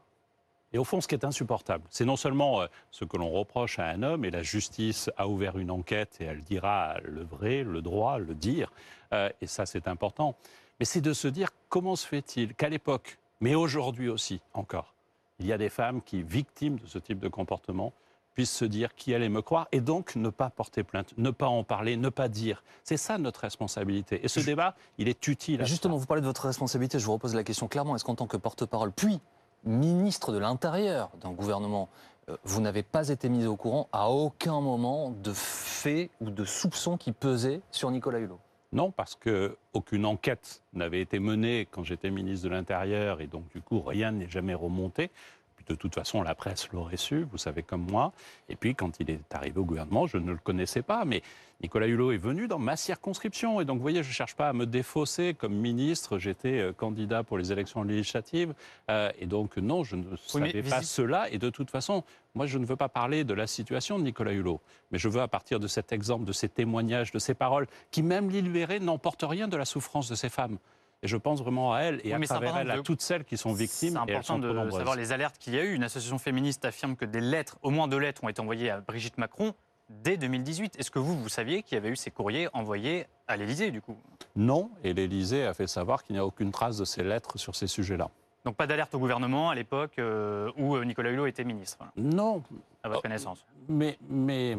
Et 0.72 0.78
au 0.78 0.84
fond, 0.84 1.00
ce 1.00 1.08
qui 1.08 1.14
est 1.14 1.24
insupportable, 1.24 1.84
c'est 1.90 2.04
non 2.04 2.16
seulement 2.16 2.62
ce 2.90 3.04
que 3.04 3.16
l'on 3.16 3.30
reproche 3.30 3.78
à 3.78 3.86
un 3.86 4.02
homme, 4.02 4.24
et 4.24 4.30
la 4.30 4.42
justice 4.42 5.10
a 5.16 5.26
ouvert 5.26 5.58
une 5.58 5.70
enquête 5.70 6.16
et 6.20 6.24
elle 6.24 6.42
dira 6.42 6.96
le 7.04 7.22
vrai, 7.24 7.64
le 7.64 7.82
droit, 7.82 8.18
le 8.18 8.34
dire, 8.34 8.72
euh, 9.12 9.30
et 9.40 9.46
ça 9.46 9.66
c'est 9.66 9.88
important. 9.88 10.36
Mais 10.78 10.86
c'est 10.86 11.00
de 11.00 11.12
se 11.12 11.28
dire 11.28 11.50
comment 11.68 11.96
se 11.96 12.06
fait-il 12.06 12.54
qu'à 12.54 12.68
l'époque, 12.68 13.18
mais 13.40 13.54
aujourd'hui 13.54 14.08
aussi 14.08 14.40
encore, 14.54 14.94
il 15.40 15.46
y 15.46 15.52
a 15.52 15.58
des 15.58 15.70
femmes 15.70 16.02
qui, 16.02 16.22
victimes 16.22 16.78
de 16.78 16.86
ce 16.86 16.98
type 16.98 17.18
de 17.18 17.28
comportement, 17.28 17.92
puissent 18.34 18.54
se 18.54 18.64
dire 18.64 18.94
qui 18.94 19.14
allait 19.14 19.28
me 19.28 19.42
croire 19.42 19.66
et 19.72 19.80
donc 19.80 20.14
ne 20.14 20.28
pas 20.28 20.50
porter 20.50 20.84
plainte, 20.84 21.12
ne 21.18 21.30
pas 21.30 21.48
en 21.48 21.64
parler, 21.64 21.96
ne 21.96 22.08
pas 22.08 22.28
dire. 22.28 22.62
C'est 22.84 22.96
ça 22.96 23.18
notre 23.18 23.40
responsabilité. 23.40 24.24
Et 24.24 24.28
ce 24.28 24.40
débat, 24.40 24.76
il 24.98 25.08
est 25.08 25.26
utile. 25.26 25.64
justement, 25.64 25.96
vous 25.96 26.06
parlez 26.06 26.20
de 26.20 26.26
votre 26.26 26.46
responsabilité, 26.46 26.98
je 26.98 27.06
vous 27.06 27.12
repose 27.12 27.34
la 27.34 27.42
question 27.42 27.66
clairement. 27.66 27.96
Est-ce 27.96 28.04
qu'en 28.04 28.14
tant 28.14 28.26
que 28.26 28.36
porte-parole, 28.36 28.92
puis 28.92 29.20
ministre 29.64 30.32
de 30.32 30.38
l'Intérieur 30.38 31.10
d'un 31.20 31.32
gouvernement, 31.32 31.88
euh, 32.28 32.36
vous 32.44 32.60
n'avez 32.60 32.82
pas 32.82 33.08
été 33.08 33.28
mis 33.28 33.46
au 33.46 33.56
courant 33.56 33.88
à 33.92 34.10
aucun 34.10 34.60
moment 34.60 35.10
de 35.10 35.32
faits 35.32 36.10
ou 36.20 36.30
de 36.30 36.44
soupçons 36.44 36.96
qui 36.96 37.12
pesaient 37.12 37.60
sur 37.70 37.90
Nicolas 37.90 38.18
Hulot. 38.18 38.38
Non, 38.72 38.92
parce 38.92 39.16
qu'aucune 39.16 40.06
enquête 40.06 40.62
n'avait 40.74 41.00
été 41.00 41.18
menée 41.18 41.66
quand 41.70 41.82
j'étais 41.82 42.10
ministre 42.10 42.48
de 42.48 42.54
l'Intérieur 42.54 43.20
et 43.20 43.26
donc 43.26 43.48
du 43.52 43.60
coup 43.60 43.80
rien 43.80 44.12
n'est 44.12 44.28
jamais 44.28 44.54
remonté 44.54 45.10
de 45.68 45.74
toute 45.74 45.94
façon, 45.94 46.22
la 46.22 46.34
presse 46.34 46.68
l'aurait 46.72 46.96
su, 46.96 47.26
vous 47.30 47.38
savez 47.38 47.62
comme 47.62 47.86
moi. 47.90 48.12
Et 48.48 48.56
puis, 48.56 48.74
quand 48.74 49.00
il 49.00 49.10
est 49.10 49.34
arrivé 49.34 49.58
au 49.58 49.64
gouvernement, 49.64 50.06
je 50.06 50.16
ne 50.16 50.32
le 50.32 50.38
connaissais 50.38 50.82
pas, 50.82 51.04
mais 51.04 51.22
Nicolas 51.62 51.86
Hulot 51.86 52.12
est 52.12 52.18
venu 52.18 52.48
dans 52.48 52.58
ma 52.58 52.76
circonscription. 52.76 53.60
Et 53.60 53.64
donc, 53.64 53.76
vous 53.76 53.82
voyez, 53.82 54.02
je 54.02 54.08
ne 54.08 54.14
cherche 54.14 54.34
pas 54.34 54.48
à 54.48 54.52
me 54.52 54.64
défausser 54.64 55.34
comme 55.34 55.54
ministre. 55.54 56.18
J'étais 56.18 56.58
euh, 56.58 56.72
candidat 56.72 57.22
pour 57.22 57.36
les 57.36 57.52
élections 57.52 57.82
législatives. 57.82 58.54
Euh, 58.90 59.10
et 59.18 59.26
donc, 59.26 59.58
non, 59.58 59.84
je 59.84 59.96
ne 59.96 60.16
savais 60.16 60.62
pas 60.62 60.82
cela. 60.82 61.28
Et 61.30 61.38
de 61.38 61.50
toute 61.50 61.70
façon, 61.70 62.02
moi, 62.34 62.46
je 62.46 62.58
ne 62.58 62.64
veux 62.64 62.76
pas 62.76 62.88
parler 62.88 63.24
de 63.24 63.34
la 63.34 63.46
situation 63.46 63.98
de 63.98 64.04
Nicolas 64.04 64.32
Hulot. 64.32 64.60
Mais 64.90 64.98
je 64.98 65.08
veux, 65.08 65.20
à 65.20 65.28
partir 65.28 65.60
de 65.60 65.68
cet 65.68 65.92
exemple, 65.92 66.24
de 66.24 66.32
ces 66.32 66.48
témoignages, 66.48 67.12
de 67.12 67.18
ces 67.18 67.34
paroles, 67.34 67.66
qui, 67.90 68.02
même 68.02 68.30
libérées, 68.30 68.80
n'emportent 68.80 69.26
rien 69.28 69.46
de 69.46 69.56
la 69.56 69.66
souffrance 69.66 70.08
de 70.08 70.14
ces 70.14 70.30
femmes. 70.30 70.58
Et 71.02 71.08
je 71.08 71.16
pense 71.16 71.40
vraiment 71.40 71.72
à 71.72 71.80
elle 71.80 72.00
et 72.04 72.12
à 72.12 72.20
travers 72.20 72.56
elle 72.58 72.70
à 72.70 72.82
toutes 72.82 73.00
celles 73.00 73.24
qui 73.24 73.36
sont 73.36 73.54
victimes. 73.54 73.92
C'est 73.92 74.12
important 74.14 74.38
de 74.38 74.70
savoir 74.70 74.96
les 74.96 75.12
alertes 75.12 75.38
qu'il 75.38 75.54
y 75.54 75.58
a 75.58 75.64
eu. 75.64 75.74
Une 75.74 75.84
association 75.84 76.18
féministe 76.18 76.64
affirme 76.64 76.94
que 76.96 77.06
des 77.06 77.20
lettres, 77.20 77.58
au 77.62 77.70
moins 77.70 77.88
deux 77.88 77.98
lettres, 77.98 78.22
ont 78.24 78.28
été 78.28 78.40
envoyées 78.40 78.70
à 78.70 78.80
Brigitte 78.80 79.16
Macron 79.16 79.54
dès 79.88 80.18
2018. 80.18 80.78
Est-ce 80.78 80.90
que 80.90 80.98
vous, 80.98 81.18
vous 81.18 81.28
saviez 81.28 81.62
qu'il 81.62 81.76
y 81.76 81.78
avait 81.78 81.88
eu 81.88 81.96
ces 81.96 82.10
courriers 82.10 82.48
envoyés 82.52 83.06
à 83.28 83.36
l'Élysée, 83.36 83.70
du 83.70 83.80
coup? 83.80 83.96
Non, 84.36 84.70
et 84.84 84.92
l'Élysée 84.92 85.46
a 85.46 85.54
fait 85.54 85.66
savoir 85.66 86.04
qu'il 86.04 86.14
n'y 86.14 86.20
a 86.20 86.26
aucune 86.26 86.52
trace 86.52 86.76
de 86.76 86.84
ces 86.84 87.02
lettres 87.02 87.38
sur 87.38 87.56
ces 87.56 87.66
sujets-là. 87.66 88.10
Donc 88.44 88.56
pas 88.56 88.66
d'alerte 88.66 88.94
au 88.94 88.98
gouvernement 88.98 89.50
à 89.50 89.54
l'époque 89.54 89.98
euh, 89.98 90.50
où 90.56 90.76
euh, 90.76 90.84
Nicolas 90.84 91.10
Hulot 91.10 91.26
était 91.26 91.44
ministre 91.44 91.78
Non. 91.96 92.42
À 92.82 92.88
votre 92.88 93.02
connaissance 93.02 93.44
Mais, 93.68 93.98
mais 94.08 94.56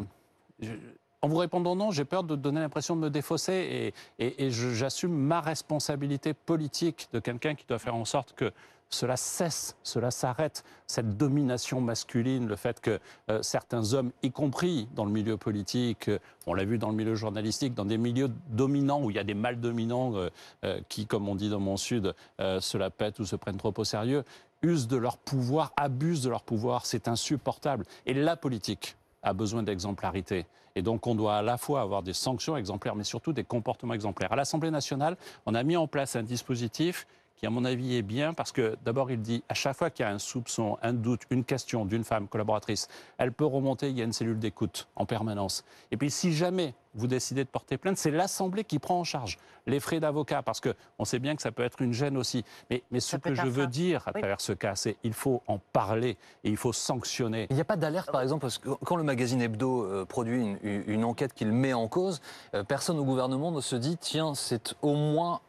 en 1.22 1.28
vous 1.28 1.38
répondant 1.38 1.76
non, 1.76 1.92
j'ai 1.92 2.06
peur 2.06 2.24
de 2.24 2.36
donner 2.36 2.60
l'impression 2.60 2.96
de 2.96 3.02
me 3.02 3.10
défausser 3.10 3.94
et, 4.20 4.50
j'assume 4.50 5.14
ma 5.14 5.42
responsabilité 5.42 6.34
politique 6.34 7.08
de 7.14 7.20
quelqu'un 7.20 7.56
qui 7.56 7.66
doit 7.68 7.80
faire 7.80 7.96
en 7.96 8.06
sorte 8.06 8.34
que 8.34 8.52
cela 8.90 9.16
cesse, 9.16 9.78
cela 9.84 10.12
s'arrête, 10.12 10.66
cette 10.86 11.16
domination 11.16 11.80
masculine, 11.80 12.48
le 12.48 12.58
fait 12.58 12.82
que 12.82 13.00
euh, 13.30 13.42
certains 13.42 13.94
hommes, 13.94 14.12
y 14.22 14.32
compris 14.32 14.90
dans 14.96 15.06
le 15.06 15.12
milieu 15.12 15.38
politique, 15.38 16.10
euh, 16.10 16.20
on 16.46 16.54
l'a 16.54 16.66
vu 16.66 16.78
dans 16.78 16.90
le 16.90 16.96
milieu 16.96 17.16
journalistique, 17.16 17.74
dans 17.74 17.86
des 17.86 17.98
milieux 17.98 18.30
dominants 18.50 19.02
où 19.02 19.10
il 19.10 19.16
y 19.16 19.20
a 19.20 19.24
des 19.24 19.34
mal 19.34 19.62
dominants 19.62 20.14
euh, 20.16 20.82
qui, 20.90 21.06
comme 21.06 21.30
on 21.30 21.36
dit 21.36 21.50
dans 21.50 21.62
mon 21.62 21.78
sud, 21.78 22.14
se 22.40 22.78
la 22.78 22.90
pètent 22.90 23.20
ou 23.20 23.26
se 23.26 23.38
prennent 23.38 23.56
trop 23.56 23.74
au 23.78 23.84
sérieux, 23.86 24.26
usent 24.62 24.88
de 24.88 24.98
leur 24.98 25.18
pouvoir, 25.18 25.72
abusent 25.78 26.24
de 26.24 26.30
leur 26.30 26.44
pouvoir, 26.44 26.86
c'est 26.86 27.08
insupportable. 27.08 27.86
Et 28.06 28.14
la 28.14 28.36
politique, 28.36 28.98
a 29.24 29.34
besoin 29.34 29.64
d'exemplarité. 29.64 30.46
Et 30.76 30.82
donc, 30.82 31.06
on 31.08 31.16
doit 31.16 31.38
à 31.38 31.42
la 31.42 31.58
fois 31.58 31.82
avoir 31.82 32.02
des 32.02 32.14
sanctions 32.14 32.56
exemplaires, 32.56 32.96
mais 32.96 33.04
surtout 33.04 33.34
des 33.34 33.44
comportements 33.44 33.94
exemplaires. 33.94 34.32
À 34.32 34.36
l'Assemblée 34.36 34.72
nationale, 34.72 35.18
on 35.46 35.54
a 35.54 35.64
mis 35.64 35.76
en 35.76 35.88
place 35.88 36.16
un 36.16 36.24
dispositif 36.24 37.08
qui, 37.36 37.46
à 37.46 37.50
mon 37.50 37.66
avis, 37.66 37.96
est 37.96 38.02
bien 38.02 38.34
parce 38.34 38.52
que 38.52 38.78
d'abord, 38.84 39.12
il 39.12 39.22
dit 39.22 39.44
à 39.50 39.54
chaque 39.54 39.76
fois 39.76 39.90
qu'il 39.90 40.06
y 40.06 40.10
a 40.10 40.12
un 40.12 40.20
soupçon, 40.20 40.78
un 40.82 40.94
doute, 40.94 41.22
une 41.30 41.44
question 41.44 41.86
d'une 41.86 42.04
femme 42.04 42.28
collaboratrice, 42.28 42.88
elle 43.18 43.32
peut 43.32 43.46
remonter, 43.46 43.90
il 43.90 43.98
y 43.98 44.02
a 44.02 44.06
une 44.06 44.14
cellule 44.14 44.40
d'écoute 44.40 44.88
en 44.96 45.06
permanence. 45.06 45.64
Et 45.92 45.98
puis, 45.98 46.12
si 46.12 46.34
jamais 46.34 46.76
vous 46.94 47.08
décidez 47.08 47.44
de 47.44 47.50
porter 47.50 47.78
plainte, 47.78 47.98
c'est 47.98 48.12
l'Assemblée 48.12 48.64
qui 48.64 48.80
prend 48.80 49.00
en 49.00 49.04
charge 49.04 49.38
les 49.66 49.80
frais 49.80 50.00
d'avocat 50.00 50.42
parce 50.42 50.60
qu'on 50.60 51.06
sait 51.06 51.20
bien 51.20 51.36
que 51.36 51.42
ça 51.42 51.52
peut 51.52 51.64
être 51.64 51.82
une 51.82 51.94
gêne 51.94 52.18
aussi. 52.18 52.44
Mais, 52.70 52.84
mais 52.92 53.00
ce 53.00 53.18
que 53.18 53.34
je 53.34 53.48
veux 53.48 53.68
dire 53.68 54.08
à 54.08 54.14
travers 54.14 54.42
ce 54.42 54.54
cas, 54.54 54.76
c'est 54.76 54.96
qu'il 54.96 55.14
faut 55.14 55.42
en 55.48 55.58
parler 55.58 56.18
et 56.44 56.50
il 56.50 56.58
faut 56.58 56.74
sanctionner. 56.74 57.48
Il 57.50 57.56
n'y 57.56 57.62
a 57.62 57.66
pas 57.66 57.78
d'alerte, 57.78 58.12
par 58.12 58.22
exemple, 58.22 58.42
parce 58.42 58.58
que 58.58 58.70
quand 58.86 58.96
le 58.96 59.04
magazine 59.04 59.42
Hebdo 59.42 59.84
euh, 59.84 60.06
produit 60.06 60.58
une, 60.64 61.06
enquête 61.06 61.34
qu'il 61.34 61.52
met 61.52 61.74
en 61.74 61.88
cause, 61.88 62.22
euh, 62.54 62.64
personne 62.64 63.00
au 63.00 63.06
gouvernement 63.06 63.52
ne 63.52 63.62
se 63.62 63.76
dit 63.76 63.98
tiens, 63.98 64.36
c'est 64.36 64.76
au 64.82 64.94
moins 64.94 65.42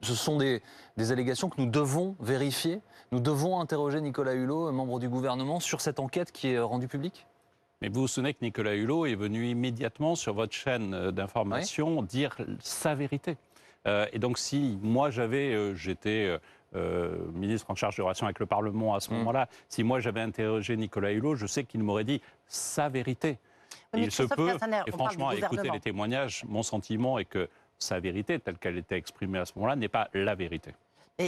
ce 0.00 0.14
sont 0.14 0.36
des, 0.36 0.62
allégations 0.98 1.48
que 1.48 1.60
nous 1.60 1.70
devons 1.70 2.16
vérifier. 2.20 2.80
Nous 3.12 3.20
devons 3.20 3.60
interroger 3.60 4.00
Nicolas 4.00 4.34
Hulot, 4.34 4.72
membre 4.72 4.98
du 4.98 5.08
gouvernement, 5.08 5.60
sur 5.60 5.80
cette 5.80 6.00
enquête 6.00 6.32
qui 6.32 6.48
est 6.48 6.58
rendue 6.58 6.88
publique 6.88 7.26
mais 7.82 7.88
vous 7.88 8.02
vous 8.02 8.08
souvenez 8.08 8.32
que 8.32 8.42
Nicolas 8.42 8.74
Hulot 8.74 9.06
est 9.06 9.14
venu 9.14 9.46
immédiatement 9.48 10.14
sur 10.14 10.32
votre 10.32 10.54
chaîne 10.54 10.94
euh, 10.94 11.10
d'information 11.10 12.02
dire 12.02 12.36
sa 12.60 12.94
vérité. 12.94 13.36
Euh, 13.86 14.06
et 14.12 14.18
donc 14.18 14.38
si 14.38 14.78
moi 14.82 15.10
j'avais, 15.10 15.52
euh, 15.52 15.74
j'étais 15.74 16.38
ministre 17.32 17.70
en 17.70 17.74
charge 17.74 17.96
de 17.96 18.02
relations 18.02 18.26
avec 18.26 18.38
le 18.38 18.44
Parlement 18.44 18.94
à 18.94 19.00
ce 19.00 19.10
mm. 19.10 19.18
moment-là, 19.18 19.48
si 19.68 19.82
moi 19.82 19.98
j'avais 20.00 20.20
interrogé 20.20 20.76
Nicolas 20.76 21.12
Hulot, 21.12 21.34
je 21.34 21.46
sais 21.46 21.64
qu'il 21.64 21.82
m'aurait 21.82 22.04
dit 22.04 22.20
sa 22.48 22.88
vérité. 22.90 23.38
il 23.94 24.10
se 24.10 24.24
peut, 24.24 24.52
et 24.86 24.90
franchement, 24.90 25.28
à 25.28 25.36
écouter 25.36 25.70
les 25.70 25.80
témoignages, 25.80 26.44
mon 26.46 26.62
sentiment 26.62 27.18
est 27.18 27.24
que 27.24 27.48
sa 27.78 28.00
vérité, 28.00 28.38
telle 28.38 28.58
qu'elle 28.58 28.78
était 28.78 28.96
exprimée 28.96 29.38
à 29.38 29.44
ce 29.44 29.52
moment-là, 29.56 29.76
n'est 29.76 29.88
pas 29.88 30.08
la 30.14 30.34
vérité. 30.34 30.74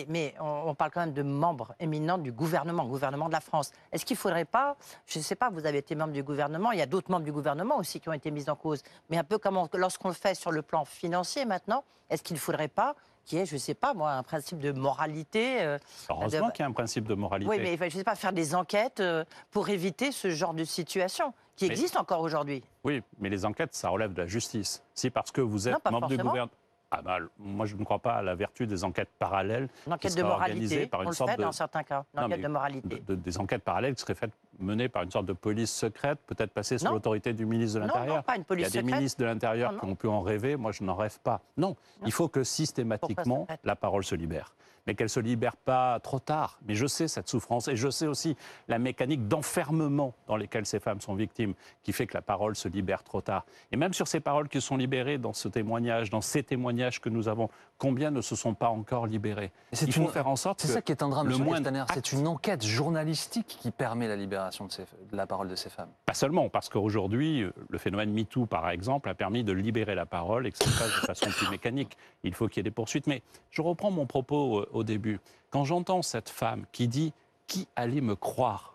mais 0.09 0.35
on, 0.41 0.75
parle 0.75 0.91
quand 0.91 1.01
même 1.01 1.13
de 1.13 1.23
membres 1.23 1.75
éminents 1.81 2.19
du 2.19 2.33
gouvernement, 2.33 2.85
gouvernement 2.87 3.29
de 3.29 3.33
la 3.33 3.41
France. 3.41 3.73
Est-ce 3.93 4.05
qu'il 4.05 4.17
ne 4.17 4.21
faudrait 4.21 4.45
pas, 4.45 4.77
je 5.07 5.19
ne 5.19 5.25
sais 5.25 5.37
pas, 5.37 5.51
vous 5.51 5.67
avez 5.67 5.79
été 5.79 5.95
membre 5.95 6.13
du 6.13 6.23
gouvernement, 6.23 6.73
il 6.73 6.79
y 6.79 6.83
a 6.83 6.87
d'autres 6.87 7.11
membres 7.11 7.25
du 7.25 7.33
gouvernement 7.33 7.79
aussi 7.79 8.01
qui 8.01 8.09
ont 8.09 8.15
été 8.15 8.31
mis 8.31 8.49
en 8.51 8.57
cause, 8.57 8.83
mais 9.11 9.19
un 9.19 9.25
peu 9.25 9.39
comme 9.39 9.59
lorsqu'on 9.75 10.09
le 10.09 10.15
fait 10.15 10.35
sur 10.35 10.53
le 10.53 10.63
plan 10.63 10.85
financier 10.85 11.45
maintenant, 11.45 11.85
est-ce 12.11 12.23
qu'il 12.23 12.35
ne 12.35 12.41
faudrait 12.41 12.69
pas 12.69 12.95
qui 13.29 13.37
est, 13.37 13.47
je 13.47 13.55
ne 13.55 13.59
sais 13.59 13.75
pas 13.75 13.93
moi, 13.95 14.13
un 14.13 14.23
principe 14.23 14.59
de 14.59 14.73
moralité. 14.73 15.61
euh, 15.61 15.79
Heureusement 16.09 16.47
de- 16.49 16.53
qu'il 16.53 16.63
y 16.63 16.67
a 16.67 16.69
un 16.69 16.73
principe 16.73 17.07
de 17.07 17.15
moralité. 17.15 17.49
oui, 17.51 17.59
mais 17.61 17.77
je 17.77 17.85
ne 17.85 17.91
sais 18.01 18.05
pas, 18.05 18.15
faire 18.15 18.33
des 18.33 18.55
enquêtes 18.55 19.01
euh, 19.01 19.23
pour 19.51 19.69
éviter 19.69 20.11
ce 20.13 20.31
genre 20.31 20.55
de 20.55 20.65
situation 20.65 21.35
qui 21.55 21.67
Mais- 21.67 21.73
existe 21.73 21.97
encore 21.97 22.21
aujourd'hui. 22.23 22.65
Oui, 22.85 23.03
mais 23.19 23.29
les 23.29 23.45
enquêtes, 23.45 23.75
ça 23.75 23.91
relève 23.91 24.15
de 24.15 24.23
la 24.23 24.27
justice. 24.27 24.83
Si 24.95 25.11
parce 25.11 25.31
que 25.31 25.43
vous 25.43 25.69
êtes 25.69 25.75
Non, 25.85 25.91
membre 25.93 26.09
du 26.09 26.17
gouvernement. 26.17 26.49
Ah 26.91 27.03
bah, 27.03 27.19
moi, 27.39 27.67
je 27.67 27.77
ne 27.77 27.85
crois 27.85 27.99
pas 27.99 28.15
à 28.15 28.23
la 28.23 28.35
vertu 28.35 28.67
des 28.67 28.83
enquêtes 28.83 29.11
parallèles. 29.19 29.69
Une 29.87 29.93
enquête 29.93 30.11
qui 30.13 30.17
de 30.17 30.23
moralité, 30.23 30.87
par 30.87 31.01
on 31.01 31.03
une 31.03 31.09
le 31.11 31.15
fait 31.15 31.37
de- 31.37 31.43
dans 31.43 31.53
certains 31.53 31.83
cas. 31.83 32.05
Une 32.15 32.21
Non, 32.21 32.27
enquête 32.27 32.39
mais 32.39 32.43
de 32.45 32.49
moralité. 32.49 32.89
de- 33.01 33.15
de- 33.15 33.21
des 33.21 33.39
enquêtes 33.39 33.63
parallèles 33.63 33.95
qui 33.95 34.01
seraient 34.01 34.15
faites, 34.15 34.33
menées 34.59 34.89
par 34.89 35.03
une 35.03 35.11
sorte 35.11 35.27
de 35.27 35.35
police 35.35 35.71
secrète, 35.71 36.19
peut-être 36.27 36.51
passée 36.51 36.79
sous 36.79 36.89
l'autorité 36.89 37.35
du 37.35 37.45
ministre 37.45 37.79
de 37.81 37.85
l'Intérieur. 37.85 38.17
non, 38.17 38.23
pas 38.23 38.37
une 38.37 38.41
Il 38.41 38.43
y 38.43 38.45
police 38.47 38.67
a 38.69 38.71
des 38.71 38.83
ministres 38.83 39.21
de 39.21 39.27
l'Intérieur 39.27 39.79
qui 39.79 39.85
ont 39.85 39.95
pu 39.95 40.07
en 40.07 40.23
rêver. 40.23 40.57
Moi, 40.57 40.73
je 40.73 40.83
n'en 40.83 40.95
rêve 40.95 41.19
pas. 41.21 41.43
Non, 41.59 41.77
il 42.07 42.13
faut 42.13 42.29
que 42.29 42.43
systématiquement 42.43 43.47
la 43.65 43.77
parole 43.77 44.03
se 44.05 44.15
libère. 44.15 44.55
Mais 44.89 44.95
qu'elle 44.95 45.11
se 45.11 45.21
libère 45.21 45.55
pas 45.55 46.01
trop 46.01 46.19
tard. 46.19 46.59
Mais 46.67 46.75
je 46.75 46.87
sais 46.87 47.09
cette 47.09 47.29
souffrance 47.29 47.69
et 47.69 47.77
je 47.77 47.91
sais 47.91 48.07
aussi 48.07 48.39
la 48.69 48.79
mécanique 48.79 49.29
d'enfermement 49.29 50.15
dans 50.27 50.37
lesquelles 50.37 50.65
ces 50.65 50.81
femmes 50.81 51.03
sont 51.03 51.15
victimes, 51.15 51.53
qui 51.83 51.93
fait 51.93 52.07
que 52.07 52.15
la 52.15 52.23
parole 52.23 52.57
se 52.57 52.69
libère 52.69 53.03
trop 53.03 53.21
tard. 53.21 53.45
Et 53.71 53.77
même 53.77 53.93
sur 53.93 54.09
ces 54.09 54.21
paroles 54.21 54.49
qui 54.49 54.63
sont 54.63 54.79
libérées 54.79 55.19
dans 55.19 55.35
ce 55.35 55.47
témoignage, 55.49 56.09
dans 56.09 56.23
ces 56.23 56.43
témoignages 56.43 57.03
que 57.03 57.11
nous 57.11 57.29
avons, 57.29 57.51
combien 57.79 58.11
ne 58.11 58.21
se 58.21 58.35
sont 58.37 58.55
pas 58.55 58.69
encore 58.69 59.07
libérés 59.07 59.53
c'est 59.73 59.87
Il 59.87 59.93
faut 59.93 60.03
une- 60.03 60.09
faire 60.09 60.27
en 60.29 60.37
sorte 60.37 60.61
C'est 60.61 60.69
ça 60.69 60.83
qui 60.83 60.93
est 60.93 61.03
un 61.03 61.09
drame, 61.09 61.29
le 61.29 61.39
moindre 61.39 61.71
C'est 61.95 62.13
une 62.13 62.27
enquête 62.27 62.65
journalistique 62.65 63.57
qui 63.61 63.71
permet 63.71 64.09
la 64.09 64.17
libération 64.17 64.67
de, 64.67 64.73
ces- 64.73 64.83
de 64.83 65.17
la 65.17 65.27
parole 65.27 65.49
de 65.49 65.55
ces 65.57 65.71
femmes. 65.71 65.91
Pas 66.05 66.15
seulement, 66.15 66.49
parce 66.49 66.69
qu'aujourd'hui, 66.69 67.43
euh, 67.43 67.53
le 67.71 67.79
phénomène 67.79 68.13
MeToo, 68.13 68.47
par 68.47 68.69
exemple, 68.71 69.09
a 69.09 69.15
permis 69.15 69.45
de 69.45 69.53
libérer 69.53 69.95
la 69.95 70.07
parole 70.07 70.47
et 70.47 70.53
que 70.53 70.59
ça 70.59 70.65
se 70.65 70.71
fasse 70.71 71.01
de 71.01 71.07
façon 71.07 71.31
plus 71.31 71.49
mécanique. 71.51 71.97
Il 72.25 72.35
faut 72.35 72.49
qu'il 72.49 72.59
y 72.59 72.61
ait 72.61 72.65
des 72.65 72.71
poursuites. 72.71 73.07
Mais 73.07 73.23
je 73.51 73.63
reprends 73.63 73.91
mon 73.91 74.07
propos 74.07 74.61
euh, 74.61 74.69
au 74.73 74.83
début. 74.85 75.21
Quand 75.51 75.65
j'entends 75.65 76.03
cette 76.03 76.29
femme 76.29 76.65
qui 76.73 76.89
dit 76.89 77.13
Qui 77.47 77.67
allait 77.77 78.03
me 78.03 78.15
croire? 78.17 78.75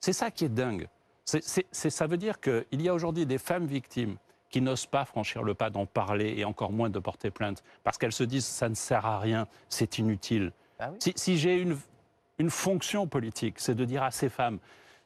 C'est 0.00 0.12
ça 0.12 0.30
qui 0.30 0.44
est 0.44 0.48
dingue. 0.50 0.88
C'est- 1.24 1.72
ça 1.72 2.06
veut 2.06 2.16
dire 2.18 2.40
qu'il 2.40 2.82
y 2.82 2.88
a 2.88 2.92
aujourd'hui 2.94 3.24
des 3.24 3.38
femmes 3.38 3.64
victimes 3.66 4.16
qui 4.52 4.60
n'osent 4.60 4.86
pas 4.86 5.04
franchir 5.04 5.42
le 5.42 5.54
pas 5.54 5.70
d'en 5.70 5.86
parler 5.86 6.34
et 6.36 6.44
encore 6.44 6.70
moins 6.70 6.90
de 6.90 6.98
porter 7.00 7.30
plainte, 7.32 7.64
parce 7.82 7.98
qu'elles 7.98 8.12
se 8.12 8.22
disent 8.22 8.44
ça 8.46 8.68
ne 8.68 8.74
sert 8.74 9.04
à 9.04 9.18
rien, 9.18 9.48
c'est 9.68 9.98
inutile. 9.98 10.52
Ah 10.78 10.90
oui. 10.92 10.98
Si, 11.00 11.12
si 11.16 11.38
j'ai 11.38 11.56
une, 11.56 11.76
une 12.38 12.50
fonction 12.50 13.08
politique, 13.08 13.58
c'est 13.58 13.74
de 13.74 13.84
dire 13.84 14.02
à 14.04 14.10
ces 14.10 14.28
femmes, 14.28 14.58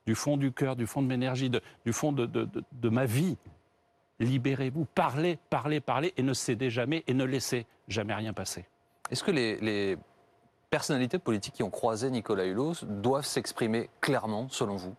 du 0.05 0.15
fond 0.15 0.37
du 0.37 0.53
cœur, 0.53 0.77
du 0.77 0.87
fond 0.87 1.01
de 1.01 1.07
mon 1.07 1.15
énergie, 1.15 1.49
de- 1.49 1.63
du 1.87 1.93
fond 1.93 2.13
de, 2.13 2.27
de- 2.27 2.49
de- 2.73 2.89
ma 2.89 3.07
vie, 3.07 3.37
libérez-vous, 4.19 4.85
parlez, 4.95 5.39
parlez, 5.49 5.81
parlez, 5.81 6.13
et 6.17 6.23
ne 6.23 6.35
cédez 6.35 6.69
jamais, 6.71 7.05
et 7.07 7.15
ne 7.15 7.25
laissez 7.25 7.67
jamais 7.89 8.15
rien 8.15 8.33
passer. 8.33 8.65
Est-ce 9.11 9.23
que 9.23 9.31
les, 9.31 9.59
les 9.61 9.97
personnalités 10.71 11.19
politiques 11.21 11.55
qui 11.55 11.63
ont 11.63 11.71
croisé 11.71 12.11
Nicolas 12.11 12.47
Hulot 12.47 12.73
doivent 12.83 13.27
s'exprimer 13.27 13.91
clairement, 14.01 14.49
selon 14.49 14.77
vous? 14.77 14.95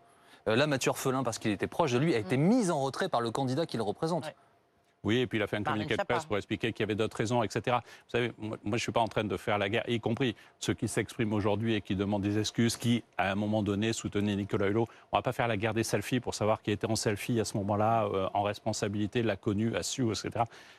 Là, 0.56 0.66
Mathieu 0.68 0.90
Orphelin, 0.92 1.24
parce 1.24 1.40
qu'il 1.40 1.52
était 1.52 1.68
proche 1.68 1.92
de 1.92 1.98
lui, 2.00 2.16
a 2.16 2.18
été 2.18 2.38
mis 2.38 2.72
en 2.72 2.82
retrait 2.82 3.10
par 3.10 3.22
le 3.22 3.32
candidat 3.32 3.66
qu'il 3.66 3.82
représente. 3.82 4.26
Ouais. 4.26 4.36
Oui, 5.04 5.18
et 5.20 5.28
puis 5.28 5.38
il 5.38 5.42
a 5.42 5.48
fait 5.48 5.58
un 5.58 5.60
communiqué 5.74 5.94
de 5.96 5.98
presse 6.08 6.26
pour 6.26 6.38
expliquer 6.38 6.74
qu'il 6.74 6.82
y 6.82 6.86
avait 6.86 6.96
d'autres 6.96 7.16
raisons, 7.18 7.44
etc. 7.44 7.78
Vous 7.80 8.10
savez, 8.12 8.34
moi, 8.40 8.50
moi, 8.50 8.58
je 8.64 8.70
ne 8.72 8.78
suis 8.80 8.92
pas 8.92 9.00
en 9.00 9.08
train 9.08 9.24
de 9.24 9.38
faire 9.38 9.58
la 9.58 9.70
guerre, 9.70 9.84
y 9.88 10.00
compris 10.00 10.36
ceux 10.60 10.74
qui 10.74 10.88
s'expriment 10.88 11.34
aujourd'hui 11.34 11.76
et 11.76 11.82
qui 11.82 11.96
demandent 11.96 12.24
des 12.24 12.40
excuses, 12.40 12.76
qui, 12.78 13.04
à 13.18 13.32
un 13.32 13.36
moment 13.36 13.62
donné, 13.62 13.94
soutenaient 13.94 14.36
Nicolas 14.36 14.68
Hulot. 14.68 14.88
On 15.12 15.16
ne 15.16 15.20
va 15.20 15.22
pas 15.22 15.34
faire 15.34 15.48
la 15.48 15.56
guerre 15.56 15.74
des 15.76 15.84
selfies 15.84 16.20
pour 16.20 16.34
savoir 16.34 16.62
qui 16.62 16.72
était 16.72 16.88
en 16.88 16.96
selfie 16.96 17.40
à 17.40 17.46
ce 17.46 17.56
moment-là, 17.58 18.06
euh, 18.06 18.28
en 18.34 18.42
responsabilité, 18.42 19.22
l'a 19.24 19.36
connu, 19.38 19.76
a 19.76 19.84
su, 19.84 20.04
etc. 20.10 20.30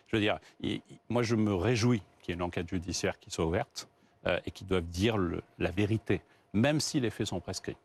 Je 0.08 0.16
veux 0.16 0.20
dire, 0.22 0.38
il- 0.60 0.82
moi, 1.08 1.22
je 1.22 1.36
me 1.36 1.54
réjouis 1.54 2.02
qu'il 2.20 2.30
y 2.30 2.32
ait 2.32 2.34
une 2.34 2.42
enquête 2.42 2.68
judiciaire 2.68 3.18
qui 3.20 3.30
soit 3.30 3.46
ouverte 3.46 3.88
euh, 4.26 4.38
et 4.44 4.50
qui 4.50 4.64
doivent 4.64 4.82
dire 4.88 5.16
le- 5.16 5.42
la 5.58 5.70
vérité, 5.70 6.20
même 6.52 6.80
si 6.80 7.00
les 7.00 7.10
faits 7.10 7.28
sont 7.28 7.40
prescrits. 7.40 7.76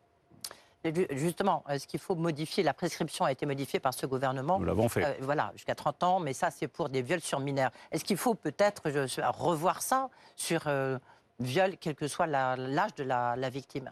Justement, 1.12 1.64
est-ce 1.70 1.88
qu'il 1.88 2.00
faut 2.00 2.16
modifier 2.16 2.64
La 2.64 2.74
prescription 2.74 3.26
a 3.26 3.32
été 3.32 3.46
modifiée 3.46 3.80
par 3.80 3.94
ce 3.94 4.06
gouvernement. 4.06 4.60
Nous 4.60 4.66
l'avons 4.66 4.90
fait. 4.90 5.04
Euh, 5.04 5.14
voilà, 5.22 5.52
jusqu'à 5.56 5.76
30 5.76 6.04
ans, 6.04 6.20
mais 6.20 6.34
ça, 6.34 6.52
c'est 6.52 6.68
pour 6.68 6.90
des 6.90 7.02
viols 7.02 7.22
sur 7.22 7.40
mineurs. 7.40 7.72
Est-ce 7.92 8.04
qu'il 8.04 8.18
faut 8.18 8.36
peut-être 8.36 8.90
revoir 9.38 9.82
ça 9.82 10.10
sur 10.36 10.64
euh, 10.68 10.98
viol, 11.40 11.76
quel 11.80 11.96
que 11.96 12.08
soit 12.08 12.28
l'âge 12.28 12.96
de 12.96 13.04
la, 13.04 13.36
la 13.38 13.50
victime? 13.50 13.92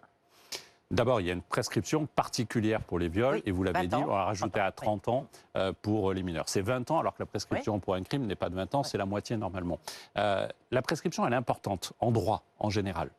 D'abord, 0.91 1.21
il 1.21 1.27
y 1.27 1.29
a 1.29 1.33
une 1.33 1.41
prescription 1.41 2.05
particulière 2.05 2.81
pour 2.81 2.99
les 2.99 3.07
viols, 3.07 3.35
Oui, 3.35 3.43
et 3.45 3.51
vous 3.51 3.63
l'avez 3.63 3.87
20 3.87 3.97
dit, 3.97 4.03
on 4.03 4.13
l'a 4.13 4.25
rajouté 4.25 4.59
à 4.59 4.71
30 4.71 5.07
ans 5.07 5.25
euh, 5.55 5.71
pour 5.81 6.11
les 6.11 6.21
mineurs. 6.21 6.49
C'est 6.49 6.61
20 6.61 6.91
ans, 6.91 6.99
alors 6.99 7.13
que 7.13 7.21
la 7.21 7.25
prescription 7.25 7.79
pour 7.79 7.95
un 7.95 8.03
crime 8.03 8.25
n'est 8.25 8.35
pas 8.35 8.49
de 8.49 8.55
20 8.55 8.75
ans, 8.75 8.83
c'est 8.83 8.97
la 8.97 9.05
moitié 9.05 9.37
normalement. 9.37 9.79
Euh, 10.17 10.45
la 10.69 10.81
prescription, 10.81 11.25
elle 11.25 11.31
est 11.31 11.37
importante 11.37 11.93
en 12.01 12.11
droit, 12.11 12.43
en 12.59 12.69
général. 12.69 13.09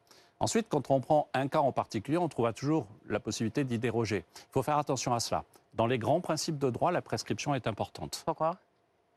Ensuite, 0.42 0.66
quand 0.68 0.90
on 0.90 1.00
prend 1.00 1.28
un 1.35 1.46
cas 1.46 1.61
en 1.61 1.70
particulier, 1.70 2.18
on 2.18 2.28
trouvera 2.28 2.52
toujours 2.52 2.87
la 3.09 3.20
possibilité 3.20 3.62
d'y 3.62 3.78
déroger. 3.78 4.24
Il 4.35 4.50
faut 4.52 4.62
faire 4.64 4.76
attention 4.76 5.14
à 5.14 5.20
cela. 5.20 5.44
Dans 5.74 5.87
les 5.87 5.98
grands 5.98 6.20
principes 6.20 6.59
de 6.59 6.68
droit, 6.68 6.90
la 6.90 7.00
prescription 7.00 7.55
est 7.55 7.68
importante. 7.68 8.22
Pourquoi? 8.26 8.57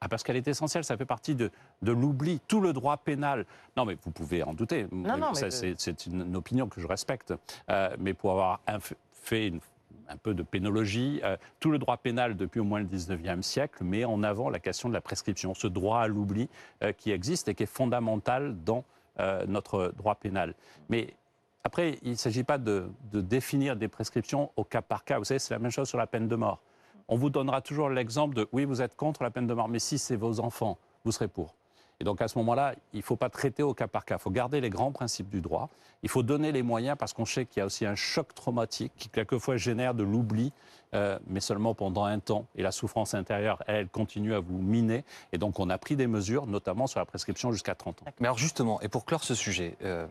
Ah, 0.01 0.07
parce 0.07 0.21
qu'elle 0.21 0.35
est 0.35 0.47
essentielle, 0.47 0.83
ça 0.83 0.95
fait 0.97 1.05
partie 1.05 1.33
de, 1.33 1.49
de 1.81 1.91
l'oubli. 1.91 2.39
Tout 2.47 2.61
le 2.61 2.73
droit 2.73 2.97
pénal. 2.97 3.47
Non, 3.75 3.85
mais 3.85 3.97
vous 4.03 4.11
pouvez 4.11 4.43
en 4.43 4.53
douter. 4.53 4.85
Non, 4.91 5.17
non, 5.17 5.33
c'est, 5.33 5.49
c'est 5.79 6.05
une, 6.05 6.21
une 6.27 6.35
opinion 6.35 6.67
que 6.69 6.79
je 6.79 6.85
respecte. 6.85 7.33
Euh, 7.71 7.89
mais 7.97 8.13
pour 8.13 8.31
avoir 8.31 8.59
un- 8.67 8.77
fait 9.13 9.47
une- 9.47 9.61
un 10.07 10.17
peu 10.17 10.35
de 10.35 10.43
pénologie, 10.43 11.21
euh, 11.23 11.35
tout 11.59 11.71
le 11.71 11.79
droit 11.79 11.97
pénal 11.97 12.37
depuis 12.37 12.59
au 12.59 12.63
moins 12.65 12.77
le 12.79 12.85
19e 12.85 13.41
siècle 13.41 13.83
met 13.83 14.05
en 14.05 14.21
avant 14.21 14.49
la 14.51 14.59
question 14.59 14.89
de 14.89 14.93
la 14.93 15.01
prescription, 15.01 15.55
ce 15.55 15.65
droit 15.65 16.01
à 16.01 16.07
l'oubli 16.07 16.47
euh, 16.83 16.91
qui 16.91 17.09
existe 17.09 17.47
et 17.47 17.55
qui 17.55 17.63
est 17.63 17.65
fondamental 17.65 18.55
dans 18.63 18.83
euh, 19.19 19.45
notre 19.47 19.93
droit 19.97 20.15
pénal. 20.15 20.53
Mais 20.89 21.15
après, 21.63 21.97
il 22.03 22.11
ne 22.11 22.15
s'agit 22.15 22.43
pas 22.43 22.57
de, 22.57 22.89
de 23.11 23.21
définir 23.21 23.75
des 23.75 23.87
prescriptions 23.87 24.51
au 24.55 24.63
cas 24.63 24.81
par 24.81 25.03
cas. 25.03 25.17
Vous 25.17 25.25
savez, 25.25 25.39
c'est 25.39 25.53
la 25.53 25.59
même 25.59 25.71
chose 25.71 25.89
sur 25.89 25.97
la 25.97 26.07
peine 26.07 26.27
de 26.27 26.35
mort. 26.35 26.61
On 27.07 27.17
vous 27.17 27.29
donnera 27.29 27.61
toujours 27.61 27.89
l'exemple 27.89 28.35
de 28.35 28.47
oui, 28.51 28.65
vous 28.65 28.81
êtes 28.81 28.95
contre 28.95 29.23
la 29.23 29.31
peine 29.31 29.47
de 29.47 29.53
mort, 29.53 29.67
mais 29.67 29.79
si 29.79 29.97
c'est 29.97 30.15
vos 30.15 30.39
enfants, 30.39 30.77
vous 31.03 31.11
serez 31.11 31.27
pour. 31.27 31.55
Et 31.99 32.03
donc 32.03 32.21
à 32.21 32.27
ce 32.27 32.37
moment-là, 32.39 32.75
il 32.93 32.97
ne 32.97 33.03
faut 33.03 33.15
pas 33.15 33.29
traiter 33.29 33.63
au 33.63 33.73
cas 33.73 33.87
par 33.87 34.05
cas. 34.05 34.15
Il 34.15 34.21
faut 34.21 34.31
garder 34.31 34.59
les 34.61 34.69
grands 34.69 34.91
principes 34.91 35.29
du 35.29 35.41
droit. 35.41 35.69
Il 36.03 36.09
faut 36.09 36.23
donner 36.23 36.51
les 36.51 36.61
moyens 36.61 36.97
parce 36.99 37.13
qu'on 37.13 37.25
sait 37.25 37.45
qu'il 37.45 37.61
y 37.61 37.63
a 37.63 37.65
aussi 37.65 37.85
un 37.85 37.95
choc 37.95 38.33
traumatique 38.35 38.91
qui 38.97 39.09
quelquefois 39.09 39.57
génère 39.57 39.93
de 39.93 40.03
l'oubli, 40.03 40.51
euh, 40.93 41.17
mais 41.27 41.39
seulement 41.39 41.73
pendant 41.73 42.03
un 42.03 42.19
temps. 42.19 42.45
Et 42.55 42.63
la 42.63 42.71
souffrance 42.71 43.13
intérieure, 43.13 43.63
elle, 43.67 43.87
continue 43.87 44.33
à 44.33 44.39
vous 44.39 44.57
miner. 44.57 45.05
Et 45.31 45.37
donc 45.37 45.59
on 45.59 45.69
a 45.69 45.77
pris 45.77 45.95
des 45.95 46.07
mesures, 46.07 46.47
notamment 46.47 46.87
sur 46.87 46.99
la 46.99 47.05
prescription 47.05 47.51
jusqu'à 47.51 47.75
30 47.75 48.01
ans. 48.01 48.05
Mais 48.19 48.27
alors 48.27 48.37
justement, 48.37 48.81
et 48.81 48.89
pour 48.89 49.05
clore 49.05 49.23
ce 49.23 49.35
sujet, 49.35 49.77
euh, 49.83 50.05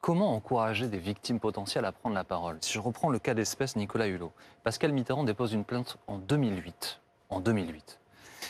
comment 0.00 0.34
encourager 0.34 0.88
des 0.88 0.98
victimes 0.98 1.38
potentielles 1.38 1.84
à 1.84 1.92
prendre 1.92 2.16
la 2.16 2.24
parole? 2.24 2.58
Si 2.60 2.72
je 2.72 2.80
reprends 2.80 3.08
le 3.08 3.20
cas 3.20 3.34
d'espèce 3.34 3.76
Nicolas 3.76 4.08
Hulot, 4.08 4.32
Pascal 4.64 4.92
Mitterrand 4.92 5.22
dépose 5.22 5.52
une 5.52 5.64
plainte 5.64 5.96
en 6.08 6.18
2008. 6.18 7.00
En 7.28 7.40
2008. 7.40 7.99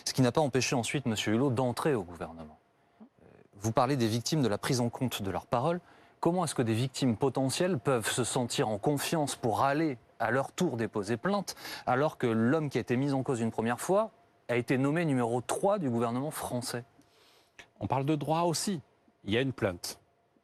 Ce 0.04 0.12
qui 0.12 0.22
n'a 0.22 0.32
pas 0.32 0.40
empêché 0.40 0.74
ensuite 0.74 1.06
M. 1.06 1.14
Hulot 1.26 1.50
d'entrer 1.50 1.94
au 1.94 2.02
gouvernement. 2.02 2.58
Euh, 3.02 3.26
Vous 3.60 3.72
parlez 3.72 3.96
des 3.96 4.08
victimes 4.08 4.42
de 4.42 4.48
la 4.48 4.58
prise 4.58 4.80
en 4.80 4.88
compte 4.88 5.22
de 5.22 5.30
leurs 5.30 5.46
paroles. 5.46 5.80
Comment 6.20 6.44
est-ce 6.44 6.54
que 6.54 6.62
des 6.62 6.74
victimes 6.74 7.16
potentielles 7.16 7.78
peuvent 7.78 8.10
se 8.10 8.24
sentir 8.24 8.68
en 8.68 8.78
confiance 8.78 9.36
pour 9.36 9.62
aller 9.62 9.96
à 10.18 10.30
leur 10.30 10.52
tour 10.52 10.76
déposer 10.76 11.16
plainte, 11.16 11.54
alors 11.86 12.18
que 12.18 12.26
l'homme 12.26 12.68
qui 12.68 12.76
a 12.76 12.82
été 12.82 12.96
mis 12.96 13.12
en 13.12 13.22
cause 13.22 13.40
une 13.40 13.50
première 13.50 13.80
fois 13.80 14.10
a 14.48 14.56
été 14.56 14.76
nommé 14.76 15.06
numéro 15.06 15.40
3 15.40 15.78
du 15.78 15.88
gouvernement 15.88 16.30
français? 16.30 16.84
On 17.80 17.86
parle 17.86 18.04
de 18.04 18.14
droit 18.14 18.42
aussi. 18.42 18.80
Il 19.24 19.32
y 19.32 19.38
a 19.38 19.40
une 19.40 19.54
plainte. 19.54 19.98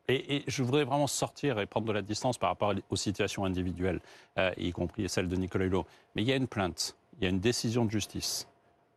Et, 0.09 0.45
je 0.47 0.62
voudrais 0.62 0.85
vraiment 0.85 1.09
sortir 1.09 1.59
et 1.59 1.66
prendre 1.66 1.87
de 1.87 1.92
la 1.92 2.03
distance 2.03 2.38
par 2.38 2.51
rapport 2.51 2.73
aux 2.90 2.97
situations 2.97 3.45
individuelles, 3.45 4.01
euh, 4.38 4.53
y 4.57 4.71
compris 4.71 5.09
celle 5.09 5.29
de 5.29 5.37
Nicolas 5.37 5.66
Hulot. 5.66 5.85
Mais 6.14 6.23
il 6.23 6.29
y 6.29 6.33
a 6.33 6.37
une 6.37 6.47
plainte, 6.47 6.97
il 7.19 7.25
y 7.25 7.27
a 7.27 7.31
une 7.31 7.40
décision 7.40 7.85
de 7.85 7.90
justice. 7.90 8.47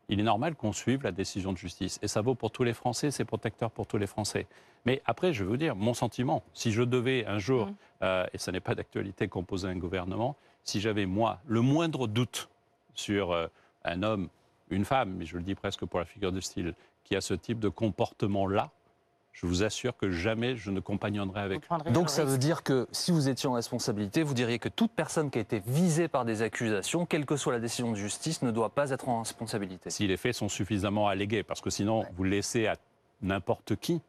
Il 0.10 0.20
est 0.20 0.24
normal 0.24 0.56
qu'on 0.56 0.74
suive 0.74 1.04
la 1.04 1.12
décision 1.12 1.54
de 1.54 1.58
justice. 1.58 2.00
Et 2.02 2.08
ça 2.08 2.22
vaut 2.22 2.36
pour 2.36 2.52
tous 2.52 2.64
les 2.64 2.74
Français, 2.74 3.12
c'est 3.12 3.26
protecteur 3.26 3.70
pour 3.70 3.86
tous 3.86 3.98
les 3.98 4.08
Français. 4.08 4.48
Mais 4.86 5.02
après, 5.06 5.34
je 5.34 5.44
veux 5.44 5.58
dire, 5.58 5.76
mon 5.76 5.94
sentiment, 5.94 6.44
si 6.54 6.72
je 6.72 6.82
devais 6.82 7.26
un 7.28 7.38
jour, 7.38 7.68
Mm. 7.68 7.76
euh, 8.02 8.26
et 8.34 8.38
ce 8.38 8.50
n'est 8.50 8.60
pas 8.60 8.76
d'actualité, 8.76 9.28
composer 9.28 9.68
un 9.68 9.76
gouvernement, 9.76 10.36
si 10.64 10.82
j'avais, 10.82 11.06
moi, 11.06 11.40
le 11.46 11.62
moindre 11.62 12.08
doute 12.08 12.50
sur 12.96 13.32
euh, 13.32 13.48
un 13.86 14.04
homme, 14.04 14.30
une 14.70 14.86
femme, 14.86 15.14
mais 15.18 15.26
je 15.26 15.38
le 15.38 15.44
dis 15.44 15.56
presque 15.56 15.86
pour 15.86 16.00
la 16.00 16.06
figure 16.06 16.32
de 16.32 16.40
style, 16.42 16.74
qui 17.04 17.16
a 17.16 17.22
ce 17.22 17.34
type 17.34 17.60
de 17.60 17.70
comportement-là, 17.70 18.72
je 19.32 19.46
vous 19.46 19.64
assure 19.64 19.96
que 19.96 20.12
jamais 20.12 20.56
je 20.56 20.72
ne 20.72 20.80
compagnonnerai 20.80 21.42
avec 21.42 21.62
Vous 21.62 21.66
prendrez 21.68 21.92
Donc 21.92 22.10
ça 22.10 22.26
veut 22.26 22.38
dire 22.38 22.64
que 22.64 22.88
si 22.92 23.12
vous 23.12 23.30
étiez 23.30 23.48
en 23.48 23.54
responsabilité, 23.54 24.24
vous 24.24 24.34
diriez 24.34 24.60
que 24.60 24.70
toute 24.70 24.92
personne 24.92 25.30
qui 25.30 25.38
a 25.38 25.42
été 25.42 25.62
visée 25.66 26.08
par 26.08 26.26
des 26.26 26.42
accusations, 26.42 27.06
quelle 27.06 27.26
que 27.26 27.38
soit 27.38 27.54
la 27.54 27.60
décision 27.60 27.92
de 27.92 27.96
justice, 27.96 28.42
ne 28.42 28.52
doit 28.52 28.70
pas 28.70 28.90
être 28.92 29.08
en 29.08 29.20
responsabilité. 29.20 29.90
si 29.90 30.08
les 30.08 30.18
faits 30.18 30.36
sont 30.36 30.50
suffisamment 30.50 31.08
allégués, 31.08 31.44
parce 31.44 31.62
que 31.62 31.70
sinon, 31.70 32.06
vous 32.16 32.24
laissez 32.24 32.68
à 32.68 32.76
n'importe 33.22 33.76
qui, 33.76 34.02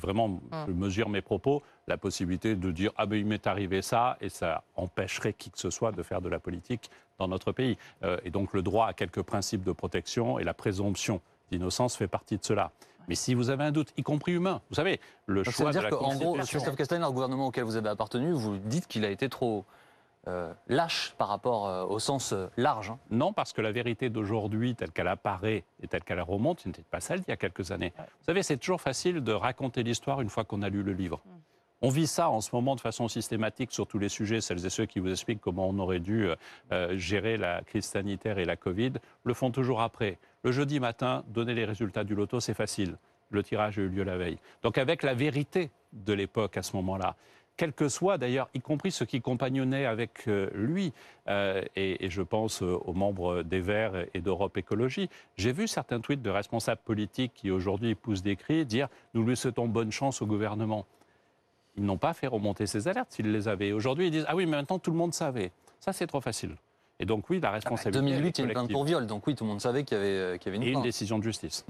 vraiment, 0.00 0.40
je 0.66 0.72
mesure 0.72 1.08
mes 1.08 1.22
propos, 1.22 1.62
la 1.86 1.96
possibilité 1.96 2.56
de 2.56 2.70
dire 2.70 2.92
ah 2.96 3.06
ben 3.06 3.16
il 3.16 3.26
m'est 3.26 3.46
arrivé 3.46 3.82
ça, 3.82 4.16
et 4.20 4.28
ça 4.28 4.64
empêcherait 4.76 5.32
qui 5.32 5.50
que 5.50 5.58
ce 5.58 5.70
soit 5.70 5.92
de 5.92 6.02
faire 6.02 6.20
de 6.20 6.28
la 6.28 6.38
politique 6.38 6.90
dans 7.18 7.28
notre 7.28 7.52
pays. 7.52 7.76
Euh, 8.02 8.18
et 8.24 8.30
donc 8.30 8.52
le 8.52 8.62
droit 8.62 8.86
à 8.86 8.92
quelques 8.92 9.22
principes 9.22 9.64
de 9.64 9.72
protection 9.72 10.38
et 10.38 10.44
la 10.44 10.54
présomption 10.54 11.20
d'innocence 11.50 11.96
fait 11.96 12.08
partie 12.08 12.36
de 12.36 12.44
cela. 12.44 12.72
Mais 13.08 13.14
si 13.14 13.34
vous 13.34 13.50
avez 13.50 13.64
un 13.64 13.72
doute, 13.72 13.92
y 13.96 14.02
compris 14.02 14.32
humain, 14.32 14.60
vous 14.68 14.74
savez, 14.76 15.00
le 15.26 15.42
Donc, 15.42 15.52
choix 15.54 15.68
de 15.68 15.72
C'est-à-dire 15.72 15.90
la 15.90 15.96
qu'en 15.96 16.14
gros. 16.14 16.34
Christophe 16.36 16.76
Castaner, 16.76 17.04
le 17.04 17.10
gouvernement 17.12 17.46
auquel 17.46 17.64
vous 17.64 17.76
avez 17.76 17.88
appartenu, 17.88 18.32
vous 18.32 18.58
dites 18.58 18.86
qu'il 18.86 19.04
a 19.04 19.10
été 19.10 19.28
trop 19.28 19.64
euh, 20.26 20.52
lâche 20.66 21.14
par 21.16 21.28
rapport 21.28 21.66
euh, 21.68 21.84
au 21.84 21.98
sens 21.98 22.32
euh, 22.32 22.48
large. 22.58 22.90
hein. 22.90 22.98
Non, 23.10 23.32
parce 23.32 23.54
que 23.54 23.62
la 23.62 23.72
vérité 23.72 24.10
d'aujourd'hui, 24.10 24.74
telle 24.74 24.92
qu'elle 24.92 25.08
apparaît 25.08 25.64
et 25.82 25.88
telle 25.88 26.04
qu'elle 26.04 26.20
remonte, 26.20 26.66
n'était 26.66 26.82
pas 26.82 27.00
celle 27.00 27.20
d'il 27.20 27.30
y 27.30 27.32
a 27.32 27.36
quelques 27.38 27.70
années. 27.72 27.94
Vous 27.96 28.24
savez, 28.26 28.42
c'est 28.42 28.58
toujours 28.58 28.80
facile 28.82 29.22
de 29.24 29.32
raconter 29.32 29.82
l'histoire 29.82 30.20
une 30.20 30.28
fois 30.28 30.44
qu'on 30.44 30.60
a 30.60 30.68
lu 30.68 30.82
le 30.82 30.92
livre. 30.92 31.20
On 31.80 31.90
vit 31.90 32.08
ça 32.08 32.28
en 32.28 32.40
ce 32.40 32.50
moment 32.52 32.74
de 32.74 32.80
façon 32.80 33.06
systématique 33.06 33.70
sur 33.70 33.86
tous 33.86 34.00
les 34.00 34.08
sujets. 34.08 34.40
Celles 34.40 34.66
et 34.66 34.70
ceux 34.70 34.84
qui 34.84 34.98
vous 34.98 35.10
expliquent 35.10 35.40
comment 35.40 35.68
on 35.68 35.78
aurait 35.78 36.00
dû 36.00 36.28
euh, 36.72 36.96
gérer 36.98 37.36
la 37.36 37.62
crise 37.62 37.84
sanitaire 37.84 38.38
et 38.38 38.44
la 38.44 38.56
Covid 38.56 38.94
le 39.22 39.32
font 39.32 39.52
toujours 39.52 39.80
après. 39.80 40.18
Le 40.44 40.52
jeudi 40.52 40.80
matin, 40.80 41.24
donner 41.28 41.54
les 41.54 41.64
résultats 41.64 42.04
du 42.04 42.14
loto, 42.14 42.40
c'est 42.40 42.54
facile. 42.54 42.96
Le 43.30 43.42
tirage 43.42 43.78
a 43.78 43.82
eu 43.82 43.88
lieu 43.88 44.04
la 44.04 44.16
veille. 44.16 44.38
Donc 44.62 44.78
avec 44.78 45.02
la 45.02 45.14
vérité 45.14 45.70
de 45.92 46.12
l'époque 46.12 46.56
à 46.56 46.62
ce 46.62 46.76
moment-là, 46.76 47.16
quel 47.58 47.72
que 47.72 47.88
soit 47.88 48.18
d'ailleurs, 48.18 48.48
y 48.54 48.60
compris 48.60 48.92
ceux 48.92 49.04
qui 49.04 49.20
compagnonnaient 49.20 49.84
avec 49.84 50.28
euh, 50.28 50.48
lui, 50.54 50.92
euh, 51.28 51.62
et, 51.74 52.06
et 52.06 52.08
je 52.08 52.22
pense 52.22 52.62
euh, 52.62 52.78
aux 52.84 52.92
membres 52.92 53.42
des 53.42 53.60
Verts 53.60 54.06
et 54.14 54.20
d'Europe 54.20 54.56
Écologie, 54.56 55.10
j'ai 55.36 55.52
vu 55.52 55.66
certains 55.66 56.00
tweets 56.00 56.22
de 56.22 56.30
responsables 56.30 56.80
politiques 56.84 57.32
qui 57.34 57.50
aujourd'hui 57.50 57.96
poussent 57.96 58.22
des 58.22 58.36
cris 58.36 58.64
dire 58.64 58.88
nous 59.12 59.24
lui 59.24 59.36
souhaitons 59.36 59.66
bonne 59.66 59.90
chance 59.90 60.22
au 60.22 60.26
gouvernement. 60.26 60.86
Ils 61.76 61.84
n'ont 61.84 61.98
pas 61.98 62.14
fait 62.14 62.28
remonter 62.28 62.66
ces 62.66 62.86
alertes 62.86 63.10
s'ils 63.10 63.32
les 63.32 63.48
avaient. 63.48 63.72
Aujourd'hui, 63.72 64.06
ils 64.06 64.12
disent 64.12 64.26
ah 64.28 64.36
oui, 64.36 64.46
mais 64.46 64.56
maintenant 64.56 64.78
tout 64.78 64.92
le 64.92 64.96
monde 64.96 65.12
savait. 65.12 65.50
Ça, 65.80 65.92
c'est 65.92 66.06
trop 66.06 66.20
facile. 66.20 66.54
Et 67.00 67.06
donc 67.06 67.30
oui, 67.30 67.38
la 67.40 67.50
En 67.50 67.52
responsabilité. 67.52 68.00
2008, 68.04 68.38
il 68.38 68.40
y 68.40 68.44
a 68.44 68.46
une 68.46 68.52
plainte 68.52 68.72
pour 68.72 68.84
viol, 68.84 69.06
donc 69.06 69.26
oui, 69.26 69.34
tout 69.34 69.44
le 69.44 69.48
monde 69.50 69.60
savait 69.60 69.84
qu'il 69.84 69.96
y 69.96 70.00
avait, 70.00 70.08
euh, 70.08 70.36
qu'il 70.36 70.52
y 70.52 70.56
avait 70.56 70.56
Et 70.56 70.60
une 70.62 70.66
une 70.66 70.72
plainte. 70.74 70.84
décision 70.84 71.18
de 71.18 71.22
justice. 71.24 71.64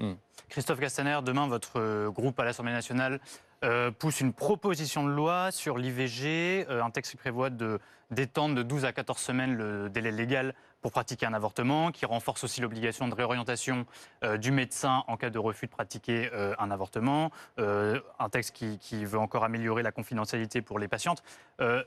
Christophe 0.49 0.79
Castaner, 0.79 1.19
demain, 1.23 1.47
votre 1.47 1.73
euh, 1.79 2.09
groupe 2.09 2.39
à 2.39 2.45
l'Assemblée 2.45 2.71
nationale 2.73 3.19
euh, 3.63 3.91
pousse 3.91 4.21
une 4.21 4.33
proposition 4.33 5.03
de 5.05 5.11
loi 5.11 5.51
sur 5.51 5.77
l'IVG, 5.77 6.65
euh, 6.69 6.81
un 6.83 6.89
texte 6.89 7.11
qui 7.11 7.17
prévoit 7.17 7.49
de- 7.51 7.79
d'étendre 8.09 8.55
de 8.55 8.63
12 8.63 8.85
à 8.85 8.91
14 8.93 9.19
semaines 9.19 9.53
le 9.55 9.89
délai 9.89 10.11
légal 10.11 10.55
pour 10.81 10.91
pratiquer 10.91 11.25
un 11.25 11.33
avortement, 11.33 11.91
qui 11.91 12.05
renforce 12.05 12.43
aussi 12.43 12.61
l'obligation 12.61 13.07
de 13.07 13.15
réorientation 13.15 13.85
euh, 14.23 14.37
du 14.37 14.51
médecin 14.51 15.03
en 15.07 15.17
cas 15.17 15.29
de 15.29 15.39
refus 15.39 15.65
de 15.65 15.71
pratiquer 15.71 16.29
euh, 16.33 16.55
un 16.59 16.71
avortement, 16.71 17.31
euh, 17.59 17.99
un 18.19 18.29
texte 18.29 18.55
qui, 18.55 19.05
veut 19.05 19.19
encore 19.19 19.43
améliorer 19.43 19.81
la 19.81 19.91
confidentialité 19.91 20.61
pour 20.61 20.77
les 20.77 20.87
patientes. 20.87 21.23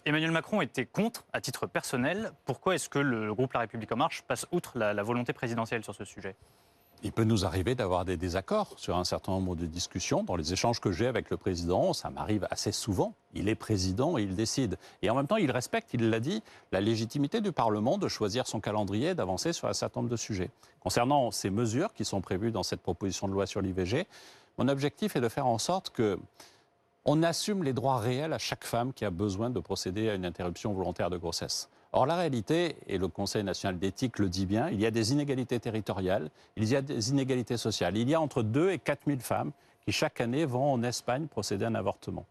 Emmanuel 0.05 0.31
Macron 0.31 0.61
était 0.61 0.87
contre 0.87 1.25
à 1.33 1.41
titre 1.41 1.67
personnel. 1.67 2.33
Pourquoi 2.45 2.75
est-ce 2.75 2.89
que 2.89 2.99
le 2.99 3.35
groupe 3.35 3.53
La 3.53 3.61
République 3.61 3.93
En 3.93 3.97
Marche 3.97 4.23
passe 4.23 4.47
outre 4.51 4.79
la 4.79 5.03
volonté 5.03 5.33
présidentielle 5.33 5.85
sur 5.85 5.95
ce 5.95 6.05
sujet? 6.05 6.35
Il 7.05 7.11
peut 7.11 7.25
nous 7.25 7.45
arriver 7.45 7.75
d'avoir 7.75 8.05
des 8.05 8.17
désaccords 8.17 8.75
sur 8.77 8.97
un 8.97 9.03
certain 9.03 9.33
nombre 9.33 9.57
de 9.57 9.67
discussions. 9.67 10.23
Dans 10.23 10.37
les 10.37 10.53
échanges 10.53 10.81
que 10.81 10.93
j'ai 10.93 11.09
avec 11.09 11.31
le 11.31 11.37
président, 11.37 11.93
ça 11.93 12.11
m'arrive 12.11 12.47
assez 12.51 12.71
souvent. 12.71 13.15
Il 13.35 13.49
est 13.49 13.57
président 13.57 14.19
et 14.19 14.23
il 14.23 14.37
décide. 14.37 14.79
Et 15.03 15.11
en 15.11 15.17
même 15.17 15.27
temps, 15.27 15.37
il 15.37 15.51
respecte, 15.51 15.95
il 15.95 16.11
l'a 16.11 16.21
dit, 16.21 16.45
la 16.71 16.81
légitimité 16.81 17.41
du 17.41 17.51
Parlement 17.51 17.99
de 17.99 18.07
choisir 18.07 18.47
son 18.47 18.61
calendrier, 18.61 19.17
d'avancer 19.17 19.53
sur 19.53 19.67
un 19.67 19.73
certain 19.73 20.01
nombre 20.01 20.13
de 20.13 20.17
sujets. 20.17 20.51
Concernant 20.79 21.33
ces 21.33 21.51
mesures 21.51 21.93
qui 21.93 22.05
sont 22.05 22.21
prévues 22.21 22.53
dans 22.53 22.63
cette 22.63 22.83
proposition 22.83 23.27
de 23.27 23.33
loi 23.33 23.47
sur 23.47 23.61
l'IVG, 23.61 24.07
mon 24.57 24.69
objectif 24.69 25.17
est 25.17 25.21
de 25.21 25.29
faire 25.29 25.47
en 25.47 25.59
sorte 25.59 25.91
que 25.91 26.21
on 27.05 27.25
assume 27.25 27.65
les 27.65 27.73
droits 27.73 27.99
réels 27.99 28.33
à 28.33 28.39
chaque 28.39 28.63
femme 28.63 28.93
qui 28.93 29.05
a 29.05 29.11
besoin 29.11 29.51
de 29.51 29.59
procéder 29.59 30.09
à 30.09 30.15
une 30.15 30.25
interruption 30.25 30.73
volontaire 30.73 31.11
de 31.11 31.17
grossesse. 31.17 31.69
Or, 31.95 32.07
la 32.07 32.17
réalité, 32.17 32.77
et 32.87 32.97
le 32.97 33.07
Conseil 33.07 33.45
national 33.45 33.79
d'éthique 33.79 34.19
le 34.19 34.31
dit 34.31 34.47
bien, 34.47 34.71
il 34.71 34.81
y 34.81 34.87
a 34.87 34.91
des 34.91 35.13
inégalités 35.13 35.61
territoriales, 35.61 36.31
il 36.57 36.65
y 36.65 36.75
a 36.75 36.81
des 36.81 37.11
inégalités 37.11 37.59
sociales. 37.59 37.99
Il 37.99 38.09
y 38.09 38.15
a 38.15 38.21
entre 38.21 38.43
2 38.43 38.71
et 38.71 38.79
4 38.79 39.03
000 39.07 39.19
femmes 39.21 39.53
qui, 39.85 39.93
chaque 39.93 40.23
année, 40.23 40.47
vont 40.47 40.73
en 40.73 40.83
Espagne 40.83 41.27
procéder 41.27 41.67
à 41.67 41.69
un 41.69 41.75
avortement. 41.75 42.25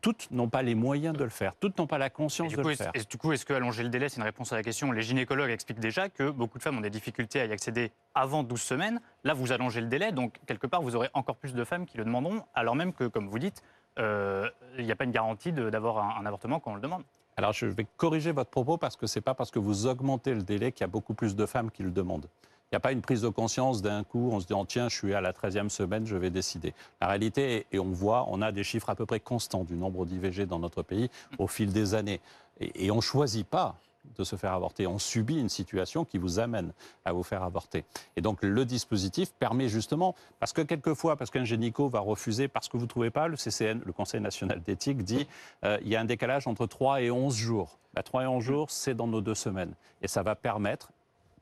Toutes 0.00 0.30
n'ont 0.32 0.48
pas 0.48 0.62
les 0.62 0.74
moyens 0.74 1.16
de 1.16 1.22
le 1.22 1.30
faire, 1.30 1.54
toutes 1.60 1.78
n'ont 1.78 1.86
pas 1.86 1.96
la 1.96 2.10
conscience 2.10 2.52
de 2.52 2.60
coup, 2.60 2.68
le 2.68 2.74
faire. 2.74 2.90
et 2.92 3.04
du 3.04 3.16
coup, 3.16 3.32
est-ce 3.32 3.46
que 3.46 3.54
allonger 3.54 3.84
le 3.84 3.88
délai, 3.88 4.08
c'est 4.08 4.16
une 4.16 4.24
réponse 4.24 4.52
à 4.52 4.56
la 4.56 4.62
question 4.62 4.90
Les 4.92 5.00
gynécologues 5.00 5.50
expliquent 5.50 5.80
déjà 5.80 6.08
que 6.10 6.28
beaucoup 6.28 6.58
de 6.58 6.62
femmes 6.62 6.76
ont 6.76 6.82
des 6.82 6.90
difficultés 6.90 7.40
à 7.40 7.46
y 7.46 7.52
accéder 7.52 7.92
avant 8.14 8.42
12 8.42 8.60
semaines. 8.60 9.00
Là, 9.22 9.32
vous 9.32 9.52
allongez 9.52 9.80
le 9.80 9.86
délai, 9.86 10.12
donc 10.12 10.40
quelque 10.44 10.66
part, 10.66 10.82
vous 10.82 10.96
aurez 10.96 11.08
encore 11.14 11.36
plus 11.36 11.54
de 11.54 11.64
femmes 11.64 11.86
qui 11.86 11.96
le 11.96 12.04
demanderont, 12.04 12.42
alors 12.54 12.74
même 12.74 12.92
que, 12.92 13.04
comme 13.04 13.28
vous 13.28 13.38
dites, 13.38 13.62
euh, 13.98 14.50
il 14.76 14.84
n'y 14.84 14.92
a 14.92 14.96
pas 14.96 15.04
une 15.04 15.12
garantie 15.12 15.52
d'avoir 15.52 15.98
un, 15.98 16.20
un 16.20 16.26
avortement 16.26 16.58
quand 16.58 16.72
on 16.72 16.74
le 16.74 16.82
demande. 16.82 17.04
Alors, 17.36 17.52
je 17.52 17.66
vais 17.66 17.86
corriger 17.96 18.32
votre 18.32 18.50
propos 18.50 18.76
parce 18.76 18.96
que 18.96 19.06
ce 19.06 19.18
n'est 19.18 19.22
pas 19.22 19.34
parce 19.34 19.50
que 19.50 19.58
vous 19.58 19.86
augmentez 19.86 20.34
le 20.34 20.42
délai 20.42 20.72
qu'il 20.72 20.82
y 20.82 20.84
a 20.84 20.88
beaucoup 20.88 21.14
plus 21.14 21.34
de 21.34 21.46
femmes 21.46 21.70
qui 21.70 21.82
le 21.82 21.90
demandent. 21.90 22.28
Il 22.70 22.74
n'y 22.74 22.76
a 22.76 22.80
pas 22.80 22.92
une 22.92 23.02
prise 23.02 23.22
de 23.22 23.28
conscience 23.28 23.82
d'un 23.82 24.02
coup 24.04 24.32
en 24.32 24.40
se 24.40 24.46
disant 24.46 24.64
tiens, 24.64 24.88
je 24.88 24.96
suis 24.96 25.14
à 25.14 25.20
la 25.20 25.32
13e 25.32 25.68
semaine, 25.68 26.06
je 26.06 26.16
vais 26.16 26.30
décider. 26.30 26.74
La 27.00 27.08
réalité, 27.08 27.66
et 27.70 27.78
on 27.78 27.90
voit, 27.90 28.26
on 28.28 28.42
a 28.42 28.52
des 28.52 28.64
chiffres 28.64 28.90
à 28.90 28.94
peu 28.94 29.06
près 29.06 29.20
constants 29.20 29.64
du 29.64 29.74
nombre 29.74 30.06
d'IVG 30.06 30.46
dans 30.46 30.58
notre 30.58 30.82
pays 30.82 31.10
au 31.38 31.46
fil 31.46 31.72
des 31.72 31.94
années. 31.94 32.20
Et, 32.60 32.86
et 32.86 32.90
on 32.90 32.96
ne 32.96 33.00
choisit 33.00 33.46
pas 33.46 33.76
de 34.16 34.24
se 34.24 34.36
faire 34.36 34.52
avorter. 34.52 34.86
On 34.86 34.98
subit 34.98 35.38
une 35.38 35.48
situation 35.48 36.04
qui 36.04 36.18
vous 36.18 36.38
amène 36.38 36.72
à 37.04 37.12
vous 37.12 37.22
faire 37.22 37.42
avorter. 37.42 37.84
Et 38.16 38.20
donc 38.20 38.38
le 38.42 38.64
dispositif 38.64 39.32
permet 39.32 39.68
justement, 39.68 40.14
parce 40.38 40.52
que 40.52 40.62
quelquefois, 40.62 41.16
parce 41.16 41.30
qu'un 41.30 41.44
gynéco 41.44 41.88
va 41.88 42.00
refuser, 42.00 42.48
parce 42.48 42.68
que 42.68 42.76
vous 42.76 42.84
ne 42.84 42.88
trouvez 42.88 43.10
pas, 43.10 43.28
le 43.28 43.36
CCN, 43.36 43.80
le 43.84 43.92
Conseil 43.92 44.20
national 44.20 44.60
d'éthique, 44.60 45.02
dit 45.02 45.26
euh, 45.64 45.78
il 45.82 45.88
y 45.88 45.96
a 45.96 46.00
un 46.00 46.04
décalage 46.04 46.46
entre 46.46 46.66
3 46.66 47.02
et 47.02 47.10
11 47.10 47.34
jours. 47.34 47.78
Bah, 47.94 48.02
3 48.02 48.24
et 48.24 48.26
11 48.26 48.42
jours, 48.42 48.70
c'est 48.70 48.94
dans 48.94 49.06
nos 49.06 49.20
deux 49.20 49.34
semaines. 49.34 49.74
Et 50.02 50.08
ça 50.08 50.22
va 50.22 50.34
permettre, 50.34 50.90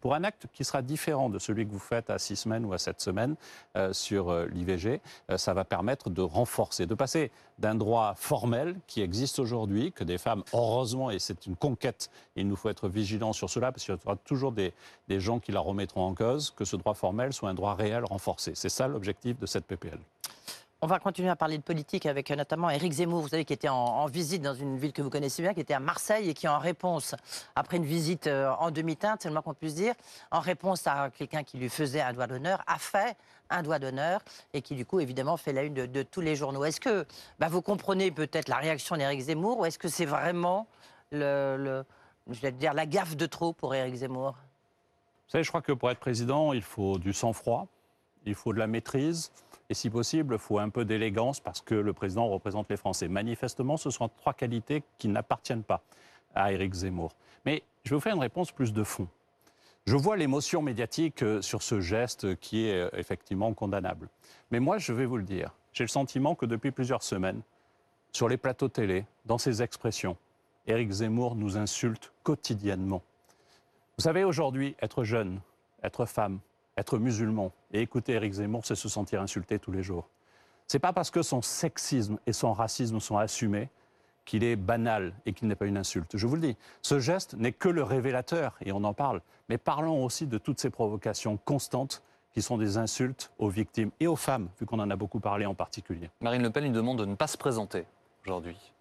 pour 0.03 0.15
un 0.15 0.25
acte 0.25 0.49
qui 0.53 0.65
sera 0.65 0.83
différent 0.83 1.31
de 1.31 1.39
celui 1.39 1.65
que 1.65 1.71
vous 1.71 1.79
faites 1.79 2.11
à 2.11 2.19
6 2.19 2.37
semaines 2.37 2.65
ou 2.67 2.73
à 2.75 2.79
7 2.79 3.01
semaines 3.01 3.37
euh, 3.77 3.93
sur 3.93 4.31
euh, 4.31 4.47
l'IVG, 4.47 5.01
euh, 5.31 5.39
ça 5.39 5.55
va 5.55 5.65
permettre 5.65 6.11
de 6.11 6.21
renforcer, 6.21 6.87
de 6.87 6.95
passer 6.95 7.31
d'un 7.61 7.77
droit 7.77 8.15
formel 8.17 8.75
qui 8.89 9.01
existe 9.01 9.39
aujourd'hui, 9.39 9.93
que 9.93 10.03
des 10.03 10.19
femmes, 10.19 10.43
heureusement, 10.53 11.11
et 11.11 11.21
c'est 11.21 11.47
une 11.47 11.55
conquête, 11.55 12.11
il 12.35 12.49
nous 12.49 12.57
faut 12.57 12.69
être 12.69 12.89
vigilants 12.89 13.33
sur 13.33 13.49
cela, 13.49 13.71
parce 13.71 13.85
qu'il 13.85 13.95
y 13.95 13.99
aura 14.05 14.17
toujours 14.17 14.51
des, 14.51 14.73
des 15.07 15.21
gens 15.21 15.39
qui 15.39 15.53
la 15.53 15.61
remettront 15.61 16.05
en 16.05 16.15
cause, 16.15 16.51
que 16.51 16.65
ce 16.65 16.75
droit 16.75 16.95
formel 16.95 17.33
soit 17.33 17.51
un 17.51 17.55
droit 17.55 17.75
réel 17.75 18.05
renforcé. 18.05 18.53
C'est 18.57 18.69
ça 18.69 18.89
l'objectif 18.89 19.39
de 19.39 19.47
cette 19.47 19.67
PPL. 19.67 20.01
On 20.85 20.89
va 20.89 20.99
continuer 20.99 21.29
à 21.29 21.37
parler 21.37 21.59
de 21.59 21.63
politique 21.63 22.07
avec 22.07 22.29
euh, 22.33 22.35
notamment 22.35 22.69
Éric 22.69 22.91
Zemmour, 22.95 23.21
vous 23.21 23.29
savez, 23.29 23.45
qui 23.45 23.53
était 23.53 23.69
en, 23.69 23.77
en 23.77 24.07
visite 24.07 24.43
dans 24.43 24.53
une 24.53 24.77
ville 24.77 24.93
que 24.93 25.01
vous 25.01 25.11
connaissez 25.11 25.41
bien, 25.41 25.55
qui 25.55 25.61
était 25.61 25.75
à 25.75 25.79
Marseille 25.79 26.29
et 26.29 26.35
qui, 26.35 26.49
en 26.49 26.59
réponse, 26.59 27.15
après 27.55 27.77
une 27.77 27.85
visite 27.85 28.27
euh, 28.27 28.51
en 28.59 28.73
demi-teinte, 28.73 29.23
c'est 29.23 29.29
le 29.29 29.33
moins 29.33 29.43
qu'on 29.43 29.55
puisse 29.55 29.77
dire, 29.77 29.95
en 30.33 30.41
réponse 30.41 30.85
à 30.89 31.11
quelqu'un 31.17 31.45
qui 31.45 31.57
lui 31.57 31.69
faisait 31.69 32.01
un 32.01 32.13
doigt 32.13 32.27
d'honneur, 32.27 32.65
a 32.67 32.79
fait 32.79 33.17
un 33.49 33.63
doigt 33.63 33.79
d'honneur 33.79 34.23
et 34.55 34.61
qui, 34.61 34.75
du 34.75 34.85
coup, 34.85 34.99
évidemment, 34.99 35.37
fait 35.37 35.53
la 35.53 35.63
une 35.63 35.73
de, 35.73 36.03
tous 36.03 36.21
les 36.21 36.35
journaux. 36.35 36.65
Est-ce 36.65 36.81
que 36.81 37.07
bah, 37.39 37.47
vous 37.47 37.63
comprenez 37.63 38.11
peut-être 38.11 38.49
la 38.49 38.57
réaction 38.57 38.97
d'Éric 38.97 39.21
Zemmour 39.21 39.61
ou 39.61 39.65
est-ce 39.65 39.79
que 39.79 39.89
c'est 39.89 40.05
vraiment 40.05 40.67
je 41.13 41.85
vais 42.41 42.51
dire, 42.51 42.75
la 42.75 42.87
gaffe 42.87 43.17
de 43.17 43.27
trop 43.27 43.53
pour 43.53 43.73
Éric 43.73 43.95
Zemmour? 43.95 44.33
Vous 44.33 45.31
savez, 45.31 45.45
je 45.45 45.49
crois 45.49 45.63
que 45.63 45.73
pour 45.73 45.93
être 45.93 46.01
président, 46.01 46.53
il 46.53 46.63
faut 46.63 46.99
du 46.99 47.13
sang-froid, 47.13 47.69
il 48.27 48.35
faut 48.35 48.53
de 48.53 48.59
la 48.59 48.67
maîtrise, 48.67 49.31
et 49.73 49.75
si 49.75 49.89
possible, 49.89 50.35
il 50.35 50.39
faut 50.39 50.59
un 50.59 50.69
peu 50.69 50.85
d'élégance 50.85 51.41
parce 51.41 51.63
que 51.63 51.75
le 51.75 51.95
président 51.95 52.29
représente 52.29 52.69
les 52.69 52.77
Français. 52.77 53.09
Manifestement, 53.09 53.79
ce 53.79 53.89
sont 53.89 54.07
trois 54.07 54.35
qualités 54.35 54.83
qui 54.99 55.09
n'appartiennent 55.09 55.63
pas 55.63 55.81
à 56.35 56.53
Éric 56.53 56.75
Zemmour. 56.75 57.15
Mais 57.47 57.63
je 57.83 57.89
vais 57.89 57.97
vous 57.97 58.03
faire 58.03 58.15
une 58.15 58.21
réponse 58.21 58.53
plus 58.53 58.75
de 58.75 58.85
fond. 58.85 59.09
Je 59.87 59.97
vois 59.97 60.19
l'émotion 60.19 60.61
médiatique 60.61 61.23
euh, 61.23 61.41
sur 61.41 61.63
ce 61.63 61.81
geste 61.81 62.37
qui 62.37 62.67
est 62.67 62.83
euh, 62.83 62.91
effectivement 62.93 63.55
condamnable. 63.55 64.11
Mais 64.51 64.61
moi, 64.61 64.77
je 64.77 64.93
vais 64.93 65.07
vous 65.07 65.17
le 65.17 65.23
dire, 65.23 65.55
j'ai 65.73 65.85
le 65.85 65.89
sentiment 65.89 66.35
que 66.35 66.45
depuis 66.45 66.71
plusieurs 66.71 67.03
semaines, 67.03 67.41
sur 68.13 68.29
les 68.29 68.37
plateaux 68.37 68.69
télé, 68.69 69.07
dans 69.25 69.39
ses 69.39 69.63
expressions, 69.63 70.19
Éric 70.67 70.91
Zemmour 70.91 71.35
nous 71.35 71.57
insulte 71.57 72.13
quotidiennement. 72.25 73.01
Vous 73.97 74.03
savez, 74.03 74.23
aujourd'hui, 74.23 74.77
être 74.83 75.03
jeune, 75.03 75.41
être 75.83 76.05
femme, 76.05 76.41
être 76.77 76.99
musulman 76.99 77.53
et 77.73 77.81
écouter 77.81 78.13
Éric 78.13 78.35
Zemmour, 78.35 78.65
c'est 78.65 78.75
se 78.75 78.89
sentir 78.89 79.21
insulté 79.21 79.59
tous 79.59 79.73
les 79.73 79.83
jours. 79.83 80.09
C'est 80.67 80.79
pas 80.79 80.93
parce 80.93 81.11
que 81.11 81.23
son 81.23 81.43
sexisme 81.43 82.19
et 82.27 82.33
son 82.33 82.53
racisme 82.53 83.01
sont 83.01 83.19
assumés 83.19 83.69
qu'il 84.25 84.45
est 84.45 84.57
banal 84.57 85.15
et 85.27 85.33
qu'il 85.33 85.49
n'est 85.49 85.55
pas 85.57 85.67
une 85.67 85.77
insulte. 85.77 86.17
Je 86.17 86.27
vous 86.27 86.37
le 86.37 86.41
dis, 86.41 86.57
ce 86.81 87.01
geste 87.01 87.35
n'est 87.35 87.53
que 87.53 87.69
le 87.69 87.83
révélateur, 87.83 88.57
et 88.65 88.73
on 88.73 88.85
en 88.85 88.95
parle, 88.95 89.21
mais 89.49 89.59
parlons 89.59 90.05
aussi 90.05 90.27
de 90.27 90.39
toutes 90.39 90.61
ces 90.61 90.71
provocations 90.71 91.37
constantes 91.37 92.03
qui 92.33 92.41
sont 92.41 92.57
des 92.57 92.79
insultes 92.79 93.31
aux 93.39 93.49
victimes 93.49 93.91
et 94.01 94.07
aux 94.07 94.17
femmes, 94.17 94.49
vu 94.59 94.67
qu'on 94.67 94.79
en 94.79 94.91
a 94.91 94.97
beaucoup 94.97 95.21
parlé 95.21 95.45
en 95.45 95.55
particulier. 95.55 96.09
Marine 96.21 96.43
Le 96.43 96.51
Pen 96.51 96.65
lui 96.65 96.71
demande 96.71 96.99
de 96.99 97.05
ne 97.05 97.15
pas 97.15 97.27
se 97.27 97.37
présenter 97.37 97.85
aujourd'hui. 98.25 98.72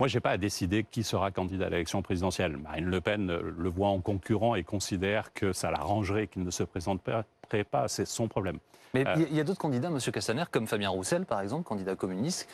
Moi, 0.00 0.08
je 0.08 0.16
n'ai 0.16 0.20
pas 0.22 0.30
à 0.30 0.38
décider 0.38 0.82
qui 0.82 1.02
sera 1.04 1.30
candidat 1.30 1.66
à 1.66 1.68
l'élection 1.68 2.00
présidentielle. 2.00 2.56
Marine 2.56 2.86
Le 2.86 3.02
Pen 3.02 3.28
euh, 3.30 3.54
le 3.54 3.68
voit 3.68 3.88
en 3.88 4.00
concurrent 4.00 4.54
et 4.54 4.64
considère 4.64 5.34
que 5.34 5.52
ça 5.52 5.70
l'arrangerait 5.70 6.26
qu'il 6.26 6.42
ne 6.42 6.50
se 6.50 6.62
présenterait 6.62 7.24
pas. 7.70 7.86
C'est 7.86 8.06
son 8.06 8.26
problème. 8.26 8.56
Mais 8.94 9.06
Euh. 9.06 9.12
il 9.16 9.20
y 9.20 9.24
a- 9.26 9.28
il 9.28 9.36
y 9.36 9.40
a 9.40 9.44
d'autres 9.44 9.60
candidats, 9.60 9.88
M. 9.88 9.98
Castaner, 10.00 10.44
comme 10.50 10.66
Fabien 10.66 10.88
Roussel, 10.88 11.26
par 11.26 11.42
exemple, 11.42 11.64
candidat 11.64 11.96
communiste. 11.96 12.48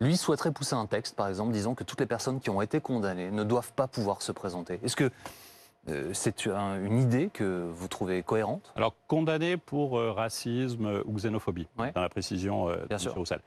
Lui 0.00 0.16
souhaiterait 0.16 0.52
pousser 0.52 0.74
un 0.74 0.86
texte, 0.86 1.16
par 1.16 1.28
exemple, 1.28 1.52
disant 1.52 1.74
que 1.74 1.84
toutes 1.84 2.00
les 2.00 2.06
personnes 2.06 2.40
qui 2.40 2.48
ont 2.48 2.62
été 2.62 2.80
condamnées 2.80 3.30
ne 3.30 3.44
doivent 3.44 3.74
pas 3.74 3.88
pouvoir 3.88 4.22
se 4.22 4.32
présenter. 4.32 4.80
Est-ce 4.82 4.96
que 4.96 5.10
Euh, 5.88 6.10
c'est 6.14 6.48
un- 6.48 6.84
une 6.84 6.98
idée 6.98 7.30
que 7.32 7.68
vous 7.72 7.86
trouvez 7.86 8.20
cohérente? 8.24 8.72
Alors, 8.74 8.92
condamné 9.06 9.56
pour 9.56 9.96
euh, 10.00 10.10
racisme 10.10 11.00
ou 11.04 11.12
xénophobie, 11.12 11.68
Ouais. 11.78 11.92
dans 11.92 12.00
la 12.00 12.08
précision 12.08 12.68
euh, 12.68 12.78
de 12.90 12.94
M. 12.94 13.12
Roussel. 13.14 13.38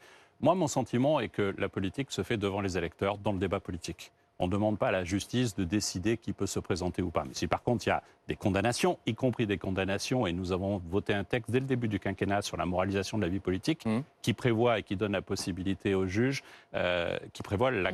Moi, 0.42 0.56
mon 0.56 0.68
sentiment 0.68 1.20
est 1.20 1.30
que 1.30 1.54
la 1.58 1.68
politique 1.70 2.12
se 2.12 2.24
fait 2.24 2.38
devant 2.38 2.62
les 2.62 2.78
électeurs, 2.78 3.18
dans 3.18 3.34
le 3.34 3.40
débat 3.40 3.60
politique. 3.60 4.12
On 4.42 4.48
ne 4.48 4.52
demande 4.54 4.78
pas 4.78 4.88
à 4.88 4.92
la 4.92 5.04
justice 5.04 5.54
de 5.54 5.66
décider 5.66 6.16
qui 6.16 6.32
peut 6.32 6.46
se 6.48 6.60
présenter 6.62 7.02
ou 7.02 7.10
pas. 7.12 7.26
Mais 7.26 7.34
si 7.34 7.46
par 7.46 7.62
contre 7.62 7.86
il 7.86 7.90
y 7.90 7.92
a 7.92 8.02
des 8.30 8.38
condamnations, 8.38 8.98
y 9.06 9.14
compris 9.14 9.46
des 9.46 9.58
condamnations, 9.58 10.26
et 10.26 10.32
nous 10.32 10.54
avons 10.54 10.78
voté 10.90 11.14
un 11.14 11.26
texte 11.26 11.52
dès 11.52 11.60
le 11.60 11.66
début 11.66 11.90
du 11.90 12.00
quinquennat 12.00 12.42
sur 12.42 12.56
la 12.56 12.66
moralisation 12.66 13.18
de 13.18 13.24
la 13.24 13.28
vie 13.28 13.42
politique, 13.42 13.86
Mhm. 13.86 14.02
qui 14.22 14.32
prévoit 14.34 14.80
et 14.80 14.84
qui 14.84 14.96
donne 14.96 15.12
la 15.12 15.22
possibilité 15.22 15.94
aux 15.94 16.08
juges, 16.08 16.42
euh, 16.74 17.18
qui 17.34 17.44
prévoit 17.44 17.70
la- 17.70 17.92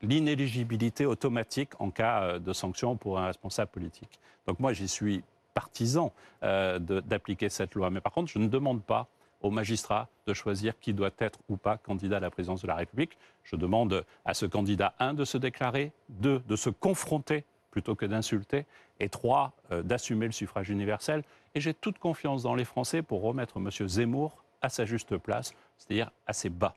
l'inéligibilité 0.00 1.04
automatique 1.04 1.70
en 1.80 1.90
cas 1.90 2.22
euh, 2.22 2.38
de 2.38 2.52
sanction 2.52 2.94
pour 2.96 3.18
un 3.18 3.26
responsable 3.26 3.72
politique. 3.72 4.20
Donc 4.46 4.60
moi, 4.60 4.72
j'y 4.72 4.86
suis 4.86 5.24
partisan 5.52 6.12
euh, 6.44 6.78
d'appliquer 6.78 7.48
cette 7.48 7.74
loi. 7.74 7.90
Mais 7.90 8.00
par 8.00 8.12
contre, 8.12 8.30
je 8.30 8.38
ne 8.38 8.46
demande 8.46 8.84
pas 8.84 9.08
aux 9.40 9.50
magistrats 9.50 10.08
de 10.26 10.34
choisir 10.34 10.78
qui 10.78 10.92
doit 10.92 11.10
être 11.18 11.38
ou 11.48 11.56
pas 11.56 11.76
candidat 11.78 12.16
à 12.16 12.20
la 12.20 12.30
présidence 12.30 12.62
de 12.62 12.66
la 12.66 12.74
République. 12.74 13.16
Je 13.44 13.56
demande 13.56 14.04
à 14.24 14.34
ce 14.34 14.46
candidat, 14.46 14.94
un, 14.98 15.14
de 15.14 15.24
se 15.24 15.38
déclarer, 15.38 15.92
deux, 16.08 16.40
de 16.40 16.56
se 16.56 16.70
confronter 16.70 17.44
plutôt 17.70 17.94
que 17.94 18.06
d'insulter, 18.06 18.66
et 18.98 19.08
trois, 19.08 19.52
euh, 19.70 19.82
d'assumer 19.82 20.26
le 20.26 20.32
suffrage 20.32 20.70
universel. 20.70 21.22
Et 21.54 21.60
j'ai 21.60 21.74
toute 21.74 21.98
confiance 21.98 22.42
dans 22.42 22.54
les 22.54 22.64
Français 22.64 23.02
pour 23.02 23.22
remettre 23.22 23.58
M. 23.58 23.70
Zemmour 23.88 24.42
à 24.62 24.68
sa 24.68 24.84
juste 24.84 25.16
place, 25.18 25.52
c'est-à-dire 25.76 26.10
assez 26.26 26.48
bas. 26.48 26.74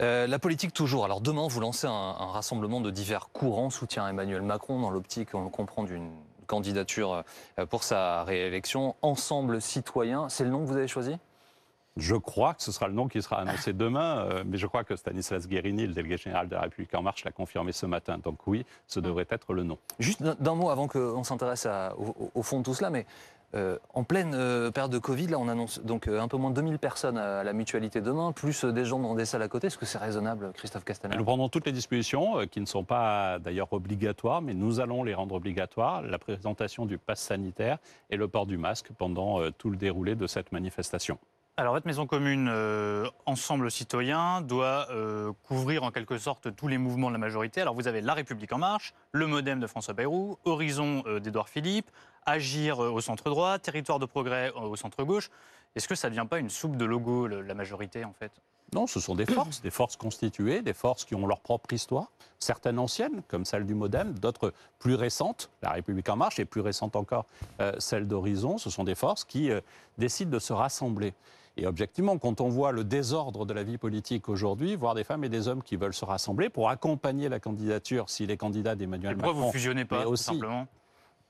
Euh, 0.00 0.26
la 0.26 0.38
politique 0.38 0.74
toujours. 0.74 1.04
Alors 1.04 1.20
demain, 1.20 1.46
vous 1.48 1.60
lancez 1.60 1.86
un, 1.86 1.90
un 1.90 2.26
rassemblement 2.32 2.80
de 2.80 2.90
divers 2.90 3.28
courants 3.30 3.70
soutien 3.70 4.04
à 4.04 4.10
Emmanuel 4.10 4.42
Macron 4.42 4.80
dans 4.80 4.90
l'optique, 4.90 5.34
on 5.34 5.44
le 5.44 5.50
comprend, 5.50 5.84
d'une 5.84 6.10
candidature 6.46 7.22
euh, 7.58 7.66
pour 7.66 7.82
sa 7.82 8.24
réélection. 8.24 8.94
Ensemble 9.00 9.62
citoyen, 9.62 10.28
c'est 10.28 10.44
le 10.44 10.50
nom 10.50 10.60
que 10.60 10.66
vous 10.66 10.76
avez 10.76 10.88
choisi? 10.88 11.16
Je 11.98 12.16
crois 12.16 12.54
que 12.54 12.62
ce 12.62 12.72
sera 12.72 12.88
le 12.88 12.94
nom 12.94 13.06
qui 13.06 13.20
sera 13.20 13.40
annoncé 13.40 13.74
demain, 13.74 14.20
euh, 14.20 14.44
mais 14.46 14.56
je 14.56 14.66
crois 14.66 14.82
que 14.82 14.96
Stanislas 14.96 15.46
Guérini, 15.46 15.86
le 15.86 15.92
délégué 15.92 16.16
général 16.16 16.48
de 16.48 16.54
la 16.54 16.62
République 16.62 16.94
En 16.94 17.02
Marche, 17.02 17.22
l'a 17.24 17.32
confirmé 17.32 17.72
ce 17.72 17.84
matin. 17.84 18.16
Donc 18.18 18.46
oui, 18.46 18.64
ce 18.86 18.98
devrait 18.98 19.26
être 19.28 19.52
le 19.52 19.62
nom. 19.62 19.76
Juste 19.98 20.22
d'un- 20.22 20.54
mot 20.54 20.70
avant 20.70 20.88
qu'on 20.88 21.22
s'intéresse 21.24 21.66
à- 21.66 21.94
au, 22.34 22.42
fond 22.42 22.60
de 22.60 22.64
tout 22.64 22.72
cela, 22.74 22.88
mais 22.88 23.04
euh, 23.54 23.76
en 23.92 24.04
pleine 24.04 24.32
euh, 24.34 24.70
période 24.70 24.90
de 24.90 24.98
Covid, 24.98 25.26
là, 25.26 25.38
on 25.38 25.48
annonce 25.48 25.80
donc 25.80 26.08
un 26.08 26.28
peu 26.28 26.38
moins 26.38 26.48
de 26.48 26.54
2000 26.56 26.78
personnes 26.78 27.18
à 27.18 27.44
la 27.44 27.52
mutualité 27.52 28.00
demain, 28.00 28.32
plus 28.32 28.64
des 28.64 28.86
gens 28.86 28.98
dans 28.98 29.14
des 29.14 29.26
salles 29.26 29.42
à 29.42 29.48
côté. 29.48 29.66
Est-ce 29.66 29.76
que 29.76 29.84
c'est 29.84 29.98
raisonnable, 29.98 30.52
Christophe 30.54 30.84
Castaner? 30.84 31.16
Nous 31.18 31.24
prendrons 31.24 31.50
toutes 31.50 31.66
les 31.66 31.72
dispositions 31.72 32.46
qui 32.50 32.60
ne 32.62 32.66
sont 32.66 32.84
pas 32.84 33.38
d'ailleurs 33.38 33.70
obligatoires, 33.74 34.40
mais 34.40 34.54
nous 34.54 34.80
allons 34.80 35.02
les 35.04 35.12
rendre 35.12 35.34
obligatoires. 35.34 36.00
La 36.00 36.18
présentation 36.18 36.86
du 36.86 36.96
pass 36.96 37.20
sanitaire 37.20 37.76
et 38.08 38.16
le 38.16 38.28
port 38.28 38.46
du 38.46 38.56
masque 38.56 38.88
pendant 38.96 39.50
tout 39.52 39.68
le 39.68 39.76
déroulé 39.76 40.14
de 40.14 40.26
cette 40.26 40.52
manifestation. 40.52 41.18
Alors, 41.58 41.74
votre 41.74 41.86
maison 41.86 42.06
commune, 42.06 42.48
euh, 42.50 43.06
Ensemble 43.26 43.70
Citoyen, 43.70 44.40
doit 44.40 44.86
euh, 44.90 45.32
couvrir 45.42 45.82
en 45.82 45.90
quelque 45.90 46.16
sorte 46.16 46.56
tous 46.56 46.66
les 46.66 46.78
mouvements 46.78 47.08
de 47.08 47.12
la 47.12 47.18
majorité. 47.18 47.60
Alors, 47.60 47.74
vous 47.74 47.88
avez 47.88 48.00
La 48.00 48.14
République 48.14 48.54
En 48.54 48.58
Marche, 48.58 48.94
le 49.12 49.26
Modem 49.26 49.60
de 49.60 49.66
François 49.66 49.92
Bayrou, 49.92 50.38
Horizon 50.46 51.02
euh, 51.06 51.20
d'Édouard 51.20 51.50
Philippe, 51.50 51.90
Agir 52.24 52.82
euh, 52.82 52.88
au 52.88 53.02
centre 53.02 53.28
droit, 53.28 53.58
Territoire 53.58 53.98
de 53.98 54.06
progrès 54.06 54.50
au 54.52 54.76
centre 54.76 55.04
gauche. 55.04 55.28
Est-ce 55.76 55.86
que 55.86 55.94
ça 55.94 56.08
ne 56.08 56.14
devient 56.14 56.26
pas 56.26 56.38
une 56.38 56.48
soupe 56.48 56.78
de 56.78 56.86
logo, 56.86 57.26
la 57.26 57.52
majorité, 57.52 58.02
en 58.06 58.14
fait? 58.14 58.32
Non, 58.72 58.86
ce 58.86 58.98
sont 58.98 59.14
des 59.14 59.26
forces, 59.26 59.60
des 59.60 59.70
forces 59.70 59.96
constituées, 59.96 60.62
des 60.62 60.72
forces 60.72 61.04
qui 61.04 61.14
ont 61.14 61.26
leur 61.26 61.40
propre 61.40 61.74
histoire, 61.74 62.10
certaines 62.38 62.78
anciennes, 62.78 63.22
comme 63.28 63.44
celle 63.44 63.66
du 63.66 63.74
Modem, 63.74 64.18
d'autres 64.18 64.54
plus 64.78 64.94
récentes, 64.94 65.50
la 65.60 65.72
République 65.72 66.08
en 66.08 66.16
marche, 66.16 66.38
et 66.38 66.46
plus 66.46 66.62
récente 66.62 66.96
encore, 66.96 67.26
celle 67.78 68.08
d'Horizon. 68.08 68.56
Ce 68.56 68.70
sont 68.70 68.84
des 68.84 68.94
forces 68.94 69.24
qui 69.24 69.50
décident 69.98 70.30
de 70.30 70.38
se 70.38 70.54
rassembler. 70.54 71.12
Et 71.56 71.66
objectivement, 71.66 72.16
quand 72.18 72.40
on 72.40 72.48
voit 72.48 72.72
le 72.72 72.82
désordre 72.84 73.44
de 73.44 73.52
la 73.52 73.62
vie 73.62 73.76
politique 73.78 74.28
aujourd'hui, 74.28 74.74
voir 74.74 74.94
des 74.94 75.04
femmes 75.04 75.24
et 75.24 75.28
des 75.28 75.48
hommes 75.48 75.62
qui 75.62 75.76
veulent 75.76 75.92
se 75.94 76.04
rassembler 76.04 76.48
pour 76.48 76.70
accompagner 76.70 77.28
la 77.28 77.40
candidature, 77.40 78.08
s'il 78.08 78.30
est 78.30 78.36
candidat 78.38 78.74
d'Emmanuel 78.74 79.14
Pourquoi 79.16 79.32
Macron. 79.34 79.46
vous 79.48 79.52
fusionnez 79.52 79.84
pas, 79.84 80.04
tout 80.04 80.10
aussi- 80.10 80.24
simplement? 80.24 80.66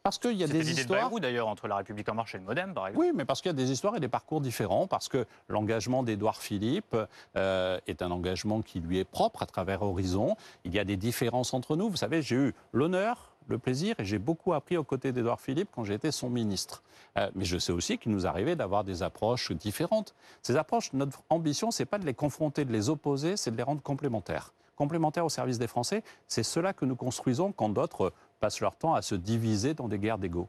Parce 0.05 0.19
qu'il 0.19 0.33
y 0.33 0.43
a 0.43 0.49
des 0.49 0.65
de 0.65 0.69
histoires. 0.69 1.03
Bayrou, 1.05 1.21
d'ailleurs, 1.21 1.47
entre 1.47 1.69
La 1.69 1.77
République 1.77 2.09
En 2.09 2.15
Marche 2.15 2.35
et 2.35 2.39
le 2.39 2.43
Modem, 2.45 2.75
par 2.75 2.89
exemple. 2.89 3.07
Oui, 3.07 3.13
mais 3.15 3.25
parce 3.25 3.41
qu'il 3.41 3.51
y 3.51 3.55
a 3.55 3.57
des 3.57 3.71
histoires 3.71 3.95
et 3.95 4.01
des 4.01 4.09
parcours 4.09 4.41
différents, 4.41 4.89
parce 4.89 5.09
que 5.09 5.27
l'engagement 5.49 6.03
d'Édouard 6.03 6.39
Philippe 6.43 6.97
euh, 7.37 7.79
est 7.87 8.03
un 8.03 8.11
engagement 8.11 8.63
qui 8.63 8.81
lui 8.81 8.99
est 8.99 9.05
propre 9.05 9.45
à 9.45 9.47
travers 9.47 9.83
Horizon. 9.83 10.35
Il 10.65 10.75
y 10.75 10.81
a 10.81 10.85
des 10.85 10.97
différences 10.97 11.55
entre 11.55 11.77
nous. 11.77 11.89
Vous 11.89 11.97
savez, 11.97 12.21
j'ai 12.21 12.35
eu 12.35 12.55
l'honneur, 12.73 13.32
le 13.49 13.59
plaisir, 13.59 13.95
et 13.99 14.05
j'ai 14.05 14.19
beaucoup 14.19 14.53
appris 14.53 14.77
aux 14.77 14.85
côtés 14.85 15.13
d'Édouard 15.13 15.41
Philippe 15.41 15.69
quand 15.75 15.85
j'étais 15.85 16.11
son 16.13 16.31
ministre. 16.31 16.83
Euh, 17.19 17.31
mais 17.35 17.45
je 17.45 17.59
sais 17.59 17.73
aussi 17.73 17.99
qu'il 17.99 18.13
nous 18.13 18.27
arrivait 18.27 18.57
d'avoir 18.57 18.85
des 18.85 19.03
approches 19.03 19.53
différentes. 19.53 20.15
Ces 20.43 20.57
approches, 20.57 20.93
notre 20.93 21.23
ambition, 21.29 21.71
c'est 21.71 21.85
pas 21.85 21.99
de 21.99 22.07
les 22.07 22.15
confronter, 22.15 22.65
de 22.65 22.73
les 22.73 22.89
opposer, 22.89 23.37
c'est 23.37 23.51
de 23.51 23.57
les 23.57 23.63
rendre 23.63 23.83
complémentaires. 23.83 24.53
Complémentaires 24.77 25.25
au 25.25 25.29
service 25.29 25.59
des 25.59 25.67
Français, 25.67 26.03
c'est 26.29 26.43
cela 26.43 26.73
que 26.73 26.85
nous 26.85 26.97
construisons 26.97 27.53
quand 27.53 27.69
d'autres 27.69 28.13
passent 28.41 28.61
leur 28.61 28.75
temps 28.75 28.95
à 28.95 29.03
se 29.03 29.15
diviser 29.15 29.75
dans 29.75 29.89
des 29.89 29.99
guerres 29.99 30.19
d'ego. 30.19 30.49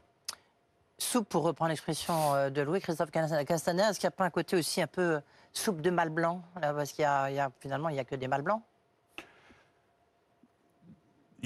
Soupe, 0.96 1.28
pour 1.28 1.42
reprendre 1.42 1.70
l'expression 1.70 2.34
euh, 2.34 2.50
de 2.50 2.62
Louis-Christophe 2.62 3.10
Castaner, 3.10 3.82
est-ce 3.82 3.98
qu'il 3.98 4.06
n'y 4.06 4.14
a 4.14 4.16
pas 4.16 4.24
un 4.24 4.30
côté 4.30 4.56
aussi 4.56 4.80
un 4.80 4.86
peu 4.86 5.20
soupe 5.52 5.80
de 5.80 5.90
mâle 5.90 6.08
blanc 6.10 6.40
Parce 6.60 6.92
qu'il 6.92 7.02
y 7.02 7.06
a- 7.06 7.50
finalement, 7.60 7.88
il 7.88 7.94
n'y 7.94 7.98
a 8.00 8.04
que 8.04 8.14
des 8.14 8.28
mâles 8.28 8.42
blancs? 8.42 8.62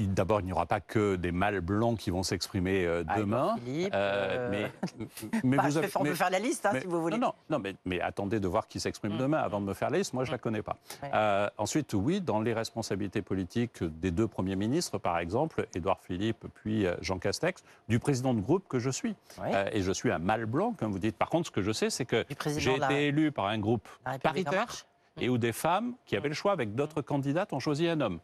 D'abord, 0.06 0.40
il 0.40 0.46
n'y 0.46 0.52
aura 0.52 0.66
pas 0.66 0.80
que 0.80 1.16
des 1.16 1.32
mâles 1.32 1.61
blancs 1.61 1.98
qui 1.98 2.11
vont 2.11 2.22
s'exprimer 2.22 2.84
euh, 2.87 3.02
demain. 3.16 3.56
Philippe, 3.64 3.92
Euh, 3.94 4.48
euh, 4.48 4.50
mais, 4.50 4.72
mais 5.44 5.56
Bah, 5.56 5.62
vous 5.66 5.76
avez- 5.76 5.88
on 5.96 6.02
mais- 6.04 6.11
peut 6.11 6.14
faire 6.16 6.30
la 6.30 6.38
liste, 6.38 6.66
hein, 6.66 6.70
mais- 6.74 6.80
si 6.82 6.87
vous 6.87 7.00
voulez. 7.00 7.18
Non, 7.18 7.28
non, 7.28 7.34
non, 7.50 7.58
mais, 7.58 7.74
mais 7.84 8.00
attendez 8.00 8.38
de 8.40 8.46
voir 8.48 8.68
qui 8.68 8.78
s'exprime 8.80 9.14
Mm. 9.14 9.18
demain 9.18 9.38
avant 9.38 9.61
de 9.61 9.66
me 9.66 9.74
faire 9.74 9.90
la 9.90 9.98
liste. 9.98 10.12
Moi, 10.14 10.24
je 10.24 10.30
ne 10.30 10.34
la 10.34 10.38
connais 10.38 10.62
pas. 10.62 10.76
Ouais. 11.02 11.11
Euh, 11.14 11.48
ensuite, 11.58 11.94
oui, 11.94 12.20
dans 12.20 12.40
les 12.40 12.52
responsabilités 12.52 13.22
politiques 13.22 13.82
des 13.82 14.11
deux 14.11 14.28
premiers 14.28 14.56
ministres, 14.56 14.98
par 14.98 15.18
exemple, 15.18 15.66
Édouard 15.74 16.00
Philippe 16.00 16.44
puis 16.54 16.87
Jean 17.00 17.18
Castex, 17.18 17.64
du 17.88 17.98
président 17.98 18.34
de 18.34 18.40
groupe 18.40 18.66
que 18.68 18.78
je 18.78 18.90
suis. 18.90 19.14
Ouais. 19.40 19.50
Euh, 19.54 19.68
et 19.72 19.82
je 19.82 19.92
suis 19.92 20.11
un 20.11 20.18
mâle 20.18 20.46
blanc, 20.46 20.74
comme 20.78 20.92
vous 20.92 20.98
dites. 20.98 21.16
Par 21.16 21.28
contre, 21.28 21.46
ce 21.46 21.52
que 21.52 21.62
je 21.62 21.72
sais, 21.72 21.90
c'est 21.90 22.04
que 22.04 22.24
j'ai 22.56 22.76
la- 22.76 22.87
été 22.87 23.06
élu 23.08 23.32
par 23.32 23.46
un 23.46 23.58
groupe 23.58 23.88
paritaire 24.22 24.66
et 25.20 25.28
où 25.28 25.38
des 25.38 25.52
femmes 25.52 25.94
qui 26.06 26.16
avaient 26.16 26.28
le 26.28 26.34
choix 26.34 26.52
avec 26.52 26.74
d'autres 26.74 27.02
candidates 27.02 27.52
ont 27.52 27.58
choisi 27.58 27.88
un 27.88 28.00
homme. 28.00 28.20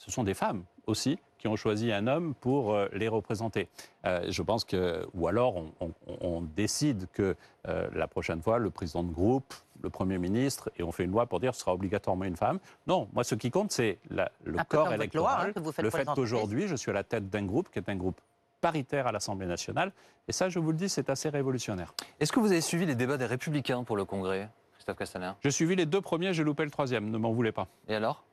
Ce 0.00 0.10
sont 0.10 0.24
des 0.24 0.32
femmes 0.34 0.64
aussi 0.86 1.18
qui 1.38 1.46
ont 1.46 1.56
choisi 1.56 1.92
un 1.92 2.06
homme 2.06 2.34
pour 2.34 2.74
euh, 2.74 2.88
les 2.92 3.06
représenter. 3.08 3.68
Euh, 4.06 4.24
je 4.28 4.42
pense 4.42 4.64
que, 4.64 5.06
ou 5.14 5.28
alors 5.28 5.56
on, 5.56 5.72
on- 5.80 5.92
on 6.20 6.40
décide 6.40 7.06
que 7.12 7.36
euh, 7.68 7.88
la 7.94 8.08
prochaine 8.08 8.40
fois, 8.42 8.58
le 8.58 8.70
président 8.70 9.02
de 9.04 9.12
groupe, 9.12 9.52
le 9.82 9.90
Premier 9.90 10.16
ministre, 10.18 10.70
et 10.78 10.82
on 10.82 10.90
fait 10.90 11.04
une 11.04 11.10
loi 11.12 11.26
pour 11.26 11.38
dire 11.38 11.50
que 11.50 11.56
ce 11.56 11.62
sera 11.62 11.74
obligatoirement 11.74 12.24
une 12.24 12.36
femme. 12.36 12.58
Non, 12.86 13.08
moi 13.12 13.24
ce 13.24 13.34
qui 13.34 13.50
compte, 13.50 13.72
c'est 13.72 13.98
la- 14.10 14.30
le 14.44 14.58
Un 14.58 14.64
corps 14.64 14.92
électoral. 14.92 15.36
loi, 15.38 15.46
hein, 15.48 15.52
que 15.52 15.60
vous 15.60 15.72
faites 15.72 15.84
le 15.84 15.90
fait 15.90 16.06
qu'aujourd'hui, 16.14 16.66
je 16.66 16.76
suis 16.76 16.90
à 16.90 16.94
la 16.94 17.04
tête 17.04 17.28
d'un 17.30 17.44
groupe 17.44 17.70
qui 17.70 17.78
est 17.78 17.88
un 17.90 17.96
groupe 17.96 18.20
paritaire 18.62 19.06
à 19.06 19.12
l'Assemblée 19.12 19.46
nationale. 19.46 19.92
Et 20.28 20.32
ça, 20.32 20.48
je 20.48 20.58
vous 20.58 20.70
le 20.72 20.76
dis, 20.78 20.88
c'est 20.88 21.08
assez 21.10 21.28
révolutionnaire. 21.28 21.94
Est-ce 22.20 22.32
que 22.32 22.40
vous 22.40 22.52
avez 22.52 22.60
suivi 22.62 22.84
les 22.86 22.94
débats 22.94 23.16
des 23.18 23.26
Républicains 23.26 23.84
pour 23.84 23.96
le 23.96 24.04
Congrès, 24.06 24.48
Christophe 24.74 24.96
Castaner? 24.98 25.32
J'ai 25.42 25.50
suivi 25.50 25.76
les 25.76 25.86
deux 25.86 26.00
premiers, 26.00 26.32
j'ai 26.34 26.44
loupé 26.44 26.64
le 26.64 26.70
troisième, 26.70 27.10
ne 27.10 27.16
m'en 27.18 27.32
voulez 27.32 27.52
pas. 27.52 27.66
Et 27.88 27.94
alors? 27.94 28.24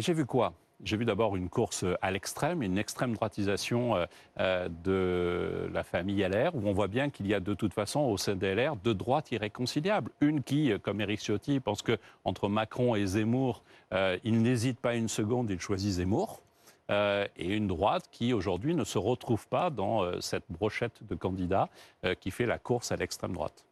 J'ai 0.00 0.12
vu 0.12 0.26
quoi? 0.26 0.52
J'ai 0.84 0.96
vu 0.96 1.04
d'abord 1.04 1.34
une 1.34 1.48
course 1.48 1.84
à 2.02 2.10
l'extrême, 2.12 2.62
une 2.62 2.78
extrême 2.78 3.12
droitisation 3.12 3.96
euh, 3.96 4.06
euh, 4.38 4.68
de 4.84 5.68
la 5.72 5.82
famille 5.82 6.22
LR, 6.22 6.54
où 6.54 6.68
on 6.68 6.72
voit 6.72 6.86
bien 6.86 7.10
qu'il 7.10 7.26
y 7.26 7.34
a 7.34 7.40
de 7.40 7.52
toute 7.52 7.74
façon 7.74 8.00
au 8.00 8.16
sein 8.16 8.36
des 8.36 8.54
LR 8.54 8.76
deux 8.76 8.94
droites 8.94 9.32
irréconciliables. 9.32 10.12
Une 10.20 10.42
qui, 10.42 10.70
euh, 10.70 10.78
comme 10.78 11.00
Éric 11.00 11.20
Ciotti, 11.20 11.58
pense 11.58 11.82
que 11.82 11.98
entre 12.24 12.48
Macron 12.48 12.94
et 12.94 13.04
Zemmour, 13.06 13.64
euh, 13.92 14.18
il 14.22 14.40
n'hésite 14.40 14.78
pas 14.78 14.94
une 14.94 15.08
seconde, 15.08 15.50
il 15.50 15.60
choisit 15.60 15.94
Zemmour. 15.94 16.42
Euh, 16.90 17.26
et 17.36 17.54
une 17.54 17.66
droite 17.66 18.08
qui 18.10 18.32
aujourd'hui 18.32 18.74
ne 18.74 18.84
se 18.84 18.96
retrouve 18.96 19.46
pas 19.48 19.68
dans 19.68 20.02
euh, 20.02 20.20
cette 20.20 20.44
brochette 20.48 21.06
de 21.06 21.14
candidats 21.14 21.68
euh, 22.04 22.14
qui 22.14 22.30
fait 22.30 22.46
la 22.46 22.58
course 22.58 22.92
à 22.92 22.96
l'extrême 22.96 23.34
droite. 23.34 23.66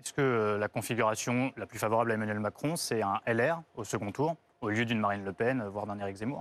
Est-ce 0.00 0.14
que 0.14 0.22
euh, 0.22 0.58
la 0.58 0.68
configuration 0.68 1.52
la 1.58 1.66
plus 1.66 1.78
favorable 1.78 2.10
à 2.10 2.14
Emmanuel 2.14 2.40
Macron, 2.40 2.74
c'est 2.76 3.02
un 3.02 3.20
LR 3.26 3.62
au 3.76 3.84
second 3.84 4.12
tour, 4.12 4.36
au 4.62 4.68
lieu 4.70 4.84
d'une 4.84 5.00
Marine 5.00 5.24
Le 5.24 5.32
Pen, 5.32 5.62
voire 5.72 5.86
d'un 5.86 5.98
Éric 5.98 6.16
Zemmour 6.16 6.38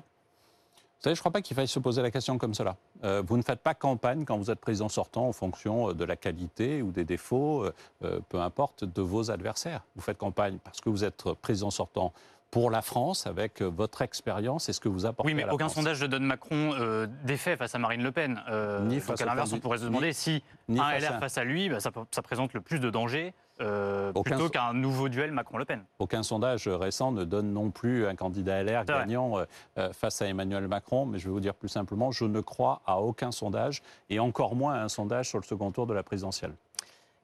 Vous 0.77 1.01
savez, 1.03 1.15
je 1.15 1.19
ne 1.19 1.21
crois 1.21 1.31
pas 1.31 1.41
qu'il 1.41 1.55
faille 1.55 1.67
se 1.67 1.79
poser 1.79 2.01
la 2.01 2.11
question 2.11 2.37
comme 2.37 2.53
cela. 2.53 2.77
Euh, 3.03 3.21
vous 3.25 3.35
ne 3.37 3.41
faites 3.41 3.59
pas 3.61 3.73
campagne 3.73 4.23
quand 4.25 4.37
vous 4.37 4.51
êtes 4.51 4.59
président 4.59 4.89
sortant 4.89 5.27
en 5.27 5.33
fonction 5.33 5.89
euh, 5.89 5.93
de 5.93 6.05
la 6.05 6.15
qualité 6.15 6.81
ou 6.81 6.91
des 6.91 7.03
défauts, 7.03 7.63
euh, 7.65 7.73
euh, 8.03 8.19
peu 8.29 8.39
importe, 8.39 8.83
de 8.85 9.01
vos 9.01 9.31
adversaires. 9.31 9.81
Vous 9.95 10.01
faites 10.01 10.17
campagne 10.17 10.59
parce 10.63 10.79
que 10.81 10.89
vous 10.89 11.03
êtes 11.03 11.33
président 11.41 11.71
sortant 11.71 12.13
pour 12.51 12.69
la 12.69 12.81
France 12.81 13.27
avec 13.27 13.61
euh, 13.61 13.65
votre 13.69 14.01
expérience 14.01 14.67
et 14.69 14.73
ce 14.73 14.79
que 14.81 14.89
vous 14.89 15.05
apportez 15.05 15.29
Oui, 15.31 15.33
mais 15.35 15.43
à 15.43 15.47
la 15.47 15.53
aucun 15.53 15.65
France. 15.69 15.75
sondage 15.75 16.01
ne 16.01 16.07
donne 16.07 16.25
Macron 16.25 16.73
euh, 16.77 17.07
d'effet 17.23 17.55
face 17.57 17.73
à 17.73 17.79
Marine 17.79 18.03
Le 18.03 18.11
Pen. 18.11 18.41
Euh, 18.49 18.81
Ni 18.81 18.95
donc 18.97 19.03
face 19.05 19.21
à 19.21 19.25
l'inverse, 19.25 19.51
on 19.53 19.59
pourrait 19.59 19.77
se 19.77 19.83
ni- 19.83 19.89
demander 19.89 20.11
si 20.13 20.43
ni 20.67 20.79
un 20.79 20.83
face 20.83 21.01
LR 21.03 21.15
à- 21.15 21.19
face 21.19 21.37
à 21.37 21.43
lui, 21.45 21.69
bah, 21.69 21.79
ça, 21.79 21.89
ça 22.11 22.21
présente 22.21 22.53
le 22.53 22.61
plus 22.61 22.79
de 22.79 22.89
danger 22.89 23.33
euh, 23.61 24.11
Aucun 24.15 24.31
plutôt 24.31 24.49
qu'un 24.49 24.73
nouveau 24.73 25.09
duel 25.09 25.31
Macron-Le 25.31 25.65
Pen. 25.65 25.83
Aucun 25.99 26.23
sondage 26.23 26.67
récent 26.67 27.11
ne 27.11 27.23
donne 27.23 27.53
non 27.53 27.71
plus 27.71 28.07
un 28.07 28.15
candidat 28.15 28.63
LR 28.63 28.85
gagnant 28.85 29.37
euh, 29.37 29.45
euh, 29.77 29.93
face 29.93 30.21
à 30.21 30.27
Emmanuel 30.27 30.67
Macron, 30.67 31.05
mais 31.05 31.19
je 31.19 31.25
vais 31.25 31.31
vous 31.31 31.39
dire 31.39 31.53
plus 31.53 31.69
simplement, 31.69 32.11
je 32.11 32.25
ne 32.25 32.41
crois 32.41 32.81
à 32.85 32.99
aucun 32.99 33.31
sondage, 33.31 33.81
et 34.09 34.19
encore 34.19 34.55
moins 34.55 34.73
à 34.73 34.83
un 34.83 34.89
sondage 34.89 35.29
sur 35.29 35.39
le 35.39 35.43
second 35.43 35.71
tour 35.71 35.87
de 35.87 35.93
la 35.93 36.03
présidentielle. 36.03 36.53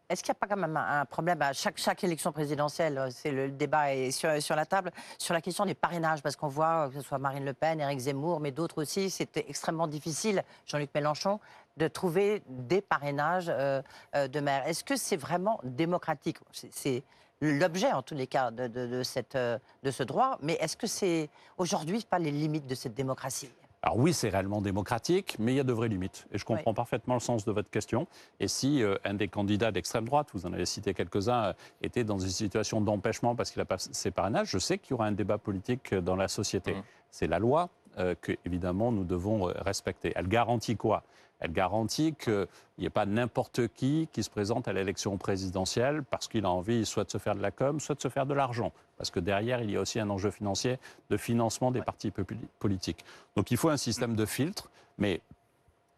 Est-ce 0.09 0.23
qu'il 0.23 0.31
n'y 0.31 0.37
a 0.37 0.39
pas 0.39 0.47
quand 0.47 0.61
même 0.61 0.77
un 0.77 1.03
problème 1.03 1.41
à 1.41 1.51
chaque, 1.51 1.77
chaque 1.77 2.01
élection 2.05 2.31
présidentielle 2.31 2.97
euh, 2.97 3.09
C'est 3.11 3.31
le 3.31 3.51
débat 3.51 3.93
est 3.93 4.11
sur, 4.11 4.41
sur 4.41 4.55
la 4.55 4.65
table 4.65 4.91
sur 5.17 5.33
la 5.33 5.41
question 5.41 5.65
des 5.65 5.73
parrainages, 5.73 6.21
parce 6.21 6.37
qu'on 6.37 6.47
voit 6.47 6.87
que 6.89 6.95
ce 6.95 7.01
soit 7.01 7.17
Marine 7.17 7.43
Le 7.43 7.53
Pen, 7.53 7.81
Éric 7.81 7.99
Zemmour, 7.99 8.39
mais 8.39 8.51
d'autres 8.51 8.81
aussi, 8.81 9.09
c'était 9.09 9.45
extrêmement 9.49 9.87
difficile, 9.87 10.43
Jean-Luc 10.65 10.91
Mélenchon, 10.95 11.39
de 11.77 11.87
trouver 11.87 12.41
des 12.47 12.81
parrainages 12.81 13.47
euh, 13.49 13.81
euh, 14.15 14.27
de 14.27 14.39
maires. 14.39 14.67
Est-ce 14.67 14.83
que 14.83 14.95
c'est 14.95 15.17
vraiment 15.17 15.59
démocratique? 15.63 16.37
C'est- 16.51 16.69
C'est 16.73 17.03
l'objet, 17.39 17.91
en 17.91 18.01
tous 18.01 18.15
les 18.15 18.27
cas, 18.27 18.49
de, 18.51 18.67
de- 18.67 18.87
de 18.87 19.03
cette, 19.03 19.35
euh, 19.35 19.59
de 19.83 19.91
ce 19.91 20.03
droit, 20.03 20.37
mais 20.41 20.53
est-ce 20.59 20.75
que 20.75 20.87
c'est 20.87 21.29
aujourd'hui 21.57 22.03
pas 22.09 22.17
les 22.19 22.31
limites 22.31 22.65
de 22.67 22.75
cette 22.75 22.95
démocratie? 22.95 23.49
Alors 23.83 23.97
oui, 23.99 24.11
c'est 24.11 24.29
réellement 24.29 24.59
démocratique, 24.59 25.35
mais 25.37 25.53
il 25.53 25.55
y 25.57 25.59
a 25.59 25.63
de 25.63 25.71
vraies 25.71 25.87
limites. 25.87 26.25
Et 26.31 26.39
je 26.39 26.43
comprends 26.45 26.73
parfaitement 26.73 27.13
le 27.13 27.19
sens 27.19 27.45
de 27.45 27.51
votre 27.51 27.69
question. 27.69 28.07
Et 28.39 28.47
si 28.47 28.81
euh, 28.81 28.95
un 29.05 29.13
des 29.13 29.27
candidats 29.27 29.71
d'extrême 29.71 30.05
droite, 30.05 30.29
vous 30.33 30.47
en 30.47 30.53
avez 30.53 30.65
cité 30.65 30.95
quelques-uns, 30.95 31.43
euh, 31.49 31.53
était 31.83 32.03
dans 32.03 32.17
une 32.17 32.29
situation 32.31 32.81
d'empêchement 32.81 33.35
parce 33.35 33.51
qu'il 33.51 33.59
n'a 33.61 33.65
pas 33.65 33.77
ses 33.77 34.09
parrainages, 34.09 34.49
je 34.49 34.57
sais 34.57 34.79
qu'il 34.79 34.91
y 34.91 34.93
aura 34.95 35.05
un 35.05 35.11
débat 35.11 35.37
politique 35.37 35.93
dans 35.93 36.15
la 36.15 36.27
société. 36.27 36.73
Mhm. 36.73 36.81
C'est 37.11 37.27
la 37.27 37.37
loi 37.37 37.69
euh, 37.97 38.15
que, 38.19 38.33
évidemment, 38.45 38.91
nous 38.91 39.03
devons 39.03 39.49
euh, 39.49 39.53
respecter. 39.57 40.13
Elle 40.15 40.27
garantit 40.27 40.75
quoi? 40.75 41.03
Elle 41.39 41.51
garantit 41.51 42.15
qu'il 42.15 42.47
n'y 42.79 42.85
ait 42.85 42.89
pas 42.89 43.05
n'importe 43.05 43.67
qui 43.67 44.09
qui 44.11 44.23
se 44.23 44.29
présente 44.29 44.67
à 44.67 44.73
l'élection 44.73 45.17
présidentielle 45.17 46.03
parce 46.03 46.27
qu'il 46.27 46.45
a 46.45 46.49
envie 46.49 46.85
soit 46.85 47.03
de 47.03 47.11
se 47.11 47.19
faire 47.19 47.35
de 47.35 47.41
la 47.41 47.51
com, 47.51 47.79
soit 47.79 47.95
de 47.95 48.01
se 48.01 48.07
faire 48.07 48.25
de 48.25 48.33
l'argent. 48.33 48.71
Parce 48.97 49.11
que 49.11 49.19
derrière, 49.19 49.61
il 49.61 49.69
y 49.69 49.77
a 49.77 49.81
aussi 49.81 49.99
un 49.99 50.09
enjeu 50.09 50.31
financier 50.31 50.79
de 51.09 51.17
financement 51.17 51.69
des 51.69 51.81
partis 51.81 52.11
politiques. 52.59 53.05
Donc 53.35 53.51
il 53.51 53.57
faut 53.57 53.69
un 53.69 53.77
système 53.77 54.15
de 54.15 54.25
filtre, 54.25 54.71
mais 54.97 55.21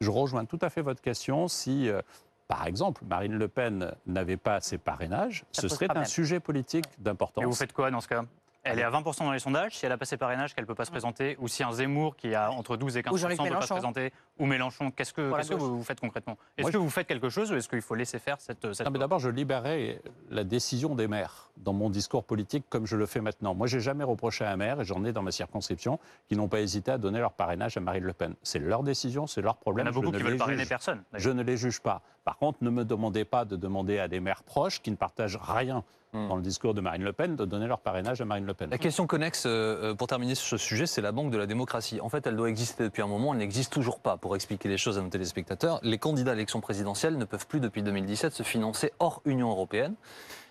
je 0.01 0.09
rejoins 0.09 0.45
tout 0.45 0.59
à 0.61 0.69
fait 0.69 0.81
votre 0.81 1.01
question. 1.01 1.47
Si, 1.47 1.87
euh, 1.87 2.01
par 2.47 2.67
exemple, 2.67 3.03
Marine 3.05 3.37
Le 3.37 3.47
Pen 3.47 3.93
n'avait 4.07 4.37
pas 4.37 4.59
ses 4.59 4.77
parrainages, 4.77 5.45
Ça 5.51 5.61
ce 5.61 5.67
serait 5.69 5.87
un 5.95 6.05
sujet 6.05 6.39
politique 6.39 6.85
d'importance. 6.97 7.43
Et 7.43 7.47
vous 7.47 7.53
faites 7.53 7.73
quoi 7.73 7.91
dans 7.91 8.01
ce 8.01 8.07
cas? 8.07 8.25
Elle 8.63 8.79
est 8.79 8.83
à 8.83 8.91
20% 8.91 9.19
dans 9.19 9.31
les 9.31 9.39
sondages. 9.39 9.77
Si 9.77 9.85
elle 9.85 9.91
a 9.91 9.97
passé 9.97 10.17
parrainage, 10.17 10.53
qu'elle 10.53 10.63
ne 10.65 10.67
peut 10.67 10.75
pas 10.75 10.85
se 10.85 10.91
présenter, 10.91 11.37
ou 11.39 11.47
si 11.47 11.63
un 11.63 11.71
Zemmour 11.71 12.15
qui 12.17 12.35
a 12.35 12.51
entre 12.51 12.75
12 12.77 12.97
et 12.97 13.01
15% 13.01 13.09
Ou 13.09 13.13
ne 13.15 13.19
peut 13.21 13.27
pas 13.27 13.35
se 13.35 13.41
Mélenchon. 13.43 13.75
présenter, 13.75 14.13
ou 14.37 14.45
Mélenchon, 14.45 14.91
qu'est-ce 14.91 15.13
que, 15.13 15.33
qu'est-ce 15.35 15.53
vous, 15.53 15.77
vous 15.77 15.83
faites 15.83 15.99
concrètement? 15.99 16.37
Est-ce 16.57 16.63
Moi, 16.65 16.71
que 16.71 16.77
vous 16.77 16.89
faites 16.89 17.07
quelque 17.07 17.29
chose 17.29 17.51
ou 17.51 17.55
est-ce 17.55 17.69
qu'il 17.69 17.81
faut 17.81 17.95
laisser 17.95 18.19
faire 18.19 18.35
cette, 18.39 18.73
cette 18.73 18.85
Non, 18.85 18.91
mais 18.91 18.99
d'abord, 18.99 19.19
je 19.19 19.29
libérais 19.29 20.01
la 20.29 20.43
décision 20.43 20.93
des 20.95 21.07
maires 21.07 21.49
dans 21.57 21.73
mon 21.73 21.89
discours 21.89 22.23
politique 22.25 22.65
comme 22.69 22.85
je 22.85 22.97
le 22.97 23.05
fais 23.05 23.21
maintenant. 23.21 23.53
Moi, 23.55 23.67
j'ai 23.67 23.79
jamais 23.79 24.03
reproché 24.03 24.43
à 24.43 24.51
un 24.51 24.57
maire, 24.57 24.81
et 24.81 24.85
j'en 24.85 25.03
ai 25.05 25.13
dans 25.13 25.23
ma 25.23 25.31
circonscription, 25.31 25.97
qui 26.27 26.35
n'ont 26.35 26.47
pas 26.49 26.59
hésité 26.59 26.91
à 26.91 26.97
donner 26.97 27.19
leur 27.19 27.31
parrainage 27.33 27.77
à 27.77 27.79
Marine 27.79 28.03
Le 28.03 28.13
Pen. 28.13 28.35
C'est 28.43 28.59
leur 28.59 28.83
décision, 28.83 29.25
c'est 29.25 29.41
leur 29.41 29.53
Il 29.55 29.57
y 29.57 29.61
problème. 29.61 29.87
en 29.87 29.89
a 29.89 29.93
beaucoup 29.93 30.11
qui 30.11 30.21
veulent 30.21 30.37
parrainer 30.37 30.59
juge. 30.59 30.69
personne. 30.69 31.03
d'ailleurs. 31.11 31.23
Je 31.23 31.29
ne 31.31 31.43
les 31.43 31.55
juge 31.57 31.79
pas. 31.79 32.01
Par 32.29 32.37
contre, 32.37 32.59
ne 32.61 32.69
me 32.69 32.85
demandez 32.85 33.25
pas 33.25 33.43
de 33.43 33.55
demander 33.55 33.97
à 33.97 34.07
des 34.07 34.19
maires 34.19 34.43
proches 34.43 34.83
qui 34.83 34.91
ne 34.91 34.95
partagent 34.95 35.39
rien 35.41 35.83
Hmm. 36.11 36.27
dans 36.27 36.35
le 36.37 36.41
discours 36.41 36.73
de 36.75 36.81
Marine 36.81 37.03
Le 37.03 37.13
Pen 37.13 37.35
de 37.35 37.45
donner 37.45 37.67
leur 37.67 37.79
parrainage 37.81 38.19
à 38.21 38.25
Marine 38.25 38.45
Le 38.45 38.53
Pen. 38.55 38.69
La 38.71 38.79
question 38.79 39.05
connexe, 39.07 39.45
euh, 39.45 39.91
euh, 39.91 39.93
pour 39.95 40.07
terminer 40.07 40.33
sur 40.33 40.47
ce 40.47 40.57
sujet, 40.57 40.87
c'est 40.87 41.01
la 41.01 41.11
Banque 41.11 41.29
de 41.31 41.37
la 41.37 41.45
démocratie. 41.47 42.01
En 42.01 42.09
fait, 42.09 42.25
elle 42.25 42.35
doit 42.35 42.49
exister 42.49 42.83
depuis 42.83 43.03
un 43.03 43.07
moment, 43.07 43.31
elle 43.33 43.37
n'existe 43.39 43.71
toujours 43.73 43.99
pas. 43.99 44.17
Pour 44.17 44.35
expliquer 44.35 44.69
les 44.69 44.77
choses 44.79 44.97
à 44.97 45.01
nos 45.03 45.09
téléspectateurs, 45.09 45.79
les 45.83 45.97
candidats 45.99 46.31
à 46.31 46.33
l'élection 46.35 46.61
présidentielle 46.61 47.17
ne 47.19 47.25
peuvent 47.25 47.45
plus, 47.47 47.59
depuis 47.59 47.81
2017, 47.83 48.33
se 48.33 48.41
financer 48.43 48.91
hors 48.99 49.21
Union 49.25 49.49
européenne. 49.51 49.93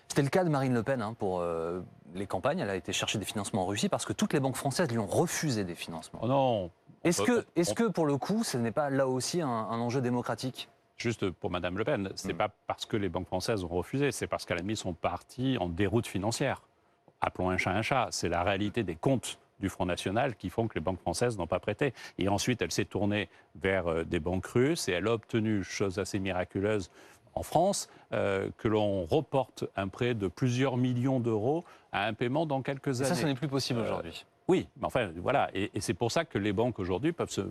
C'était 0.09 0.21
le 0.23 0.29
cas 0.29 0.43
de 0.45 0.49
Marine 0.49 0.73
Le 0.73 0.81
Pen 0.83 1.01
hein, 1.01 1.13
pour 1.19 1.39
euh, 1.41 1.81
les 2.15 2.25
campagnes. 2.25 2.59
Elle 2.59 2.69
a 2.69 2.75
été 2.77 2.93
chercher 2.93 3.19
des 3.19 3.25
financements 3.25 3.63
en 3.63 3.65
Russie 3.65 3.89
parce 3.89 4.05
que 4.05 4.13
toutes 4.13 4.31
les 4.33 4.39
banques 4.39 4.55
françaises 4.57 4.89
lui 4.89 4.97
ont 4.99 5.07
refusé 5.07 5.63
des 5.65 5.75
financements. 5.75 6.19
Oh 6.23 6.27
non 6.27 6.71
Est-ce 7.03 7.21
que, 7.21 7.45
on- 7.57 7.73
que, 7.73 7.83
pour 7.89 8.05
le 8.05 8.15
coup, 8.17 8.45
ce 8.45 8.57
n'est 8.57 8.71
pas 8.71 8.89
là 8.89 9.07
aussi 9.09 9.41
un, 9.41 9.47
un 9.49 9.79
enjeu 9.79 9.99
démocratique? 9.99 10.69
Juste 10.99 11.29
pour 11.29 11.49
Madame 11.49 11.77
Le 11.77 11.85
Pen, 11.85 12.09
c'est 12.15 12.33
Mm. 12.33 12.37
pas 12.37 12.49
parce 12.67 12.85
que 12.85 12.97
les 12.97 13.07
banques 13.07 13.27
françaises 13.27 13.63
ont 13.63 13.69
refusé, 13.69 14.11
c'est 14.11 14.27
parce 14.27 14.45
qu'à 14.45 14.55
la 14.55 14.61
limite 14.61 14.77
sont 14.77 14.93
parties 14.93 15.57
en 15.57 15.69
déroute 15.69 16.07
financière. 16.07 16.61
Appelons 17.21 17.49
un 17.49 17.57
chat 17.57 17.71
un 17.71 17.81
chat. 17.81 18.09
C'est 18.11 18.27
la 18.29 18.43
réalité 18.43 18.83
des 18.83 18.95
comptes 18.95 19.39
du 19.61 19.69
Front 19.69 19.85
National 19.85 20.35
qui 20.35 20.49
font 20.49 20.67
que 20.67 20.75
les 20.75 20.81
banques 20.81 20.99
françaises 20.99 21.37
n'ont 21.37 21.47
pas 21.47 21.59
prêté. 21.59 21.93
Et 22.17 22.27
ensuite, 22.27 22.61
elle 22.61 22.71
s'est 22.71 22.85
tournée 22.85 23.29
vers 23.55 23.87
euh, 23.87 24.03
des 24.03 24.19
banques 24.19 24.45
russes 24.47 24.87
et 24.89 24.91
elle 24.93 25.07
a 25.07 25.13
obtenu, 25.13 25.63
chose 25.63 25.99
assez 25.99 26.19
miraculeuse 26.19 26.89
en 27.33 27.43
France, 27.43 27.89
euh, 28.11 28.49
que 28.57 28.67
l'on 28.67 29.05
reporte 29.05 29.63
un 29.77 29.87
prêt 29.87 30.13
de 30.15 30.27
plusieurs 30.27 30.75
millions 30.77 31.19
d'euros 31.21 31.63
à 31.93 32.05
un 32.07 32.13
paiement 32.13 32.45
dans 32.45 32.61
quelques 32.61 32.87
Et 32.99 33.03
années. 33.05 33.09
ça, 33.09 33.15
ce 33.15 33.25
n'est 33.25 33.35
plus 33.35 33.47
possible 33.47 33.79
Euh, 33.79 33.83
aujourd'hui. 33.83 34.25
Oui, 34.49 34.67
mais 34.77 34.85
enfin, 34.85 35.11
voilà. 35.17 35.49
Et, 35.53 35.69
et 35.73 35.79
c'est 35.81 35.93
pour 35.93 36.11
ça 36.11 36.25
que 36.25 36.37
les 36.37 36.51
banques 36.53 36.79
aujourd'hui 36.79 37.11
peuvent 37.13 37.29
se 37.29 37.41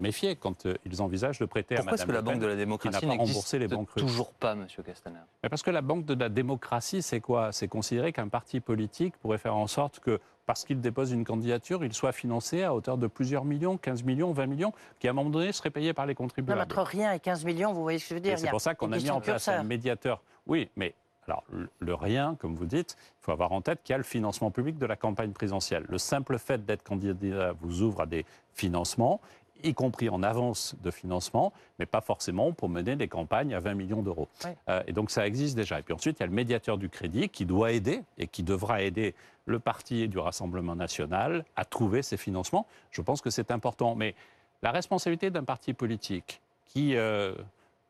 méfier 0.00 0.36
quand 0.36 0.66
euh, 0.66 0.74
ils 0.84 1.00
envisagent 1.02 1.38
de 1.38 1.44
prêter 1.46 1.74
Pourquoi 1.76 1.92
à 1.92 1.94
est-ce 1.94 2.06
Madame 2.06 2.22
que 2.22 2.26
la 2.26 2.32
Banque 2.32 2.40
de 2.42 2.46
la 2.46 2.56
démocratie 2.56 3.06
pas 3.06 3.12
remboursé 3.14 3.58
les 3.58 3.68
banques 3.68 3.90
russes. 3.90 4.04
toujours 4.04 4.32
pas, 4.34 4.54
Monsieur 4.54 4.82
Castaner? 4.82 5.18
Mais 5.42 5.48
parce 5.48 5.62
que 5.62 5.70
la 5.70 5.82
banque 5.82 6.04
de 6.04 6.14
la 6.14 6.28
démocratie, 6.28 7.02
c'est 7.02 7.20
quoi? 7.20 7.52
C'est 7.52 7.68
considérer 7.68 8.12
qu'un 8.12 8.28
parti 8.28 8.60
politique 8.60 9.16
pourrait 9.18 9.38
faire 9.38 9.56
en 9.56 9.66
sorte 9.66 10.00
que, 10.00 10.20
parce 10.46 10.64
qu'il 10.64 10.80
dépose 10.80 11.12
une 11.12 11.24
candidature, 11.24 11.84
il 11.84 11.92
soit 11.92 12.12
financé 12.12 12.62
à 12.62 12.74
hauteur 12.74 12.96
de 12.98 13.06
plusieurs 13.06 13.44
millions, 13.44 13.76
15 13.76 14.02
millions, 14.04 14.32
20 14.32 14.46
millions, 14.46 14.72
qui 14.98 15.08
à 15.08 15.10
un 15.10 15.14
moment 15.14 15.30
donné 15.30 15.52
seraient 15.52 15.70
payés 15.70 15.92
par 15.92 16.06
les 16.06 16.12
Non, 16.12 16.16
contribuables. 16.16 16.58
mais 16.58 16.64
entre 16.78 16.82
rien 16.88 17.12
et 17.12 17.20
15 17.20 17.44
millions, 17.44 17.72
vous 17.72 17.82
voyez 17.82 17.98
ce 17.98 18.04
que 18.04 18.08
je 18.10 18.14
veux 18.14 18.20
dire 18.20 18.38
c'est 18.38 18.48
a 18.48 18.50
pour 18.50 18.60
ça 18.60 18.74
qu'on 18.74 18.92
a 18.92 18.96
mis 18.96 19.10
en 19.10 19.20
place 19.20 19.44
curseur. 19.44 19.60
un 19.60 19.64
médiateur. 19.64 20.22
Oui, 20.46 20.70
mais 20.76 20.94
alors 21.26 21.44
le- 21.52 21.68
le 21.80 21.92
rien, 21.94 22.36
comme 22.40 22.54
vous 22.54 22.64
dites, 22.64 22.96
il 22.98 23.24
faut 23.24 23.32
avoir 23.32 23.52
en 23.52 23.60
tête 23.60 23.82
qu'il 23.82 23.92
y 23.92 23.94
a 23.94 23.98
le 23.98 24.04
financement 24.04 24.50
public 24.50 24.78
de 24.78 24.86
la 24.86 24.96
campagne 24.96 25.32
présidentielle. 25.32 25.84
Le 25.86 25.98
simple 25.98 26.38
fait 26.38 26.64
d'être 26.64 26.82
candidat 26.82 27.52
vous 27.60 27.82
ouvre 27.82 28.00
à 28.00 28.06
des 28.06 28.24
financements, 28.54 29.20
y 29.62 29.74
compris 29.74 30.08
en 30.08 30.22
avance 30.22 30.74
de 30.82 30.90
financement, 30.90 31.52
mais 31.78 31.86
pas 31.86 32.00
forcément 32.00 32.52
pour 32.52 32.68
mener 32.68 32.96
des 32.96 33.08
campagnes 33.08 33.54
à 33.54 33.60
20 33.60 33.74
millions 33.74 34.02
d'euros. 34.02 34.28
Oui. 34.44 34.50
Euh, 34.68 34.82
et 34.86 34.92
donc 34.92 35.10
ça 35.10 35.26
existe 35.26 35.56
déjà. 35.56 35.78
Et 35.78 35.82
puis 35.82 35.94
ensuite, 35.94 36.18
il 36.18 36.20
y 36.20 36.24
a 36.24 36.26
le 36.26 36.32
médiateur 36.32 36.78
du 36.78 36.88
crédit 36.88 37.28
qui 37.28 37.46
doit 37.46 37.72
aider 37.72 38.02
et 38.18 38.26
qui 38.26 38.42
devra 38.42 38.82
aider 38.82 39.14
le 39.46 39.58
parti 39.58 40.08
du 40.08 40.18
Rassemblement 40.18 40.76
national 40.76 41.44
à 41.56 41.64
trouver 41.64 42.02
ces 42.02 42.16
financements. 42.16 42.66
Je 42.90 43.02
pense 43.02 43.20
que 43.20 43.30
c'est 43.30 43.50
important. 43.50 43.94
Mais 43.94 44.14
la 44.62 44.70
responsabilité 44.70 45.30
d'un 45.30 45.44
parti 45.44 45.72
politique 45.72 46.40
qui, 46.66 46.96
euh, 46.96 47.34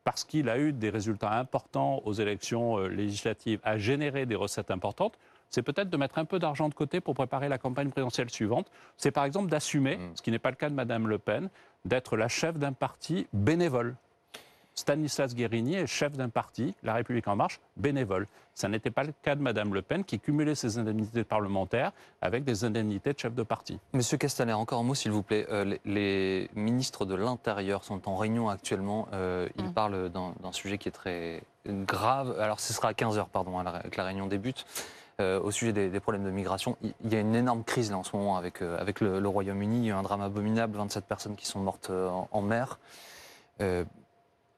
parce 0.03 0.23
qu'il 0.23 0.49
a 0.49 0.57
eu 0.57 0.73
des 0.73 0.89
résultats 0.89 1.37
importants 1.37 2.01
aux 2.05 2.13
élections 2.13 2.79
euh, 2.79 2.87
législatives, 2.87 3.59
a 3.63 3.77
généré 3.77 4.25
des 4.25 4.35
recettes 4.35 4.71
importantes, 4.71 5.17
c'est 5.49 5.61
peut-être 5.61 5.89
de 5.89 5.97
mettre 5.97 6.17
un 6.17 6.25
peu 6.25 6.39
d'argent 6.39 6.69
de 6.69 6.73
côté 6.73 7.01
pour 7.01 7.13
préparer 7.15 7.49
la 7.49 7.57
campagne 7.57 7.89
présidentielle 7.89 8.29
suivante. 8.29 8.67
C'est 8.97 9.11
par 9.11 9.23
exemple 9.25 9.49
d'assumer, 9.49 9.97
Mm. 9.97 10.11
ce 10.15 10.21
qui 10.21 10.31
n'est 10.31 10.39
pas 10.39 10.49
le 10.51 10.55
cas 10.55 10.69
de 10.69 10.75
Mme 10.75 11.07
Le 11.07 11.17
Pen, 11.17 11.49
d'être 11.85 12.17
la 12.17 12.27
chef 12.27 12.57
d'un 12.57 12.73
parti 12.73 13.27
bénévole. 13.33 13.95
Stanislas 14.75 15.35
Guérini 15.35 15.75
est 15.75 15.87
chef 15.87 16.13
d'un 16.13 16.29
parti, 16.29 16.73
La 16.83 16.93
République 16.93 17.27
En 17.27 17.35
Marche, 17.35 17.59
bénévole. 17.75 18.27
Ça 18.53 18.69
n'était 18.69 18.91
pas 18.91 19.03
le 19.03 19.13
cas 19.23 19.35
de 19.35 19.41
Mme 19.41 19.73
Le 19.73 19.81
Pen 19.81 20.05
qui 20.05 20.19
cumulait 20.19 20.55
ses 20.55 20.77
indemnités 20.77 21.23
parlementaires 21.25 21.91
avec 22.21 22.45
des 22.45 22.63
indemnités 22.63 23.11
de 23.11 23.19
chef 23.19 23.33
de 23.33 23.43
parti. 23.43 23.77
Monsieur 23.93 24.17
Castaner, 24.17 24.53
encore 24.53 24.79
un 24.79 24.83
mot 24.83 24.95
s'il 24.95 25.11
vous 25.11 25.23
plaît. 25.23 25.45
Euh, 25.49 25.65
les, 25.65 25.81
les 25.85 26.49
ministres 26.55 27.05
de 27.05 27.15
l'Intérieur 27.15 27.83
sont 27.83 28.07
en 28.07 28.15
réunion 28.15 28.49
actuellement. 28.49 29.07
Euh, 29.13 29.49
ils 29.57 29.65
Mm. 29.65 29.73
parlent 29.73 30.09
d'un 30.09 30.33
d'un 30.41 30.51
sujet 30.53 30.77
qui 30.77 30.87
est 30.87 30.93
très 30.93 31.43
grave. 31.65 32.39
Alors 32.39 32.59
ce 32.61 32.71
sera 32.73 32.89
à 32.89 32.93
15h, 32.93 33.27
pardon, 33.29 33.59
à 33.59 33.63
la- 33.63 33.79
que 33.81 33.97
la 33.97 34.05
réunion 34.05 34.27
débute. 34.27 34.65
Euh, 35.19 35.41
au 35.41 35.51
sujet 35.51 35.73
des, 35.73 35.99
problèmes 35.99 36.23
de 36.23 36.31
migration, 36.31 36.77
il 36.81 37.11
y 37.11 37.15
a 37.17 37.19
une 37.19 37.35
énorme 37.35 37.65
crise 37.65 37.91
là 37.91 37.97
en 37.97 38.03
ce 38.03 38.15
moment 38.15 38.37
avec, 38.37 38.61
euh, 38.61 38.79
avec 38.79 39.01
le, 39.01 39.27
Royaume-Uni. 39.27 39.79
Il 39.79 39.85
y 39.85 39.91
a 39.91 39.95
eu 39.95 39.97
un 39.97 40.03
drame 40.03 40.21
abominable, 40.21 40.77
27 40.77 41.05
personnes 41.05 41.35
qui 41.35 41.45
sont 41.45 41.59
mortes 41.59 41.89
euh, 41.89 42.09
en, 42.31 42.41
mer. 42.41 42.79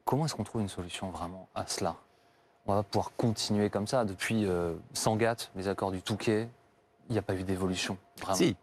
Comment 0.05 0.25
est-ce 0.25 0.35
qu'on 0.35 0.43
trouve 0.43 0.61
une 0.61 0.69
solution 0.69 1.09
vraiment 1.09 1.47
à 1.55 1.65
cela? 1.65 1.95
On 2.67 2.75
va 2.75 2.83
pouvoir 2.83 3.11
continuer 3.17 3.69
comme 3.69 3.87
ça 3.87 4.05
depuis 4.05 4.47
Sangatte, 4.93 5.51
les 5.55 5.67
accords 5.67 5.91
du 5.91 6.01
Touquet. 6.01 6.47
Il 7.09 7.13
n'y 7.13 7.19
a 7.19 7.21
pas 7.23 7.33
eu 7.33 7.43
d'évolution. 7.43 7.97
Si, 8.33 8.55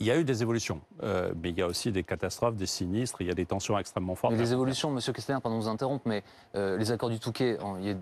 il 0.00 0.06
y 0.06 0.10
a 0.10 0.18
eu 0.18 0.24
des 0.24 0.42
évolutions, 0.42 0.80
euh, 1.02 1.32
mais 1.42 1.50
il 1.50 1.58
y 1.58 1.62
a 1.62 1.66
aussi 1.66 1.92
des 1.92 2.02
catastrophes, 2.02 2.56
des 2.56 2.66
sinistres, 2.66 3.20
il 3.20 3.26
y 3.26 3.30
a 3.30 3.34
des 3.34 3.44
tensions 3.46 3.78
extrêmement 3.78 4.14
fortes. 4.14 4.32
Mais 4.32 4.38
les 4.40 4.52
évolutions, 4.52 4.90
Monsieur 4.90 5.12
Castaner, 5.12 5.40
pardon 5.42 5.58
de 5.58 5.62
vous 5.64 5.68
interrompre, 5.68 6.08
mais 6.08 6.22
euh, 6.54 6.76
les 6.78 6.92
accords 6.92 7.10
du 7.10 7.18
Touquet, 7.20 7.58
en- 7.60 7.76
il 7.78 7.86
y 7.88 7.90
a- 7.90 7.96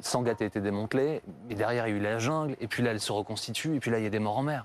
Sangatte 0.00 0.40
a 0.40 0.46
été 0.46 0.60
démantelé, 0.60 1.20
mais 1.48 1.54
derrière 1.54 1.86
il 1.86 1.90
y 1.90 1.94
a 1.94 1.96
eu 1.96 2.00
la 2.00 2.18
jungle, 2.18 2.56
et 2.60 2.66
puis 2.66 2.82
là 2.82 2.92
elle 2.92 3.00
se 3.00 3.12
reconstitue, 3.12 3.76
et 3.76 3.80
puis 3.80 3.90
là 3.90 3.98
il 3.98 4.04
y 4.04 4.06
a 4.06 4.10
des 4.10 4.18
morts 4.18 4.38
en 4.38 4.42
mer. 4.42 4.64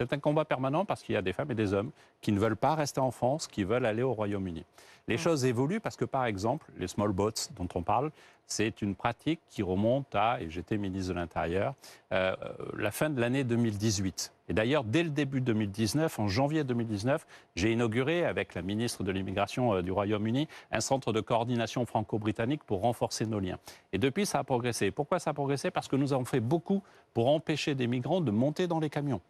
C'est 0.00 0.12
un 0.12 0.20
combat 0.20 0.44
permanent 0.44 0.84
parce 0.84 1.02
qu'il 1.02 1.16
y 1.16 1.18
a 1.18 1.22
des 1.22 1.32
femmes 1.32 1.50
et 1.50 1.56
des 1.56 1.72
hommes 1.72 1.90
qui 2.20 2.30
ne 2.30 2.38
veulent 2.38 2.56
pas 2.56 2.76
rester 2.76 3.00
en 3.00 3.10
France, 3.10 3.48
qui 3.48 3.64
veulent 3.64 3.84
aller 3.84 4.04
au 4.04 4.12
Royaume-Uni. 4.12 4.64
Les 5.08 5.16
choses 5.16 5.44
évoluent 5.44 5.80
parce 5.80 5.96
que, 5.96 6.04
par 6.04 6.24
exemple, 6.24 6.70
les 6.78 6.86
small 6.86 7.10
boats 7.10 7.48
dont 7.56 7.66
on 7.74 7.82
parle, 7.82 8.12
c'est 8.46 8.80
une 8.80 8.94
pratique 8.94 9.40
qui 9.50 9.62
remonte 9.64 10.14
à, 10.14 10.40
et 10.40 10.50
j'étais 10.50 10.76
ministre 10.76 11.14
de 11.14 11.18
l'Intérieur, 11.18 11.74
euh, 12.12 12.36
la 12.76 12.92
fin 12.92 13.10
de 13.10 13.20
l'année 13.20 13.42
2018. 13.42 14.32
Et 14.48 14.52
d'ailleurs, 14.52 14.84
dès 14.84 15.02
le 15.02 15.10
début 15.10 15.40
2019, 15.40 16.16
en 16.20 16.28
janvier 16.28 16.62
2019, 16.62 17.26
j'ai 17.56 17.72
inauguré 17.72 18.24
avec 18.24 18.54
la 18.54 18.62
ministre 18.62 19.02
de 19.02 19.10
l'Immigration 19.10 19.74
euh, 19.74 19.82
du 19.82 19.90
Royaume-Uni 19.90 20.46
un 20.70 20.80
centre 20.80 21.12
de 21.12 21.20
coordination 21.20 21.84
franco-britannique 21.86 22.62
pour 22.62 22.82
renforcer 22.82 23.26
nos 23.26 23.40
liens. 23.40 23.58
Et 23.92 23.98
depuis, 23.98 24.26
ça 24.26 24.38
a 24.38 24.44
progressé. 24.44 24.92
Pourquoi 24.92 25.18
ça 25.18 25.30
a 25.30 25.34
progressé? 25.34 25.72
Parce 25.72 25.88
que 25.88 25.96
nous 25.96 26.12
avons 26.12 26.24
fait 26.24 26.40
beaucoup 26.40 26.84
pour 27.14 27.28
empêcher 27.28 27.74
des 27.74 27.88
migrants 27.88 28.20
de 28.20 28.30
monter 28.30 28.68
dans 28.68 28.78
les 28.78 28.90
camions. 28.90 29.20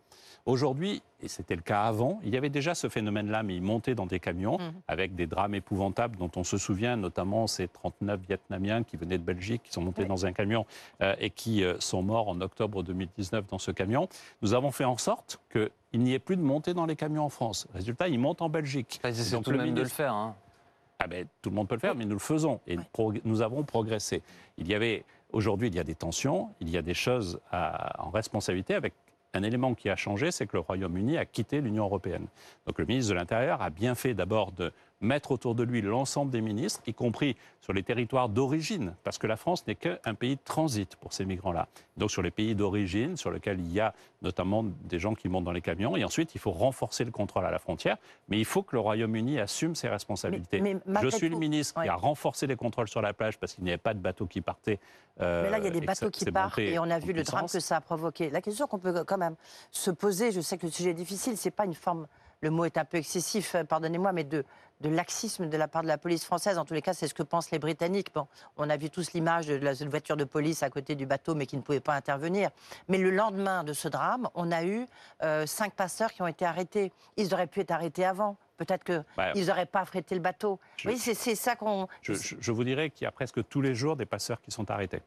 Aujourd'hui, 0.48 1.02
et 1.20 1.28
c'était 1.28 1.56
le 1.56 1.60
cas 1.60 1.82
avant, 1.82 2.20
il 2.24 2.32
y 2.32 2.38
avait 2.38 2.48
déjà 2.48 2.74
ce 2.74 2.88
phénomène-là, 2.88 3.42
mais 3.42 3.54
ils 3.54 3.60
montaient 3.62 3.94
dans 3.94 4.06
des 4.06 4.18
camions 4.18 4.56
Mhm. 4.56 4.72
avec 4.88 5.14
des 5.14 5.26
drames 5.26 5.54
épouvantables 5.54 6.16
dont 6.16 6.30
on 6.36 6.42
se 6.42 6.56
souvient, 6.56 6.96
notamment 6.96 7.46
ces 7.46 7.68
39 7.68 8.18
Vietnamiens 8.26 8.82
qui 8.82 8.96
venaient 8.96 9.18
de 9.18 9.22
Belgique, 9.22 9.64
qui 9.64 9.72
sont 9.72 9.82
montés 9.82 10.04
Oui. 10.04 10.08
dans 10.08 10.24
un 10.24 10.32
camion 10.32 10.64
euh, 11.02 11.14
et 11.20 11.28
qui 11.28 11.62
euh, 11.62 11.78
sont 11.80 12.00
morts 12.02 12.28
en 12.30 12.40
octobre 12.40 12.82
2019 12.82 13.46
dans 13.46 13.58
ce 13.58 13.72
camion. 13.72 14.08
Nous 14.40 14.54
avons 14.54 14.70
fait 14.70 14.84
en 14.86 14.96
sorte 14.96 15.38
qu'il 15.52 16.00
n'y 16.00 16.14
ait 16.14 16.18
plus 16.18 16.36
de 16.38 16.42
montée 16.42 16.72
dans 16.72 16.86
les 16.86 16.96
camions 16.96 17.24
en 17.26 17.28
France. 17.28 17.68
Résultat, 17.74 18.08
ils 18.08 18.18
montent 18.18 18.40
en 18.40 18.48
Belgique. 18.48 19.00
Ils 19.04 19.08
essaient 19.10 19.36
Donc, 19.36 19.44
tout 19.44 19.50
le 19.50 19.58
même 19.58 19.66
de 19.66 19.70
le 19.72 19.76
ministre- 19.80 19.96
faire. 19.98 20.14
hein. 20.14 20.34
ah 20.98 21.06
ben, 21.08 21.26
tout 21.42 21.50
le 21.50 21.56
monde 21.56 21.68
peut 21.68 21.74
le 21.74 21.80
faire, 21.80 21.94
mais 21.94 22.06
nous 22.06 22.14
le 22.14 22.18
faisons 22.20 22.58
et 22.66 22.78
Oui. 22.78 22.84
prog- 22.94 23.20
nous 23.24 23.42
avons 23.42 23.64
progressé. 23.64 24.22
Il 24.56 24.66
y 24.66 24.74
avait 24.74 25.04
aujourd'hui, 25.30 25.68
il 25.68 25.74
y 25.74 25.78
a 25.78 25.84
des 25.84 25.94
tensions, 25.94 26.48
il 26.60 26.70
y 26.70 26.78
a 26.78 26.82
des 26.82 26.94
choses 26.94 27.38
à- 27.52 28.02
en 28.02 28.08
responsabilité 28.08 28.74
avec 28.74 28.94
un 29.38 29.42
élément 29.42 29.74
qui 29.74 29.88
a 29.88 29.96
changé, 29.96 30.30
c'est 30.30 30.46
que 30.46 30.56
le 30.56 30.60
Royaume-Uni 30.60 31.16
a 31.16 31.24
quitté 31.24 31.60
l'Union 31.60 31.84
européenne. 31.84 32.26
Donc 32.66 32.78
le 32.78 32.84
ministre 32.84 33.10
de 33.10 33.18
l'Intérieur 33.18 33.62
a 33.62 33.70
bien 33.70 33.94
fait 33.94 34.14
d'abord 34.14 34.52
de 34.52 34.72
mettre 35.00 35.30
autour 35.30 35.54
de 35.54 35.62
lui 35.62 35.80
l'ensemble 35.80 36.30
des 36.30 36.40
ministres, 36.40 36.80
y 36.86 36.94
compris 36.94 37.36
sur 37.60 37.72
les 37.72 37.82
territoires 37.82 38.28
d'origine, 38.28 38.94
parce 39.04 39.18
que 39.18 39.26
la 39.26 39.36
France 39.36 39.66
n'est 39.66 39.74
qu'un 39.74 40.14
pays 40.14 40.36
de 40.36 40.40
transit 40.44 40.96
pour 40.96 41.12
ces 41.12 41.24
migrants-là. 41.24 41.68
Donc 41.96 42.10
sur 42.10 42.22
les 42.22 42.30
pays 42.30 42.54
d'origine, 42.54 43.16
sur 43.16 43.30
lesquels 43.30 43.60
il 43.60 43.72
y 43.72 43.80
a 43.80 43.94
notamment 44.22 44.64
des 44.64 44.98
gens 44.98 45.14
qui 45.14 45.28
montent 45.28 45.44
dans 45.44 45.52
les 45.52 45.60
camions, 45.60 45.96
et 45.96 46.04
ensuite 46.04 46.34
il 46.34 46.40
faut 46.40 46.50
renforcer 46.50 47.04
le 47.04 47.10
contrôle 47.12 47.44
à 47.44 47.50
la 47.50 47.58
frontière, 47.58 47.96
mais 48.28 48.38
il 48.38 48.44
faut 48.44 48.62
que 48.62 48.74
le 48.74 48.80
Royaume-Uni 48.80 49.38
assume 49.38 49.74
ses 49.74 49.88
responsabilités. 49.88 50.60
mais 50.60 50.76
Je 51.02 51.08
suis 51.08 51.28
le 51.28 51.36
ministre 51.36 51.80
qui 51.82 51.88
a 51.88 51.94
renforcé 51.94 52.46
les 52.46 52.56
contrôles 52.56 52.88
sur 52.88 53.02
la 53.02 53.12
plage 53.12 53.38
parce 53.38 53.54
qu'il 53.54 53.64
n'y 53.64 53.70
avait 53.70 53.78
pas 53.78 53.94
de 53.94 54.00
bateaux 54.00 54.26
qui 54.26 54.40
partaient. 54.40 54.80
euh, 55.20 55.44
Mais 55.44 55.50
là, 55.50 55.58
il 55.58 55.64
y 55.64 55.68
a 55.68 55.70
des 55.70 55.80
bateaux 55.80 56.10
qui 56.10 56.24
partent 56.30 56.58
et 56.58 56.78
on 56.78 56.90
a 56.90 56.98
vu 56.98 57.12
le 57.12 57.22
drame 57.22 57.46
que 57.46 57.60
ça 57.60 57.76
a 57.76 57.80
provoqué. 57.80 58.30
La 58.30 58.40
question 58.40 58.66
qu'on 58.66 58.78
peut 58.78 59.04
quand 59.04 59.18
même 59.18 59.36
se 59.70 59.90
poser, 59.90 60.32
je 60.32 60.40
sais 60.40 60.58
que 60.58 60.66
le 60.66 60.72
sujet 60.72 60.90
est 60.90 60.94
difficile, 60.94 61.36
c'est 61.36 61.50
pas 61.52 61.64
une 61.64 61.74
forme, 61.74 62.06
le 62.40 62.50
mot 62.50 62.64
est 62.64 62.76
un 62.78 62.84
peu 62.84 62.98
excessif, 62.98 63.54
euh, 63.54 63.64
pardonnez-moi, 63.64 64.12
mais 64.12 64.24
de, 64.24 64.44
de 64.80 64.88
laxisme 64.88 65.48
de 65.48 65.56
la 65.56 65.66
part 65.68 65.82
de 65.82 65.88
la 65.88 65.98
police 65.98 66.24
française. 66.24 66.56
En 66.58 66.64
tous 66.64 66.74
les 66.74 66.82
cas, 66.82 66.94
c'est 66.94 67.08
ce 67.08 67.14
que 67.14 67.22
pensent 67.24 67.50
les 67.50 67.58
Britanniques. 67.58 68.14
Bon, 68.14 68.26
on 68.56 68.70
a 68.70 68.76
vu 68.76 68.90
tous 68.90 69.12
l'image 69.12 69.46
de 69.48 69.56
la 69.56 69.72
voiture 69.74 70.16
de 70.16 70.24
police 70.24 70.62
à 70.62 70.70
côté 70.70 70.94
du 70.94 71.04
bateau, 71.06 71.34
mais 71.34 71.46
qui 71.46 71.56
ne 71.56 71.62
pouvait 71.62 71.80
pas 71.80 71.94
intervenir. 71.94 72.50
Mais 72.88 72.98
le 72.98 73.10
lendemain 73.10 73.64
de 73.64 73.72
ce 73.72 73.88
drame, 73.88 74.28
on 74.34 74.52
a 74.52 74.64
eu 74.64 74.86
euh, 75.22 75.46
cinq 75.46 75.72
passeurs 75.74 76.12
qui 76.12 76.22
ont 76.22 76.26
été 76.28 76.44
arrêtés. 76.44 76.92
Ils 77.16 77.34
auraient 77.34 77.48
pu 77.48 77.60
être 77.60 77.72
arrêtés 77.72 78.04
avant. 78.04 78.36
Peut-être 78.56 78.84
qu'ils 78.84 79.04
Bah, 79.16 79.32
n'auraient 79.34 79.66
pas 79.66 79.80
affrété 79.80 80.14
le 80.16 80.20
bateau. 80.20 80.58
Je- 80.76 80.88
oui, 80.88 80.98
c'est 80.98 81.14
c'est 81.14 81.34
ça 81.36 81.54
qu'on. 81.56 81.86
Je, 82.02 82.12
je- 82.14 82.34
je 82.40 82.52
vous 82.52 82.64
dirais 82.64 82.90
qu'il 82.90 83.04
y 83.04 83.06
a 83.08 83.12
presque 83.12 83.46
tous 83.48 83.60
les 83.60 83.74
jours 83.74 83.94
des 83.96 84.06
passeurs 84.06 84.40
qui 84.40 84.50
sont 84.50 84.68
arrêtés. 84.70 85.00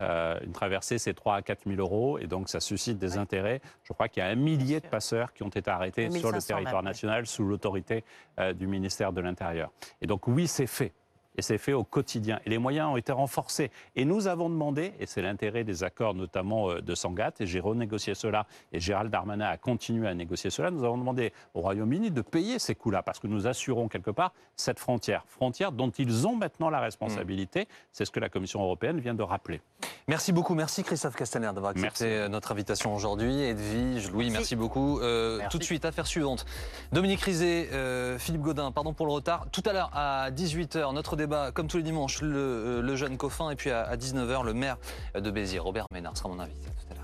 Euh, 0.00 0.38
une 0.44 0.52
traversée, 0.52 0.98
c'est 0.98 1.14
3 1.14 1.36
à 1.36 1.42
4 1.42 1.68
000 1.68 1.80
euros, 1.80 2.18
et 2.18 2.26
donc 2.26 2.48
ça 2.48 2.58
suscite 2.58 2.98
des 2.98 3.12
Ouais. 3.12 3.18
intérêts. 3.18 3.60
Je 3.84 3.92
crois 3.92 4.08
qu'il 4.08 4.22
y 4.22 4.26
a 4.26 4.28
un 4.28 4.34
millier 4.34 4.80
de 4.80 4.86
passeurs 4.88 5.32
qui 5.32 5.42
ont 5.44 5.48
été 5.48 5.70
arrêtés 5.70 6.10
sur 6.10 6.28
le 6.30 6.38
1500 6.38 6.54
territoire 6.54 6.82
même, 6.82 6.86
ouais. 6.86 6.90
national 6.90 7.26
sous 7.26 7.44
l'autorité 7.44 8.02
euh, 8.40 8.52
du 8.52 8.66
ministère 8.66 9.12
de 9.12 9.20
l'Intérieur. 9.20 9.70
Et 10.00 10.06
donc 10.06 10.26
oui, 10.26 10.48
c'est 10.48 10.66
fait. 10.66 10.92
Et 11.36 11.42
c'est 11.42 11.58
fait 11.58 11.72
au 11.72 11.84
quotidien. 11.84 12.40
Et 12.46 12.50
les 12.50 12.58
moyens 12.58 12.88
ont 12.88 12.96
été 12.96 13.12
renforcés. 13.12 13.70
Et 13.96 14.04
nous 14.04 14.26
avons 14.28 14.48
demandé, 14.48 14.92
et 15.00 15.06
c'est 15.06 15.22
l'intérêt 15.22 15.64
des 15.64 15.82
accords 15.84 16.14
notamment 16.14 16.70
euh, 16.70 16.80
de 16.80 16.94
Sangatte, 16.94 17.40
et 17.40 17.46
j'ai 17.46 17.60
renégocié 17.60 18.14
cela, 18.14 18.46
et 18.72 18.80
Gérald 18.80 19.10
Darmanin 19.10 19.46
a 19.46 19.56
continué 19.56 20.08
à 20.08 20.14
négocier 20.14 20.50
cela, 20.50 20.70
nous 20.70 20.84
avons 20.84 20.98
demandé 20.98 21.32
au 21.54 21.60
Royaume-Uni 21.60 22.10
de 22.10 22.20
payer 22.22 22.58
ces 22.58 22.74
coûts-là, 22.74 23.02
parce 23.02 23.18
que 23.18 23.26
nous 23.26 23.46
assurons 23.46 23.88
quelque 23.88 24.10
part 24.10 24.32
cette 24.56 24.78
frontière. 24.78 25.24
Frontière 25.26 25.72
dont 25.72 25.90
ils 25.90 26.26
ont 26.26 26.36
maintenant 26.36 26.70
la 26.70 26.80
responsabilité. 26.80 27.66
C'est 27.92 28.04
ce 28.04 28.10
que 28.10 28.20
la 28.20 28.28
Commission 28.28 28.62
européenne 28.62 29.00
vient 29.00 29.14
de 29.14 29.22
rappeler. 29.22 29.60
Merci 30.06 30.32
beaucoup, 30.32 30.54
merci 30.54 30.84
Christophe 30.84 31.16
Castaner 31.16 31.50
d'avoir 31.54 31.70
accepté 31.70 32.04
Merci. 32.04 32.04
euh, 32.04 32.28
notre 32.28 32.52
invitation 32.52 32.94
aujourd'hui. 32.94 33.40
Edwige, 33.42 34.10
Louis, 34.10 34.24
merci, 34.24 34.38
Merci. 34.38 34.56
beaucoup. 34.56 35.00
Euh, 35.00 35.38
Merci. 35.38 35.50
Tout 35.50 35.58
de 35.58 35.64
suite, 35.64 35.84
affaire 35.86 36.06
suivante. 36.06 36.44
Dominique 36.92 37.20
Rizet, 37.22 37.70
euh, 37.72 38.18
Philippe 38.18 38.42
Godin, 38.42 38.70
pardon 38.70 38.92
pour 38.92 39.06
le 39.06 39.12
retard. 39.12 39.46
Tout 39.50 39.62
à 39.64 39.72
l'heure 39.72 39.90
à 39.94 40.30
18h, 40.30 40.92
notre 40.92 41.16
débat, 41.16 41.23
comme 41.52 41.68
tous 41.68 41.76
les 41.76 41.82
dimanches, 41.82 42.22
le, 42.22 42.36
euh, 42.36 42.82
le 42.82 42.96
jeune 42.96 43.16
Coffin, 43.16 43.50
et 43.50 43.56
puis 43.56 43.70
à, 43.70 43.82
à 43.82 43.96
19h, 43.96 44.44
le 44.44 44.54
maire 44.54 44.76
de 45.14 45.30
Béziers, 45.30 45.58
Robert 45.58 45.86
Ménard, 45.92 46.16
sera 46.16 46.28
mon 46.28 46.40
invité. 46.40 46.66
Tout 46.66 46.92
à 46.92 46.94
l'heure. 46.94 47.03